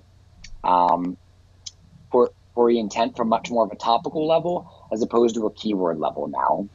um, 0.65 1.17
for 2.11 2.31
for 2.55 2.71
intent 2.71 3.17
from 3.17 3.29
much 3.29 3.51
more 3.51 3.65
of 3.65 3.73
a 3.73 3.77
topical 3.77 4.27
level 4.27 4.71
as 4.93 5.03
opposed 5.03 5.35
to 5.35 5.47
a 5.47 5.53
keyword 5.53 5.99
level 5.99 6.29
now. 6.29 6.69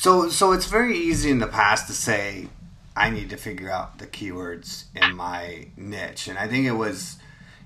So, 0.00 0.30
so 0.30 0.52
it's 0.52 0.64
very 0.64 0.96
easy 0.96 1.30
in 1.30 1.40
the 1.40 1.46
past 1.46 1.86
to 1.88 1.92
say, 1.92 2.48
I 2.96 3.10
need 3.10 3.28
to 3.28 3.36
figure 3.36 3.70
out 3.70 3.98
the 3.98 4.06
keywords 4.06 4.84
in 4.94 5.14
my 5.14 5.66
niche, 5.76 6.26
and 6.26 6.38
I 6.38 6.48
think 6.48 6.64
it 6.64 6.72
was, 6.72 7.18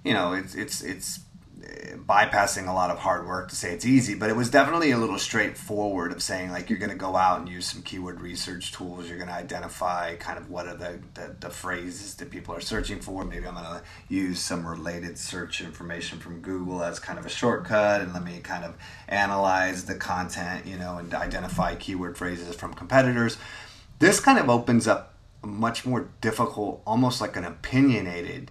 you 0.03 0.15
know, 0.15 0.33
it's 0.33 0.57
it's 0.57 0.83
it's 0.83 1.21
bypassing 2.07 2.69
a 2.69 2.73
lot 2.73 2.91
of 2.91 2.99
hard 2.99 3.27
work 3.27 3.49
to 3.49 3.57
say 3.57 3.73
it's 3.73 3.87
easy, 3.87 4.15
but 4.15 4.29
it 4.29 4.37
was 4.37 4.51
definitely 4.51 4.91
a 4.91 4.99
little 4.99 5.19
straightforward 5.19 6.13
of 6.13 6.23
saying 6.23 6.51
like 6.51 6.69
you're 6.69 6.79
going 6.79 6.91
to 6.91 6.97
go 6.97 7.17
out 7.17 7.41
and 7.41 7.49
use 7.49 7.67
some 7.67 7.83
keyword 7.83 8.21
research 8.21 8.73
tools. 8.73 9.09
You're 9.09 9.17
going 9.17 9.29
to 9.29 9.35
identify 9.35 10.17
kind 10.17 10.39
of 10.39 10.51
what 10.51 10.67
are 10.67 10.77
the, 10.77 10.99
the, 11.15 11.37
the 11.41 11.51
phrases 11.51 12.15
that 12.17 12.31
people 12.31 12.55
are 12.55 12.61
searching 12.61 13.01
for. 13.01 13.25
Maybe 13.25 13.47
I'm 13.47 13.55
going 13.55 13.65
to 13.65 13.83
use 14.09 14.41
some 14.41 14.67
related 14.67 15.17
search 15.19 15.61
information 15.61 16.19
from 16.19 16.41
Google 16.41 16.83
as 16.83 16.99
kind 16.99 17.19
of 17.19 17.25
a 17.25 17.31
shortcut, 17.31 18.03
and 18.03 18.13
let 18.13 18.25
me 18.25 18.41
kind 18.41 18.65
of 18.65 18.77
analyze 19.09 19.87
the 19.87 19.95
content, 19.95 20.67
you 20.67 20.77
know, 20.77 20.99
and 20.99 21.15
identify 21.15 21.75
keyword 21.75 22.19
phrases 22.19 22.55
from 22.55 22.75
competitors. 22.75 23.39
This 23.99 24.21
kind 24.21 24.39
of 24.39 24.51
opens 24.51 24.87
up 24.87 25.15
much 25.43 25.87
more 25.87 26.09
difficult, 26.21 26.83
almost 26.87 27.21
like 27.21 27.37
an 27.37 27.45
opinionated 27.45 28.51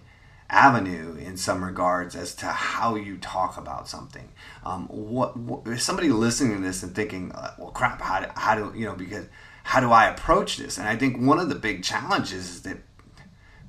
avenue 0.50 1.16
in 1.16 1.36
some 1.36 1.64
regards 1.64 2.14
as 2.14 2.34
to 2.36 2.46
how 2.46 2.94
you 2.94 3.16
talk 3.16 3.56
about 3.56 3.88
something. 3.88 4.28
Um, 4.64 4.86
what, 4.88 5.36
what 5.36 5.66
is 5.66 5.82
somebody 5.82 6.10
listening 6.10 6.56
to 6.56 6.62
this 6.62 6.82
and 6.82 6.94
thinking, 6.94 7.32
uh, 7.32 7.54
well, 7.58 7.70
crap, 7.70 8.00
how 8.00 8.20
do, 8.20 8.26
how 8.34 8.54
do 8.54 8.78
you 8.78 8.86
know 8.86 8.94
because 8.94 9.26
how 9.64 9.80
do 9.80 9.90
I 9.90 10.08
approach 10.08 10.58
this? 10.58 10.78
And 10.78 10.86
I 10.86 10.96
think 10.96 11.18
one 11.18 11.38
of 11.38 11.48
the 11.48 11.54
big 11.54 11.82
challenges 11.82 12.50
is 12.50 12.62
that 12.62 12.78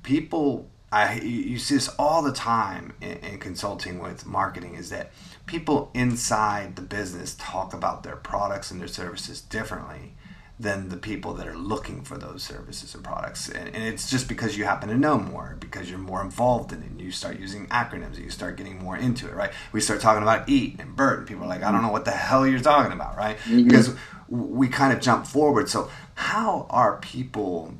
people. 0.02 0.70
I, 0.92 1.18
you 1.20 1.58
see 1.58 1.74
this 1.74 1.88
all 1.98 2.22
the 2.22 2.32
time 2.32 2.94
in, 3.00 3.18
in 3.18 3.38
consulting 3.40 3.98
with 3.98 4.24
marketing 4.24 4.76
is 4.76 4.88
that 4.90 5.10
people 5.44 5.90
inside 5.94 6.76
the 6.76 6.82
business 6.82 7.34
talk 7.38 7.74
about 7.74 8.04
their 8.04 8.14
products 8.14 8.70
and 8.70 8.80
their 8.80 8.88
services 8.88 9.40
differently 9.40 10.14
than 10.58 10.88
the 10.88 10.96
people 10.96 11.34
that 11.34 11.46
are 11.46 11.56
looking 11.56 12.02
for 12.02 12.16
those 12.16 12.42
services 12.42 12.94
and 12.94 13.04
products. 13.04 13.48
And, 13.48 13.68
and, 13.74 13.84
it's 13.84 14.10
just 14.10 14.26
because 14.26 14.56
you 14.56 14.64
happen 14.64 14.88
to 14.88 14.96
know 14.96 15.18
more, 15.18 15.56
because 15.60 15.90
you're 15.90 15.98
more 15.98 16.22
involved 16.22 16.72
in 16.72 16.82
it, 16.82 16.90
and 16.90 17.00
you 17.00 17.10
start 17.10 17.38
using 17.38 17.66
acronyms, 17.66 18.14
and 18.14 18.24
you 18.24 18.30
start 18.30 18.56
getting 18.56 18.82
more 18.82 18.96
into 18.96 19.28
it, 19.28 19.34
right? 19.34 19.52
We 19.72 19.82
start 19.82 20.00
talking 20.00 20.22
about 20.22 20.48
E-A-T 20.48 20.76
and 20.78 20.96
BERT, 20.96 21.18
and 21.18 21.28
people 21.28 21.44
are 21.44 21.48
like, 21.48 21.62
I 21.62 21.70
don't 21.70 21.82
know 21.82 21.92
what 21.92 22.06
the 22.06 22.10
hell 22.10 22.46
you're 22.46 22.60
talking 22.60 22.92
about, 22.92 23.18
right? 23.18 23.36
Mm-hmm. 23.38 23.64
Because 23.64 23.94
we 24.28 24.68
kind 24.68 24.94
of 24.94 25.00
jump 25.00 25.26
forward. 25.26 25.68
So, 25.68 25.90
how 26.14 26.66
are 26.70 26.96
people 26.98 27.74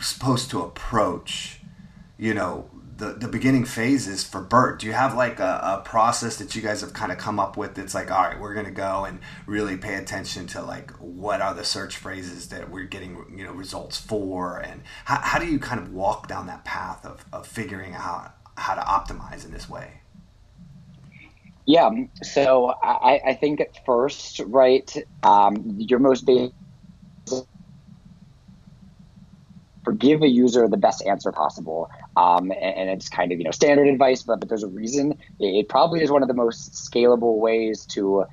supposed 0.00 0.50
to 0.50 0.62
approach, 0.62 1.60
you 2.18 2.34
know, 2.34 2.68
the, 2.96 3.12
the 3.12 3.28
beginning 3.28 3.64
phases 3.64 4.24
for 4.24 4.40
BERT? 4.40 4.80
Do 4.80 4.86
you 4.86 4.92
have 4.92 5.14
like 5.14 5.40
a, 5.40 5.60
a, 5.62 5.82
process 5.84 6.36
that 6.36 6.54
you 6.54 6.62
guys 6.62 6.80
have 6.80 6.92
kind 6.92 7.10
of 7.10 7.18
come 7.18 7.38
up 7.40 7.56
with 7.56 7.74
that's 7.74 7.94
like, 7.94 8.10
all 8.10 8.22
right, 8.22 8.38
we're 8.38 8.54
going 8.54 8.66
to 8.66 8.72
go 8.72 9.04
and 9.04 9.20
really 9.46 9.76
pay 9.76 9.94
attention 9.94 10.46
to 10.48 10.62
like 10.62 10.90
what 10.92 11.40
are 11.40 11.54
the 11.54 11.64
search 11.64 11.96
phrases 11.96 12.48
that 12.48 12.70
we're 12.70 12.84
getting, 12.84 13.24
you 13.36 13.44
know, 13.44 13.52
results 13.52 13.98
for? 13.98 14.58
And 14.58 14.82
how, 15.04 15.20
how 15.20 15.38
do 15.38 15.46
you 15.46 15.58
kind 15.58 15.80
of 15.80 15.92
walk 15.92 16.28
down 16.28 16.46
that 16.46 16.64
path 16.64 17.04
of, 17.04 17.24
of 17.32 17.46
figuring 17.46 17.94
out 17.94 18.34
how 18.56 18.74
to 18.74 18.80
optimize 18.80 19.44
in 19.44 19.52
this 19.52 19.68
way? 19.68 20.00
Yeah, 21.66 21.90
so 22.22 22.74
I, 22.82 23.20
I 23.26 23.34
think 23.34 23.60
at 23.60 23.84
first, 23.86 24.40
right, 24.46 24.94
um, 25.22 25.76
your 25.78 25.98
most 25.98 26.26
basic 26.26 26.52
give 29.92 30.22
a 30.22 30.28
user 30.28 30.68
the 30.68 30.76
best 30.76 31.04
answer 31.06 31.32
possible. 31.32 31.90
Um, 32.16 32.52
and, 32.52 32.76
and, 32.76 32.90
it's 32.90 33.08
kind 33.08 33.32
of 33.32 33.38
you 33.38 33.44
know 33.44 33.50
standard 33.50 33.88
advice, 33.88 34.22
but 34.22 34.38
but 34.38 34.48
there's 34.48 34.62
a 34.62 34.68
reason. 34.68 35.18
It, 35.40 35.68
probably 35.68 36.02
is 36.02 36.10
one 36.10 36.22
of 36.22 36.28
the 36.28 36.34
most 36.34 36.72
scalable 36.72 37.38
ways 37.38 37.86
to 37.86 38.26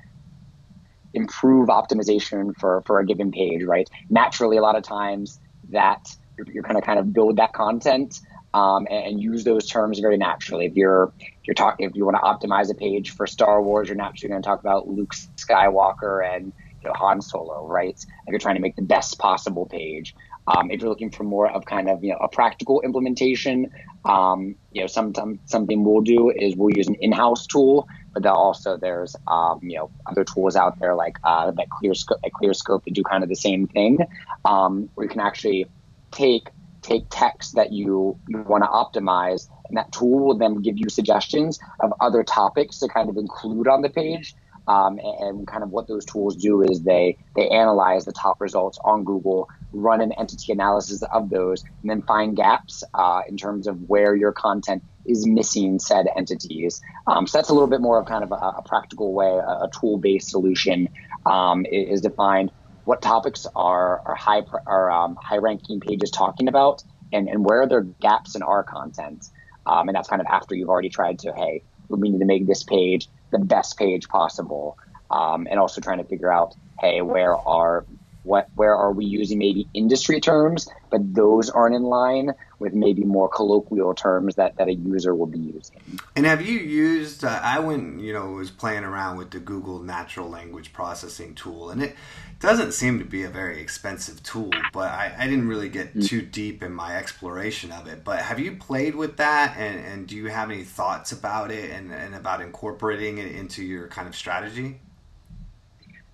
improve 1.14 1.68
optimization 1.68 2.56
for 2.58 2.82
for 2.82 3.00
a 3.00 3.06
given 3.06 3.32
page. 3.32 3.64
Right? 3.64 3.90
Naturally, 4.08 4.56
a 4.56 4.62
lot 4.62 4.76
of 4.76 4.84
times 4.84 5.40
that 5.70 6.14
you're, 6.36 6.46
you're 6.52 6.62
going 6.62 6.76
to 6.76 6.82
kind 6.82 6.98
of 6.98 7.12
build 7.12 7.36
that 7.36 7.52
content. 7.52 8.20
Um, 8.54 8.86
and, 8.90 9.06
and, 9.06 9.22
use 9.22 9.44
those 9.44 9.66
terms 9.66 9.98
very 9.98 10.18
naturally. 10.18 10.66
If 10.66 10.76
you're 10.76 11.10
if 11.18 11.46
you're 11.46 11.54
talking 11.54 11.88
if 11.88 11.96
you 11.96 12.04
want 12.04 12.18
to 12.18 12.22
optimize 12.22 12.70
a 12.70 12.74
page 12.74 13.12
for 13.12 13.26
Star 13.26 13.62
Wars, 13.62 13.88
you're 13.88 13.96
naturally 13.96 14.28
going 14.28 14.42
to 14.42 14.46
talk 14.46 14.60
about 14.60 14.88
Luke 14.88 15.14
Skywalker 15.38 16.22
and 16.22 16.52
you 16.82 16.88
know, 16.88 16.94
Han 16.94 17.22
Solo, 17.22 17.66
right? 17.66 17.96
If 17.96 18.30
you're 18.30 18.38
trying 18.38 18.56
to 18.56 18.60
make 18.60 18.76
the 18.76 18.82
best 18.82 19.18
possible 19.18 19.66
page. 19.66 20.14
Um, 20.46 20.70
if 20.70 20.80
you're 20.80 20.88
looking 20.88 21.10
for 21.10 21.22
more 21.24 21.50
of 21.50 21.64
kind 21.64 21.88
of 21.88 22.02
you 22.02 22.10
know 22.10 22.18
a 22.18 22.28
practical 22.28 22.80
implementation, 22.82 23.70
um, 24.04 24.56
you 24.72 24.80
know 24.80 24.86
sometimes 24.86 25.38
something 25.46 25.84
we'll 25.84 26.00
do 26.00 26.30
is 26.30 26.56
we'll 26.56 26.76
use 26.76 26.88
an 26.88 26.96
in-house 26.96 27.46
tool, 27.46 27.86
but 28.12 28.22
then 28.22 28.32
also 28.32 28.76
there's 28.76 29.14
um, 29.28 29.60
you 29.62 29.76
know 29.76 29.90
other 30.06 30.24
tools 30.24 30.56
out 30.56 30.78
there 30.80 30.94
like 30.94 31.16
uh, 31.24 31.50
that 31.52 31.68
Clearscope, 31.68 32.18
like 32.22 32.32
Clearscope 32.32 32.84
that 32.84 32.94
do 32.94 33.02
kind 33.02 33.22
of 33.22 33.28
the 33.28 33.36
same 33.36 33.68
thing, 33.68 33.98
um, 34.44 34.88
where 34.94 35.04
you 35.04 35.10
can 35.10 35.20
actually 35.20 35.66
take 36.10 36.48
take 36.82 37.04
text 37.10 37.54
that 37.54 37.72
you, 37.72 38.18
you 38.28 38.42
want 38.42 38.64
to 38.64 38.68
optimize, 38.68 39.48
and 39.68 39.76
that 39.76 39.92
tool 39.92 40.18
will 40.18 40.36
then 40.36 40.60
give 40.60 40.76
you 40.76 40.88
suggestions 40.88 41.58
of 41.80 41.92
other 42.00 42.22
topics 42.22 42.80
to 42.80 42.88
kind 42.88 43.08
of 43.08 43.16
include 43.16 43.68
on 43.68 43.82
the 43.82 43.88
page. 43.88 44.34
Um, 44.68 45.00
and, 45.02 45.44
kind 45.44 45.64
of 45.64 45.70
what 45.70 45.88
those 45.88 46.04
tools 46.04 46.36
do 46.36 46.62
is 46.62 46.82
they 46.82 47.18
they 47.34 47.48
analyze 47.48 48.04
the 48.04 48.12
top 48.12 48.40
results 48.40 48.78
on 48.84 49.02
Google, 49.02 49.48
run 49.72 50.00
an 50.00 50.12
entity 50.12 50.52
analysis 50.52 51.02
of 51.12 51.30
those, 51.30 51.64
and 51.82 51.90
then 51.90 52.02
find 52.02 52.36
gaps 52.36 52.84
uh, 52.94 53.22
in 53.28 53.36
terms 53.36 53.66
of 53.66 53.88
where 53.88 54.14
your 54.14 54.32
content 54.32 54.82
is 55.04 55.26
missing 55.26 55.78
said 55.78 56.06
entities. 56.16 56.80
Um, 57.06 57.26
so 57.26 57.38
that's 57.38 57.48
a 57.48 57.52
little 57.52 57.68
bit 57.68 57.80
more 57.80 57.98
of 57.98 58.06
kind 58.06 58.22
of 58.22 58.30
a, 58.30 58.34
a 58.34 58.62
practical 58.64 59.12
way, 59.12 59.26
a, 59.26 59.64
a 59.64 59.70
tool 59.78 59.98
based 59.98 60.28
solution 60.28 60.88
um, 61.26 61.66
is 61.70 62.00
defined 62.00 62.50
what 62.84 63.00
topics 63.00 63.46
are 63.54 64.00
are 64.04 64.14
high 64.14 64.42
are 64.66 64.90
um, 64.90 65.16
high 65.22 65.36
ranking 65.36 65.80
pages 65.80 66.10
talking 66.10 66.48
about, 66.48 66.82
and 67.12 67.28
and 67.28 67.44
where 67.44 67.62
are 67.62 67.68
there 67.68 67.82
gaps 67.82 68.34
in 68.34 68.42
our 68.42 68.64
content. 68.64 69.28
Um, 69.64 69.88
and 69.88 69.94
that's 69.94 70.08
kind 70.08 70.20
of 70.20 70.26
after 70.26 70.56
you've 70.56 70.68
already 70.68 70.88
tried 70.88 71.20
to 71.20 71.32
hey 71.32 71.62
we 71.88 72.10
need 72.10 72.18
to 72.18 72.24
make 72.24 72.46
this 72.46 72.62
page 72.62 73.08
the 73.30 73.38
best 73.38 73.78
page 73.78 74.08
possible, 74.08 74.78
um, 75.10 75.46
and 75.50 75.58
also 75.58 75.80
trying 75.80 75.98
to 75.98 76.04
figure 76.04 76.32
out, 76.32 76.54
hey, 76.80 77.02
where 77.02 77.36
are 77.36 77.84
what 78.22 78.48
where 78.54 78.74
are 78.74 78.92
we 78.92 79.04
using 79.04 79.38
maybe 79.38 79.68
industry 79.74 80.20
terms, 80.20 80.68
but 80.90 81.14
those 81.14 81.50
aren't 81.50 81.74
in 81.74 81.82
line 81.82 82.32
with 82.58 82.72
maybe 82.72 83.04
more 83.04 83.28
colloquial 83.28 83.94
terms 83.94 84.36
that, 84.36 84.56
that 84.56 84.68
a 84.68 84.74
user 84.74 85.14
will 85.14 85.26
be 85.26 85.38
using. 85.38 85.80
And 86.14 86.24
have 86.24 86.40
you 86.40 86.58
used? 86.58 87.24
Uh, 87.24 87.40
I 87.42 87.58
went, 87.58 88.00
you 88.00 88.12
know, 88.12 88.30
was 88.30 88.50
playing 88.50 88.84
around 88.84 89.16
with 89.16 89.32
the 89.32 89.40
Google 89.40 89.80
Natural 89.80 90.28
Language 90.28 90.72
Processing 90.72 91.34
tool, 91.34 91.70
and 91.70 91.82
it 91.82 91.96
doesn't 92.38 92.72
seem 92.72 92.98
to 93.00 93.04
be 93.04 93.24
a 93.24 93.28
very 93.28 93.60
expensive 93.60 94.22
tool. 94.22 94.50
But 94.72 94.92
I, 94.92 95.12
I 95.18 95.26
didn't 95.26 95.48
really 95.48 95.68
get 95.68 95.94
mm. 95.94 96.06
too 96.06 96.22
deep 96.22 96.62
in 96.62 96.72
my 96.72 96.96
exploration 96.96 97.72
of 97.72 97.88
it. 97.88 98.04
But 98.04 98.20
have 98.20 98.38
you 98.38 98.56
played 98.56 98.94
with 98.94 99.16
that, 99.16 99.56
and, 99.58 99.84
and 99.84 100.06
do 100.06 100.14
you 100.14 100.26
have 100.26 100.50
any 100.50 100.62
thoughts 100.62 101.10
about 101.10 101.50
it, 101.50 101.70
and, 101.70 101.92
and 101.92 102.14
about 102.14 102.40
incorporating 102.40 103.18
it 103.18 103.32
into 103.32 103.64
your 103.64 103.88
kind 103.88 104.06
of 104.06 104.14
strategy? 104.14 104.80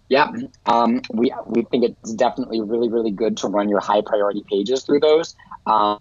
Yeah, 0.08 0.28
um, 0.66 1.02
we 1.12 1.34
we 1.46 1.62
think 1.70 1.84
it's 1.84 2.14
definitely 2.14 2.60
really 2.62 2.88
really 2.88 3.10
good 3.10 3.36
to 3.38 3.48
run 3.48 3.68
your 3.68 3.80
high 3.80 4.02
priority 4.02 4.44
pages 4.50 4.84
through 4.84 5.00
those. 5.00 5.34
Um, 5.66 5.98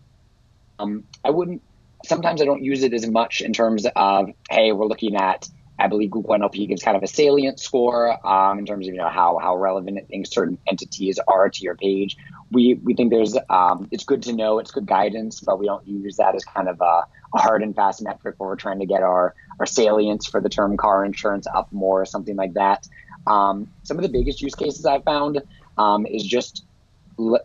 I 1.23 1.29
wouldn't. 1.29 1.61
Sometimes 2.05 2.41
I 2.41 2.45
don't 2.45 2.63
use 2.63 2.83
it 2.83 2.93
as 2.93 3.07
much 3.07 3.41
in 3.41 3.53
terms 3.53 3.85
of 3.95 4.29
hey, 4.49 4.71
we're 4.71 4.85
looking 4.85 5.15
at 5.15 5.47
I 5.79 5.87
believe 5.87 6.11
Google 6.11 6.35
NLP 6.35 6.67
gives 6.67 6.81
kind 6.83 6.97
of 6.97 7.03
a 7.03 7.07
salient 7.07 7.59
score 7.59 8.15
um, 8.27 8.59
in 8.59 8.65
terms 8.65 8.87
of 8.87 8.93
you 8.93 8.99
know 8.99 9.09
how 9.09 9.39
how 9.41 9.55
relevant 9.57 9.97
it 9.97 10.07
thinks 10.07 10.31
certain 10.31 10.57
entities 10.67 11.19
are 11.27 11.49
to 11.49 11.63
your 11.63 11.75
page. 11.75 12.17
We 12.51 12.75
we 12.83 12.93
think 12.93 13.11
there's 13.11 13.35
um, 13.49 13.87
it's 13.91 14.03
good 14.05 14.23
to 14.23 14.33
know 14.33 14.59
it's 14.59 14.71
good 14.71 14.85
guidance, 14.85 15.41
but 15.41 15.59
we 15.59 15.65
don't 15.65 15.85
use 15.87 16.17
that 16.17 16.35
as 16.35 16.45
kind 16.45 16.69
of 16.69 16.79
a, 16.81 17.03
a 17.35 17.39
hard 17.39 17.63
and 17.63 17.75
fast 17.75 18.01
metric 18.03 18.35
where 18.37 18.49
we're 18.49 18.55
trying 18.55 18.79
to 18.79 18.85
get 18.85 19.01
our 19.01 19.35
our 19.59 19.65
salience 19.65 20.27
for 20.27 20.39
the 20.39 20.49
term 20.49 20.77
car 20.77 21.03
insurance 21.03 21.47
up 21.53 21.67
more 21.71 22.01
or 22.01 22.05
something 22.05 22.35
like 22.35 22.53
that. 22.53 22.87
Um, 23.27 23.71
some 23.83 23.97
of 23.97 24.03
the 24.03 24.09
biggest 24.09 24.41
use 24.41 24.55
cases 24.55 24.85
I've 24.85 25.03
found 25.03 25.41
um, 25.77 26.05
is 26.05 26.23
just 26.23 26.63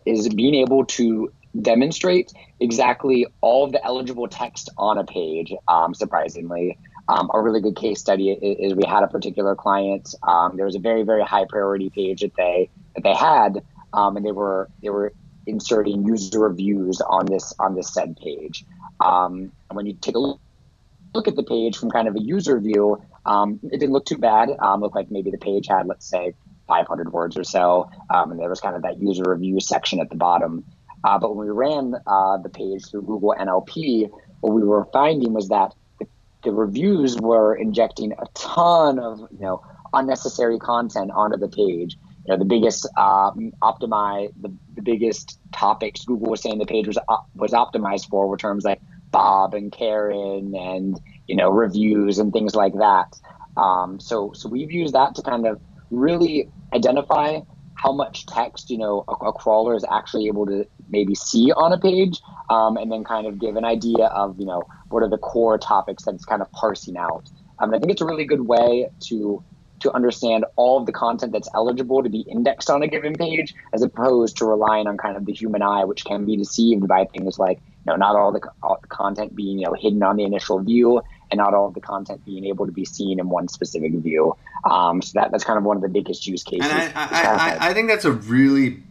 is 0.05 0.29
being 0.29 0.55
able 0.55 0.85
to 0.85 1.31
demonstrate 1.59 2.31
exactly 2.59 3.27
all 3.41 3.65
of 3.65 3.71
the 3.71 3.83
eligible 3.83 4.27
text 4.27 4.69
on 4.77 4.97
a 4.97 5.03
page. 5.03 5.53
Um, 5.67 5.93
surprisingly, 5.93 6.77
um, 7.07 7.29
a 7.33 7.41
really 7.41 7.61
good 7.61 7.75
case 7.75 7.99
study 7.99 8.31
is, 8.31 8.71
is, 8.71 8.75
we 8.75 8.85
had 8.85 9.03
a 9.03 9.07
particular 9.07 9.55
client. 9.55 10.15
Um, 10.23 10.55
there 10.55 10.65
was 10.65 10.75
a 10.75 10.79
very 10.79 11.03
very 11.03 11.23
high 11.23 11.45
priority 11.45 11.89
page 11.89 12.21
that 12.21 12.35
they 12.35 12.69
that 12.95 13.03
they 13.03 13.13
had, 13.13 13.63
um, 13.93 14.17
and 14.17 14.25
they 14.25 14.31
were 14.31 14.69
they 14.81 14.89
were 14.89 15.13
inserting 15.45 16.05
user 16.05 16.39
reviews 16.39 17.01
on 17.01 17.25
this 17.25 17.53
on 17.59 17.75
this 17.75 17.93
said 17.93 18.17
page. 18.17 18.65
And 18.99 19.51
when 19.71 19.85
you 19.85 19.93
take 19.93 20.15
a 20.15 20.19
look 20.19 21.27
at 21.27 21.35
the 21.35 21.43
page 21.43 21.77
from 21.77 21.91
kind 21.91 22.07
of 22.07 22.15
a 22.15 22.21
user 22.21 22.59
view, 22.59 23.01
um, 23.25 23.59
it 23.63 23.79
didn't 23.79 23.93
look 23.93 24.05
too 24.05 24.17
bad. 24.17 24.49
Um, 24.59 24.81
looked 24.81 24.95
like 24.95 25.11
maybe 25.11 25.31
the 25.31 25.37
page 25.37 25.67
had 25.67 25.87
let's 25.87 26.07
say 26.09 26.33
500 26.67 27.11
words 27.11 27.37
or 27.37 27.43
so, 27.43 27.89
and 28.09 28.39
there 28.39 28.49
was 28.49 28.61
kind 28.61 28.75
of 28.75 28.83
that 28.83 29.01
user 29.01 29.23
review 29.27 29.59
section 29.59 29.99
at 29.99 30.09
the 30.09 30.15
bottom. 30.15 30.63
Uh, 31.03 31.19
but 31.19 31.35
when 31.35 31.45
we 31.45 31.51
ran 31.51 31.95
uh, 32.07 32.37
the 32.37 32.49
page 32.49 32.89
through 32.89 33.01
Google 33.01 33.35
NLP, 33.37 34.09
what 34.39 34.53
we 34.53 34.63
were 34.63 34.85
finding 34.93 35.33
was 35.33 35.49
that 35.49 35.73
the, 35.99 36.07
the, 36.43 36.51
reviews 36.51 37.17
were 37.17 37.55
injecting 37.55 38.13
a 38.13 38.25
ton 38.33 38.99
of 38.99 39.19
you 39.19 39.39
know 39.39 39.61
unnecessary 39.93 40.59
content 40.59 41.11
onto 41.11 41.37
the 41.37 41.49
page. 41.49 41.97
You 42.25 42.33
know, 42.33 42.37
the 42.37 42.45
biggest 42.45 42.87
um, 42.97 43.51
optimize 43.61 44.31
the, 44.41 44.53
the 44.75 44.81
biggest 44.81 45.39
topics 45.51 46.05
Google 46.05 46.31
was 46.31 46.41
saying 46.41 46.57
the 46.57 46.65
page 46.65 46.87
was 46.87 46.97
uh, 46.97 47.17
was 47.35 47.51
optimized 47.51 48.07
for 48.07 48.27
were 48.27 48.37
terms 48.37 48.63
like 48.63 48.79
Bob 49.13 49.53
and 49.53 49.71
Karen 49.71 50.53
and 50.53 50.99
you 51.27 51.37
know 51.37 51.49
reviews 51.49 52.19
and 52.19 52.33
things 52.33 52.53
like 52.55 52.73
that. 52.73 53.17
Um, 53.55 54.01
so 54.01 54.33
so 54.33 54.49
we've 54.49 54.71
used 54.71 54.93
that 54.93 55.15
to 55.15 55.21
kind 55.21 55.47
of 55.47 55.61
really 55.89 56.49
identify 56.73 57.39
how 57.75 57.91
much 57.91 58.25
text 58.25 58.69
you 58.69 58.77
know 58.77 59.03
a, 59.07 59.11
a, 59.11 59.33
crawler 59.33 59.75
is 59.75 59.85
actually 59.91 60.27
able 60.27 60.45
to 60.45 60.65
maybe 60.89 61.15
see 61.15 61.51
on 61.51 61.73
a 61.73 61.77
page 61.77 62.19
um, 62.49 62.77
and 62.77 62.91
then 62.91 63.03
kind 63.03 63.27
of 63.27 63.39
give 63.39 63.55
an 63.55 63.65
idea 63.65 64.05
of 64.07 64.39
you 64.39 64.45
know 64.45 64.63
what 64.89 65.03
are 65.03 65.09
the 65.09 65.17
core 65.17 65.57
topics 65.57 66.05
that 66.05 66.15
it's 66.15 66.25
kind 66.25 66.41
of 66.41 66.51
parsing 66.51 66.97
out 66.97 67.29
um, 67.59 67.73
i 67.73 67.79
think 67.79 67.91
it's 67.91 68.01
a 68.01 68.05
really 68.05 68.25
good 68.25 68.41
way 68.41 68.87
to 68.99 69.43
to 69.79 69.91
understand 69.93 70.45
all 70.55 70.79
of 70.79 70.85
the 70.85 70.93
content 70.93 71.33
that's 71.33 71.49
eligible 71.53 72.01
to 72.01 72.09
be 72.09 72.21
indexed 72.21 72.69
on 72.69 72.81
a 72.83 72.87
given 72.87 73.13
page 73.13 73.53
as 73.73 73.81
opposed 73.81 74.37
to 74.37 74.45
relying 74.45 74.87
on 74.87 74.97
kind 74.97 75.17
of 75.17 75.25
the 75.25 75.33
human 75.33 75.61
eye 75.61 75.83
which 75.83 76.05
can 76.05 76.25
be 76.25 76.37
deceived 76.37 76.87
by 76.87 77.05
things 77.05 77.37
like 77.37 77.59
know 77.85 77.95
not 77.95 78.15
all 78.15 78.31
the, 78.31 78.41
all 78.61 78.79
the 78.81 78.87
content 78.87 79.35
being 79.35 79.59
you 79.59 79.65
know 79.65 79.73
hidden 79.73 80.01
on 80.03 80.15
the 80.15 80.23
initial 80.23 80.59
view 80.59 81.01
and 81.31 81.37
not 81.39 81.53
all 81.53 81.67
of 81.67 81.73
the 81.73 81.81
content 81.81 82.23
being 82.25 82.45
able 82.45 82.65
to 82.65 82.71
be 82.71 82.85
seen 82.85 83.19
in 83.19 83.27
one 83.29 83.47
specific 83.47 83.91
view. 83.93 84.35
Um, 84.69 85.01
so 85.01 85.19
that, 85.19 85.31
that's 85.31 85.43
kind 85.43 85.57
of 85.57 85.63
one 85.63 85.75
of 85.75 85.81
the 85.81 85.89
biggest 85.89 86.27
use 86.27 86.43
cases. 86.43 86.69
And 86.69 86.93
I, 86.95 87.07
I, 87.07 87.55
I, 87.65 87.69
I 87.69 87.73
think 87.73 87.87
that's 87.87 88.05
a 88.05 88.11
really 88.11 88.83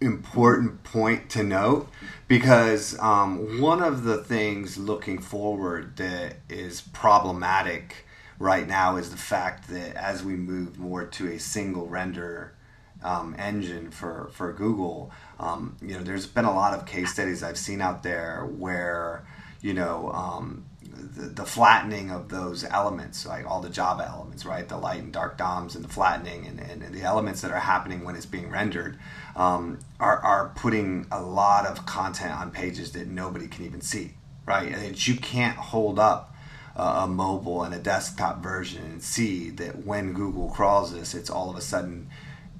important 0.00 0.82
point 0.82 1.28
to 1.30 1.42
note 1.42 1.88
because 2.26 2.98
um, 3.00 3.60
one 3.60 3.82
of 3.82 4.04
the 4.04 4.18
things 4.18 4.78
looking 4.78 5.18
forward 5.18 5.96
that 5.96 6.36
is 6.48 6.80
problematic 6.80 8.06
right 8.38 8.66
now 8.66 8.96
is 8.96 9.10
the 9.10 9.16
fact 9.16 9.68
that 9.68 9.94
as 9.96 10.24
we 10.24 10.34
move 10.34 10.78
more 10.78 11.04
to 11.04 11.28
a 11.28 11.38
single 11.38 11.86
render 11.86 12.54
um, 13.02 13.34
engine 13.38 13.90
for, 13.90 14.30
for 14.32 14.52
Google, 14.52 15.10
um, 15.38 15.76
you 15.80 15.94
know, 15.94 16.02
there's 16.02 16.26
been 16.26 16.44
a 16.44 16.54
lot 16.54 16.74
of 16.74 16.86
case 16.86 17.12
studies 17.12 17.42
I've 17.42 17.58
seen 17.58 17.80
out 17.80 18.02
there 18.02 18.46
where, 18.58 19.24
you 19.62 19.74
know, 19.74 20.10
um, 20.12 20.66
the, 20.82 21.26
the, 21.28 21.44
flattening 21.44 22.10
of 22.10 22.28
those 22.28 22.64
elements, 22.64 23.24
like 23.24 23.46
all 23.46 23.60
the 23.60 23.70
Java 23.70 24.06
elements, 24.06 24.44
right? 24.44 24.68
The 24.68 24.76
light 24.76 25.00
and 25.00 25.12
dark 25.12 25.38
DOMs 25.38 25.74
and 25.74 25.84
the 25.84 25.88
flattening 25.88 26.46
and, 26.46 26.60
and, 26.60 26.94
the 26.94 27.02
elements 27.02 27.40
that 27.40 27.50
are 27.50 27.60
happening 27.60 28.04
when 28.04 28.16
it's 28.16 28.26
being 28.26 28.50
rendered 28.50 28.98
um, 29.36 29.78
are, 29.98 30.18
are 30.18 30.52
putting 30.56 31.06
a 31.10 31.22
lot 31.22 31.66
of 31.66 31.86
content 31.86 32.32
on 32.32 32.50
pages 32.50 32.92
that 32.92 33.06
nobody 33.06 33.46
can 33.46 33.64
even 33.64 33.80
see, 33.80 34.14
right? 34.44 34.72
And 34.72 35.06
you 35.06 35.16
can't 35.16 35.56
hold 35.56 35.98
up 35.98 36.34
a 36.76 37.06
mobile 37.06 37.62
and 37.62 37.74
a 37.74 37.78
desktop 37.78 38.42
version 38.42 38.84
and 38.84 39.02
see 39.02 39.50
that 39.50 39.84
when 39.84 40.12
Google 40.12 40.48
crawls 40.50 40.92
this, 40.92 41.14
it's 41.14 41.30
all 41.30 41.50
of 41.50 41.56
a 41.56 41.60
sudden 41.60 42.08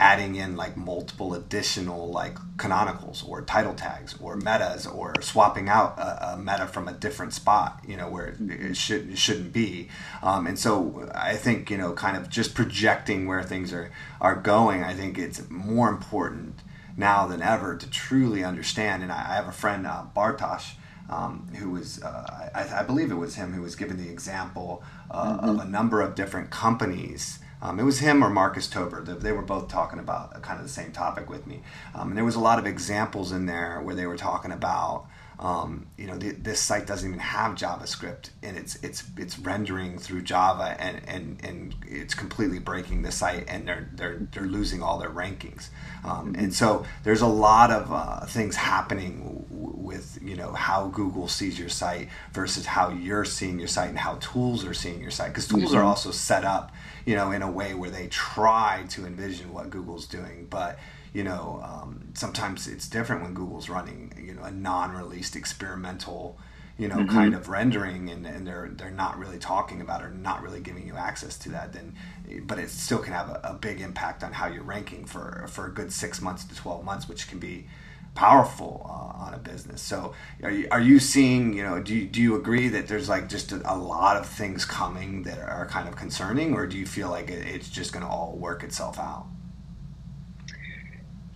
adding 0.00 0.34
in 0.34 0.56
like 0.56 0.76
multiple 0.76 1.34
additional 1.34 2.10
like 2.10 2.34
canonicals 2.56 3.26
or 3.28 3.42
title 3.42 3.74
tags 3.74 4.16
or 4.20 4.34
metas 4.34 4.86
or 4.86 5.14
swapping 5.20 5.68
out 5.68 5.98
a, 5.98 6.32
a 6.32 6.36
meta 6.38 6.66
from 6.66 6.88
a 6.88 6.92
different 6.92 7.34
spot 7.34 7.80
you 7.86 7.96
know 7.96 8.08
where 8.08 8.28
it, 8.28 8.40
it 8.40 8.76
should 8.76 9.10
it 9.10 9.18
shouldn't 9.18 9.52
be. 9.52 9.88
Um, 10.22 10.46
and 10.46 10.58
so 10.58 11.08
I 11.14 11.36
think 11.36 11.70
you 11.70 11.76
know 11.76 11.92
kind 11.92 12.16
of 12.16 12.30
just 12.30 12.54
projecting 12.54 13.26
where 13.28 13.42
things 13.42 13.72
are 13.72 13.90
are 14.20 14.34
going 14.34 14.82
I 14.82 14.94
think 14.94 15.18
it's 15.18 15.48
more 15.50 15.88
important 15.88 16.62
now 16.96 17.26
than 17.26 17.42
ever 17.42 17.76
to 17.76 17.90
truly 17.90 18.42
understand. 18.42 19.02
And 19.02 19.12
I, 19.12 19.32
I 19.32 19.34
have 19.34 19.48
a 19.48 19.52
friend 19.52 19.86
uh, 19.86 20.04
Bartosz 20.14 20.74
um, 21.10 21.48
who 21.56 21.70
was, 21.70 22.00
uh, 22.02 22.50
I, 22.54 22.80
I, 22.80 22.82
believe 22.84 23.10
it 23.10 23.16
was 23.16 23.34
him 23.34 23.52
who 23.52 23.62
was 23.62 23.74
given 23.74 23.96
the 23.96 24.08
example 24.08 24.84
uh, 25.10 25.32
mm-hmm. 25.32 25.48
of 25.48 25.58
a 25.58 25.64
number 25.64 26.00
of 26.00 26.14
different 26.14 26.50
companies 26.50 27.39
um, 27.62 27.78
it 27.78 27.84
was 27.84 27.98
him 27.98 28.24
or 28.24 28.30
Marcus 28.30 28.66
Tober. 28.66 29.02
They 29.02 29.32
were 29.32 29.42
both 29.42 29.68
talking 29.68 29.98
about 29.98 30.40
kind 30.42 30.58
of 30.58 30.66
the 30.66 30.72
same 30.72 30.92
topic 30.92 31.28
with 31.28 31.46
me. 31.46 31.60
Um, 31.94 32.08
and 32.08 32.16
there 32.16 32.24
was 32.24 32.36
a 32.36 32.40
lot 32.40 32.58
of 32.58 32.66
examples 32.66 33.32
in 33.32 33.46
there 33.46 33.80
where 33.82 33.94
they 33.94 34.06
were 34.06 34.16
talking 34.16 34.52
about, 34.52 35.06
um, 35.40 35.86
you 35.96 36.06
know, 36.06 36.18
the, 36.18 36.32
this 36.32 36.60
site 36.60 36.86
doesn't 36.86 37.08
even 37.08 37.18
have 37.18 37.54
JavaScript, 37.54 38.28
and 38.42 38.58
it's 38.58 38.76
it's 38.84 39.02
it's 39.16 39.38
rendering 39.38 39.98
through 39.98 40.20
Java, 40.20 40.76
and, 40.78 41.00
and, 41.08 41.40
and 41.42 41.74
it's 41.88 42.14
completely 42.14 42.58
breaking 42.58 43.00
the 43.00 43.10
site, 43.10 43.46
and 43.48 43.66
they're 43.66 43.88
they're 43.94 44.18
they're 44.32 44.44
losing 44.44 44.82
all 44.82 44.98
their 44.98 45.08
rankings. 45.08 45.70
Um, 46.04 46.34
and 46.36 46.52
so 46.52 46.84
there's 47.04 47.22
a 47.22 47.26
lot 47.26 47.70
of 47.70 47.90
uh, 47.90 48.26
things 48.26 48.54
happening 48.54 49.46
w- 49.50 49.76
with 49.76 50.18
you 50.20 50.36
know 50.36 50.52
how 50.52 50.88
Google 50.88 51.26
sees 51.26 51.58
your 51.58 51.70
site 51.70 52.10
versus 52.34 52.66
how 52.66 52.90
you're 52.90 53.24
seeing 53.24 53.58
your 53.58 53.68
site 53.68 53.88
and 53.88 53.98
how 53.98 54.16
tools 54.16 54.66
are 54.66 54.74
seeing 54.74 55.00
your 55.00 55.10
site 55.10 55.28
because 55.28 55.48
tools 55.48 55.70
mm-hmm. 55.70 55.78
are 55.78 55.84
also 55.84 56.10
set 56.10 56.44
up 56.44 56.70
you 57.06 57.16
know, 57.16 57.32
in 57.32 57.42
a 57.42 57.50
way 57.50 57.74
where 57.74 57.90
they 57.90 58.06
try 58.08 58.84
to 58.90 59.06
envision 59.06 59.52
what 59.52 59.70
Google's 59.70 60.06
doing, 60.06 60.46
but 60.50 60.78
you 61.12 61.24
know, 61.24 61.60
um, 61.64 62.10
sometimes 62.14 62.66
it's 62.68 62.88
different 62.88 63.22
when 63.22 63.34
Google's 63.34 63.68
running, 63.68 64.12
you 64.22 64.34
know, 64.34 64.42
a 64.42 64.50
non-released 64.50 65.36
experimental, 65.36 66.38
you 66.78 66.88
know, 66.88 66.96
mm-hmm. 66.96 67.14
kind 67.14 67.34
of 67.34 67.48
rendering, 67.48 68.08
and, 68.10 68.26
and 68.26 68.46
they're 68.46 68.70
they're 68.72 68.90
not 68.90 69.18
really 69.18 69.38
talking 69.38 69.80
about 69.80 70.02
or 70.02 70.10
not 70.10 70.42
really 70.42 70.60
giving 70.60 70.86
you 70.86 70.96
access 70.96 71.36
to 71.38 71.48
that. 71.50 71.72
Then, 71.72 71.94
but 72.46 72.58
it 72.58 72.70
still 72.70 72.98
can 72.98 73.12
have 73.12 73.28
a, 73.28 73.40
a 73.44 73.54
big 73.54 73.80
impact 73.80 74.22
on 74.22 74.32
how 74.32 74.46
you're 74.46 74.62
ranking 74.62 75.04
for 75.04 75.46
for 75.48 75.66
a 75.66 75.72
good 75.72 75.92
six 75.92 76.20
months 76.22 76.44
to 76.44 76.54
twelve 76.54 76.84
months, 76.84 77.08
which 77.08 77.28
can 77.28 77.38
be 77.38 77.66
powerful 78.14 78.86
uh, 78.88 79.24
on 79.24 79.34
a 79.34 79.38
business. 79.38 79.80
So 79.80 80.14
are 80.42 80.50
you, 80.50 80.68
are 80.70 80.80
you 80.80 80.98
seeing, 80.98 81.52
you 81.52 81.62
know, 81.62 81.80
do 81.80 81.94
you, 81.94 82.06
do 82.06 82.20
you 82.20 82.34
agree 82.34 82.68
that 82.68 82.88
there's 82.88 83.08
like 83.08 83.28
just 83.28 83.52
a, 83.52 83.62
a 83.72 83.76
lot 83.76 84.16
of 84.16 84.26
things 84.26 84.64
coming 84.64 85.22
that 85.22 85.38
are 85.38 85.66
kind 85.66 85.88
of 85.88 85.94
concerning 85.94 86.54
or 86.54 86.66
do 86.66 86.76
you 86.76 86.86
feel 86.86 87.08
like 87.08 87.30
it, 87.30 87.46
it's 87.46 87.68
just 87.68 87.92
going 87.92 88.04
to 88.04 88.10
all 88.10 88.36
work 88.36 88.64
itself 88.64 88.98
out? 88.98 89.26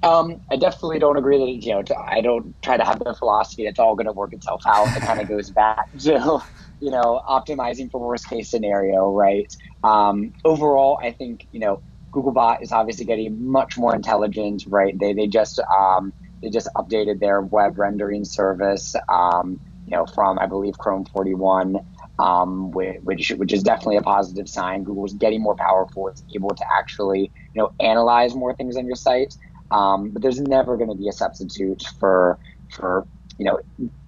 Um, 0.05 0.43
I 0.53 0.57
definitely 0.57 1.01
don't 1.01 1.19
agree 1.19 1.39
that, 1.39 1.67
you 1.67 1.75
know, 1.75 1.85
I 2.09 2.23
don't 2.23 2.57
try 2.63 2.79
to 2.79 2.85
have 2.85 3.01
the 3.01 3.15
philosophy 3.15 3.67
it's 3.67 3.81
all 3.81 3.97
going 3.97 4.07
to 4.07 4.13
work 4.13 4.35
itself 4.35 4.63
out. 4.67 4.89
It 4.97 5.05
kind 5.05 5.21
of 5.21 5.29
goes 5.31 5.51
back 5.51 5.87
to, 6.03 6.41
you 6.81 6.93
know, 6.93 7.23
optimizing 7.29 7.91
for 7.91 8.01
worst 8.01 8.29
case 8.29 8.51
scenario, 8.51 9.11
right? 9.13 9.53
Um, 9.85 10.35
overall, 10.45 10.99
I 11.03 11.13
think, 11.13 11.47
you 11.53 11.61
know, 11.61 11.83
Googlebot 12.15 12.63
is 12.63 12.73
obviously 12.73 13.07
getting 13.07 13.51
much 13.51 13.79
more 13.79 13.95
intelligent, 13.97 14.65
right? 14.69 14.95
They, 15.01 15.15
they 15.15 15.29
just, 15.29 15.61
um, 15.79 16.15
they 16.43 16.51
just 16.51 16.71
updated 16.79 17.21
their 17.21 17.43
web 17.43 17.79
rendering 17.79 18.25
service, 18.27 18.95
um, 19.13 19.61
you 19.87 19.97
know, 19.97 20.07
from 20.07 20.39
I 20.41 20.47
believe 20.47 20.79
Chrome 20.79 21.07
41, 21.07 21.79
um, 22.21 22.73
which 22.73 23.31
which 23.37 23.53
is 23.55 23.65
definitely 23.65 23.99
a 23.99 24.03
positive 24.03 24.49
sign. 24.49 24.85
Google's 24.85 25.15
getting 25.15 25.43
more 25.43 25.57
powerful; 25.57 26.09
it's 26.09 26.25
able 26.37 26.51
to 26.51 26.65
actually 26.79 27.33
you 27.55 27.63
know 27.63 27.71
analyze 27.81 28.35
more 28.37 28.55
things 28.57 28.77
on 28.79 28.87
your 28.87 28.97
site. 28.97 29.35
Um, 29.71 30.11
but 30.11 30.23
there's 30.23 30.41
never 30.41 30.77
going 30.77 30.91
to 30.91 30.97
be 30.97 31.09
a 31.09 31.13
substitute 31.13 31.85
for 31.99 32.39
for 32.71 33.07
you 33.39 33.45
know 33.45 33.61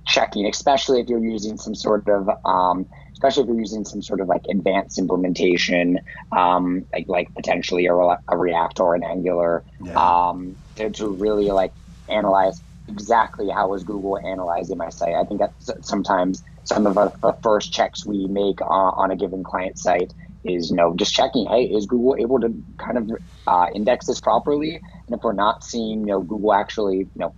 checking, 0.07 0.47
especially 0.47 1.01
if 1.01 1.09
you're 1.09 1.25
using 1.25 1.57
some 1.57 1.75
sort 1.75 2.09
of 2.09 2.29
um, 2.45 2.87
especially 3.13 3.45
if 3.45 3.49
you're 3.49 3.59
using 3.59 3.85
some 3.85 4.03
sort 4.03 4.21
of 4.21 4.29
like 4.29 4.43
advanced 4.51 4.99
implementation, 4.99 6.01
um, 6.33 6.85
like 6.93 7.09
like 7.09 7.35
potentially 7.35 7.87
a, 7.87 7.95
a 7.95 8.37
React 8.37 8.81
or 8.81 8.95
an 8.95 9.03
Angular, 9.03 9.65
yeah. 9.83 9.95
um, 9.95 10.55
to, 10.77 10.91
to 10.91 11.09
really 11.09 11.51
like 11.51 11.73
analyze 12.09 12.61
exactly 12.89 13.49
how 13.49 13.73
is 13.75 13.85
Google 13.85 14.19
analyzing 14.19 14.77
my 14.77 14.91
site. 14.91 15.15
I 15.15 15.25
think 15.25 15.41
that 15.41 15.53
sometimes 15.85 16.43
some 16.65 16.87
of 16.87 16.95
the 16.95 17.33
first 17.43 17.73
checks 17.73 18.05
we 18.05 18.27
make 18.27 18.61
on, 18.61 18.95
on 18.97 19.11
a 19.11 19.17
given 19.17 19.43
client 19.43 19.79
site 19.79 20.13
is 20.45 20.71
you 20.71 20.77
know 20.77 20.95
just 20.95 21.15
checking, 21.15 21.47
hey, 21.47 21.65
is 21.65 21.87
Google 21.87 22.17
able 22.19 22.41
to 22.41 22.55
kind 22.79 22.99
of 22.99 23.11
uh, 23.47 23.67
index 23.75 24.07
this 24.07 24.21
properly? 24.21 24.81
And 25.09 25.17
if 25.17 25.25
we're 25.25 25.33
not 25.33 25.65
seeing 25.65 26.01
you 26.01 26.07
know 26.07 26.21
Google 26.21 26.53
actually 26.53 26.99
you 26.99 27.11
know 27.17 27.35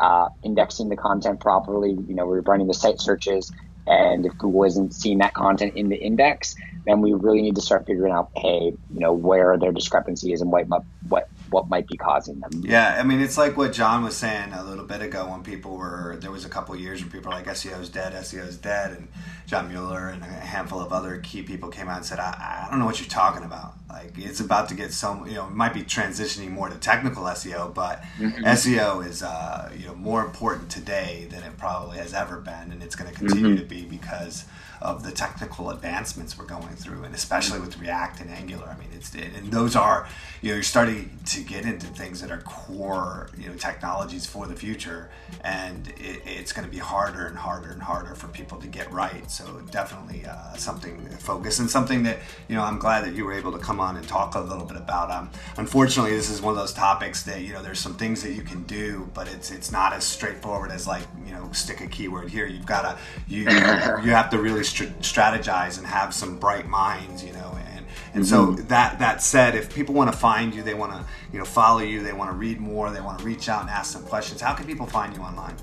uh, 0.00 0.28
indexing 0.42 0.88
the 0.88 0.96
content 0.96 1.40
properly, 1.40 1.90
you 1.90 2.14
know 2.14 2.26
we're 2.26 2.42
running 2.42 2.66
the 2.66 2.74
site 2.74 3.00
searches, 3.00 3.50
and 3.86 4.26
if 4.26 4.36
Google 4.38 4.64
isn't 4.64 4.94
seeing 4.94 5.18
that 5.18 5.34
content 5.34 5.74
in 5.76 5.88
the 5.88 5.96
index, 5.96 6.54
then 6.86 7.00
we 7.00 7.12
really 7.12 7.42
need 7.42 7.56
to 7.56 7.62
start 7.62 7.84
figuring 7.86 8.12
out, 8.12 8.28
hey, 8.36 8.72
you 8.88 9.00
know, 9.00 9.12
where 9.12 9.58
their 9.58 9.72
discrepancy 9.72 10.32
is 10.32 10.40
and 10.40 10.50
what 10.52 10.66
what 11.08 11.24
what 11.50 11.68
might 11.68 11.86
be 11.86 11.96
causing 11.96 12.40
them. 12.40 12.62
Yeah, 12.64 12.96
I 12.98 13.02
mean, 13.02 13.20
it's 13.20 13.36
like 13.38 13.56
what 13.56 13.72
John 13.72 14.02
was 14.02 14.16
saying 14.16 14.52
a 14.52 14.64
little 14.64 14.84
bit 14.84 15.02
ago 15.02 15.28
when 15.28 15.42
people 15.42 15.76
were 15.76 16.16
there 16.20 16.30
was 16.30 16.44
a 16.44 16.48
couple 16.48 16.74
years 16.76 17.00
when 17.00 17.10
people 17.10 17.30
were 17.30 17.36
like 17.36 17.46
SEO 17.46 17.80
is 17.80 17.88
dead, 17.88 18.12
SEO 18.12 18.46
is 18.46 18.56
dead, 18.56 18.92
and 18.92 19.08
John 19.46 19.68
Mueller 19.68 20.08
and 20.08 20.22
a 20.22 20.26
handful 20.26 20.80
of 20.80 20.92
other 20.92 21.18
key 21.18 21.42
people 21.42 21.68
came 21.68 21.88
out 21.88 21.98
and 21.98 22.06
said, 22.06 22.18
I, 22.18 22.64
I 22.66 22.70
don't 22.70 22.78
know 22.78 22.86
what 22.86 22.98
you're 22.98 23.08
talking 23.08 23.44
about. 23.44 23.74
Like 23.88 24.12
it's 24.16 24.40
about 24.40 24.68
to 24.70 24.74
get 24.74 24.92
so 24.92 25.24
you 25.26 25.34
know, 25.34 25.46
it 25.46 25.52
might 25.52 25.74
be 25.74 25.82
transitioning 25.82 26.50
more 26.50 26.68
to 26.68 26.76
technical 26.76 27.24
SEO, 27.24 27.72
but 27.72 28.02
mm-hmm. 28.18 28.44
SEO 28.44 29.06
is 29.06 29.22
uh, 29.22 29.70
you 29.76 29.86
know 29.86 29.94
more 29.94 30.24
important 30.24 30.70
today 30.70 31.26
than 31.30 31.42
it 31.42 31.56
probably 31.58 31.98
has 31.98 32.14
ever 32.14 32.40
been, 32.40 32.72
and 32.72 32.82
it's 32.82 32.96
going 32.96 33.10
to 33.10 33.16
continue 33.16 33.54
mm-hmm. 33.54 33.58
to 33.58 33.64
be 33.64 33.84
because 33.84 34.44
of 34.80 35.02
the 35.02 35.12
technical 35.12 35.70
advancements 35.70 36.38
we're 36.38 36.46
going 36.46 36.76
through, 36.76 37.04
and 37.04 37.14
especially 37.14 37.60
with 37.60 37.78
React 37.78 38.20
and 38.20 38.30
Angular. 38.30 38.66
I 38.66 38.78
mean, 38.78 38.88
it's 38.94 39.14
and 39.14 39.50
those 39.50 39.76
are 39.76 40.08
you 40.42 40.50
know 40.50 40.54
you're 40.54 40.62
starting 40.62 41.18
to 41.26 41.40
get 41.40 41.64
into 41.64 41.86
things 41.86 42.20
that 42.20 42.30
are 42.30 42.40
core 42.42 43.30
you 43.38 43.48
know 43.48 43.54
technologies 43.54 44.26
for 44.26 44.46
the 44.46 44.54
future, 44.54 45.10
and 45.42 45.88
it, 45.98 46.22
it's 46.26 46.52
going 46.52 46.66
to 46.66 46.70
be 46.70 46.78
harder 46.78 47.26
and 47.26 47.36
harder 47.36 47.70
and 47.70 47.82
harder 47.82 48.14
for 48.14 48.28
people 48.28 48.58
to 48.58 48.66
get 48.66 48.90
right. 48.92 49.30
So 49.30 49.62
definitely 49.70 50.24
uh, 50.26 50.54
something 50.54 51.08
to 51.08 51.16
focus 51.16 51.58
and 51.58 51.70
something 51.70 52.02
that 52.04 52.18
you 52.48 52.56
know 52.56 52.62
I'm 52.62 52.78
glad 52.78 53.04
that 53.04 53.14
you 53.14 53.24
were 53.24 53.32
able 53.32 53.52
to 53.52 53.58
come 53.58 53.80
on 53.80 53.96
and 53.96 54.06
talk 54.06 54.34
a 54.34 54.40
little 54.40 54.64
bit 54.64 54.76
about. 54.76 55.10
Um, 55.10 55.30
unfortunately, 55.56 56.12
this 56.12 56.30
is 56.30 56.42
one 56.42 56.52
of 56.52 56.58
those 56.58 56.72
topics 56.72 57.22
that 57.24 57.42
you 57.42 57.52
know 57.52 57.62
there's 57.62 57.80
some 57.80 57.94
things 57.94 58.22
that 58.22 58.32
you 58.32 58.42
can 58.42 58.64
do, 58.64 59.08
but 59.14 59.28
it's 59.28 59.50
it's 59.50 59.70
not 59.70 59.92
as 59.92 60.04
straightforward 60.04 60.70
as 60.70 60.86
like 60.86 61.04
you 61.24 61.32
know 61.32 61.50
stick 61.52 61.80
a 61.80 61.86
keyword 61.86 62.30
here. 62.30 62.46
You've 62.46 62.66
got 62.66 62.82
to 62.82 62.98
you 63.28 63.42
you 63.42 64.10
have 64.10 64.30
to 64.30 64.38
really 64.38 64.63
st- 64.64 64.98
strategize 65.00 65.78
and 65.78 65.86
have 65.86 66.14
some 66.14 66.38
bright 66.38 66.66
minds, 66.66 67.24
you 67.24 67.32
know. 67.32 67.56
And 67.68 67.86
and 68.14 68.24
mm-hmm. 68.24 68.56
so 68.56 68.62
that 68.64 68.98
that 68.98 69.22
said, 69.22 69.54
if 69.54 69.74
people 69.74 69.94
want 69.94 70.12
to 70.12 70.18
find 70.18 70.54
you, 70.54 70.62
they 70.62 70.74
want 70.74 70.92
to 70.92 71.04
you 71.32 71.38
know 71.38 71.44
follow 71.44 71.80
you, 71.80 72.02
they 72.02 72.12
want 72.12 72.30
to 72.30 72.36
read 72.36 72.60
more, 72.60 72.90
they 72.90 73.00
want 73.00 73.18
to 73.18 73.24
reach 73.24 73.48
out 73.48 73.62
and 73.62 73.70
ask 73.70 73.92
some 73.92 74.04
questions. 74.04 74.40
How 74.40 74.54
can 74.54 74.66
people 74.66 74.86
find 74.86 75.14
you 75.16 75.22
online? 75.22 75.56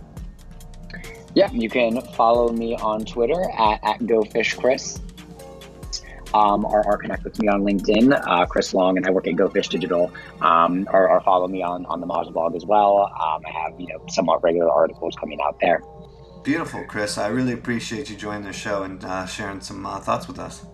Yeah, 1.33 1.49
you 1.51 1.69
can 1.69 2.01
follow 2.13 2.51
me 2.51 2.75
on 2.75 3.05
Twitter 3.05 3.41
at, 3.57 3.79
at 3.83 3.99
GoFishChris. 3.99 4.99
Um, 6.33 6.63
or, 6.63 6.85
or, 6.87 6.97
connect 6.97 7.25
with 7.25 7.37
me 7.41 7.49
on 7.49 7.63
LinkedIn, 7.63 8.17
uh, 8.25 8.45
Chris 8.45 8.73
Long, 8.73 8.95
and 8.95 9.05
I 9.05 9.11
work 9.11 9.27
at 9.27 9.33
GoFish 9.33 9.67
Digital. 9.67 10.13
Um, 10.39 10.87
or, 10.93 11.09
or, 11.09 11.19
follow 11.19 11.49
me 11.49 11.61
on, 11.61 11.85
on 11.87 11.99
the 11.99 12.07
Moz 12.07 12.31
blog 12.31 12.55
as 12.55 12.65
well. 12.65 13.11
Um, 13.21 13.41
I 13.45 13.49
have 13.49 13.77
you 13.77 13.87
know 13.87 14.05
somewhat 14.07 14.41
regular 14.41 14.71
articles 14.71 15.13
coming 15.19 15.39
out 15.41 15.59
there. 15.59 15.81
Beautiful, 16.43 16.83
Chris. 16.85 17.17
I 17.17 17.27
really 17.27 17.53
appreciate 17.53 18.09
you 18.09 18.15
joining 18.15 18.43
the 18.43 18.53
show 18.53 18.83
and 18.83 19.03
uh, 19.03 19.25
sharing 19.25 19.61
some 19.61 19.85
uh, 19.85 19.99
thoughts 19.99 20.27
with 20.27 20.39
us. 20.39 20.65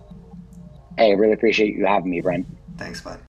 Hey, 0.96 1.10
I 1.10 1.14
really 1.14 1.34
appreciate 1.34 1.76
you 1.76 1.84
having 1.84 2.10
me, 2.10 2.20
Brent. 2.20 2.46
Thanks, 2.76 3.00
bud. 3.00 3.20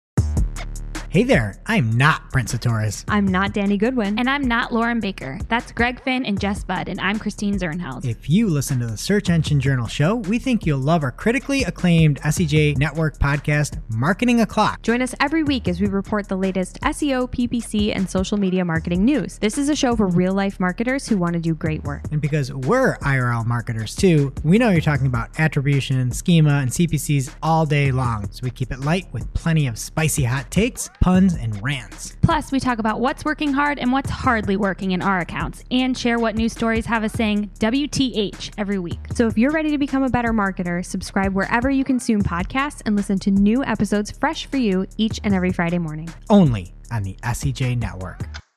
Hey 1.11 1.23
there, 1.23 1.59
I'm 1.65 1.97
not 1.97 2.29
Brent 2.29 2.49
Csutoras. 2.49 3.03
I'm 3.07 3.25
not 3.25 3.51
Danny 3.51 3.77
Goodwin. 3.77 4.19
And 4.19 4.29
I'm 4.29 4.43
not 4.47 4.71
Lauren 4.71 4.99
Baker. 4.99 5.39
That's 5.47 5.71
Greg 5.71 5.99
Finn 6.03 6.23
and 6.23 6.39
Jess 6.39 6.63
Budd, 6.63 6.87
and 6.87 7.01
I'm 7.01 7.17
Christine 7.17 7.57
Zirnheld. 7.57 8.05
If 8.05 8.29
you 8.29 8.47
listen 8.47 8.79
to 8.81 8.85
the 8.85 8.95
Search 8.95 9.27
Engine 9.27 9.59
Journal 9.59 9.87
show, 9.87 10.17
we 10.17 10.37
think 10.37 10.67
you'll 10.67 10.77
love 10.77 11.01
our 11.01 11.11
critically 11.11 11.63
acclaimed 11.63 12.21
SEJ 12.21 12.77
Network 12.77 13.17
podcast, 13.17 13.81
Marketing 13.89 14.41
O'Clock. 14.41 14.83
Join 14.83 15.01
us 15.01 15.15
every 15.19 15.41
week 15.41 15.67
as 15.67 15.81
we 15.81 15.87
report 15.87 16.29
the 16.29 16.37
latest 16.37 16.79
SEO, 16.81 17.27
PPC, 17.27 17.95
and 17.95 18.07
social 18.07 18.37
media 18.37 18.63
marketing 18.63 19.03
news. 19.03 19.39
This 19.39 19.57
is 19.57 19.67
a 19.67 19.75
show 19.75 19.95
for 19.95 20.05
real 20.05 20.33
life 20.33 20.59
marketers 20.59 21.07
who 21.07 21.17
want 21.17 21.33
to 21.33 21.39
do 21.39 21.55
great 21.55 21.83
work. 21.85 22.03
And 22.11 22.21
because 22.21 22.53
we're 22.53 22.97
IRL 22.97 23.47
marketers 23.47 23.95
too, 23.95 24.31
we 24.43 24.59
know 24.59 24.69
you're 24.69 24.79
talking 24.79 25.07
about 25.07 25.31
attribution, 25.39 26.11
schema, 26.11 26.59
and 26.59 26.69
CPCs 26.69 27.33
all 27.41 27.65
day 27.65 27.91
long. 27.91 28.29
So 28.29 28.41
we 28.43 28.51
keep 28.51 28.71
it 28.71 28.81
light 28.81 29.11
with 29.11 29.33
plenty 29.33 29.65
of 29.65 29.79
spicy 29.79 30.25
hot 30.25 30.51
takes 30.51 30.87
puns, 30.99 31.35
and 31.35 31.61
rants. 31.63 32.17
Plus, 32.21 32.51
we 32.51 32.59
talk 32.59 32.79
about 32.79 32.99
what's 32.99 33.25
working 33.25 33.53
hard 33.53 33.79
and 33.79 33.91
what's 33.91 34.09
hardly 34.09 34.57
working 34.57 34.91
in 34.91 35.01
our 35.01 35.19
accounts 35.19 35.63
and 35.71 35.97
share 35.97 36.19
what 36.19 36.35
news 36.35 36.53
stories 36.53 36.85
have 36.85 37.03
us 37.03 37.13
saying 37.13 37.49
WTH 37.59 38.51
every 38.57 38.79
week. 38.79 38.99
So 39.13 39.27
if 39.27 39.37
you're 39.37 39.51
ready 39.51 39.71
to 39.71 39.77
become 39.77 40.03
a 40.03 40.09
better 40.09 40.33
marketer, 40.33 40.85
subscribe 40.85 41.33
wherever 41.33 41.69
you 41.69 41.83
consume 41.83 42.21
podcasts 42.21 42.81
and 42.85 42.95
listen 42.95 43.19
to 43.19 43.31
new 43.31 43.63
episodes 43.63 44.11
fresh 44.11 44.45
for 44.45 44.57
you 44.57 44.85
each 44.97 45.19
and 45.23 45.33
every 45.33 45.51
Friday 45.51 45.79
morning. 45.79 46.09
Only 46.29 46.73
on 46.91 47.03
the 47.03 47.15
SEJ 47.23 47.77
Network. 47.77 48.48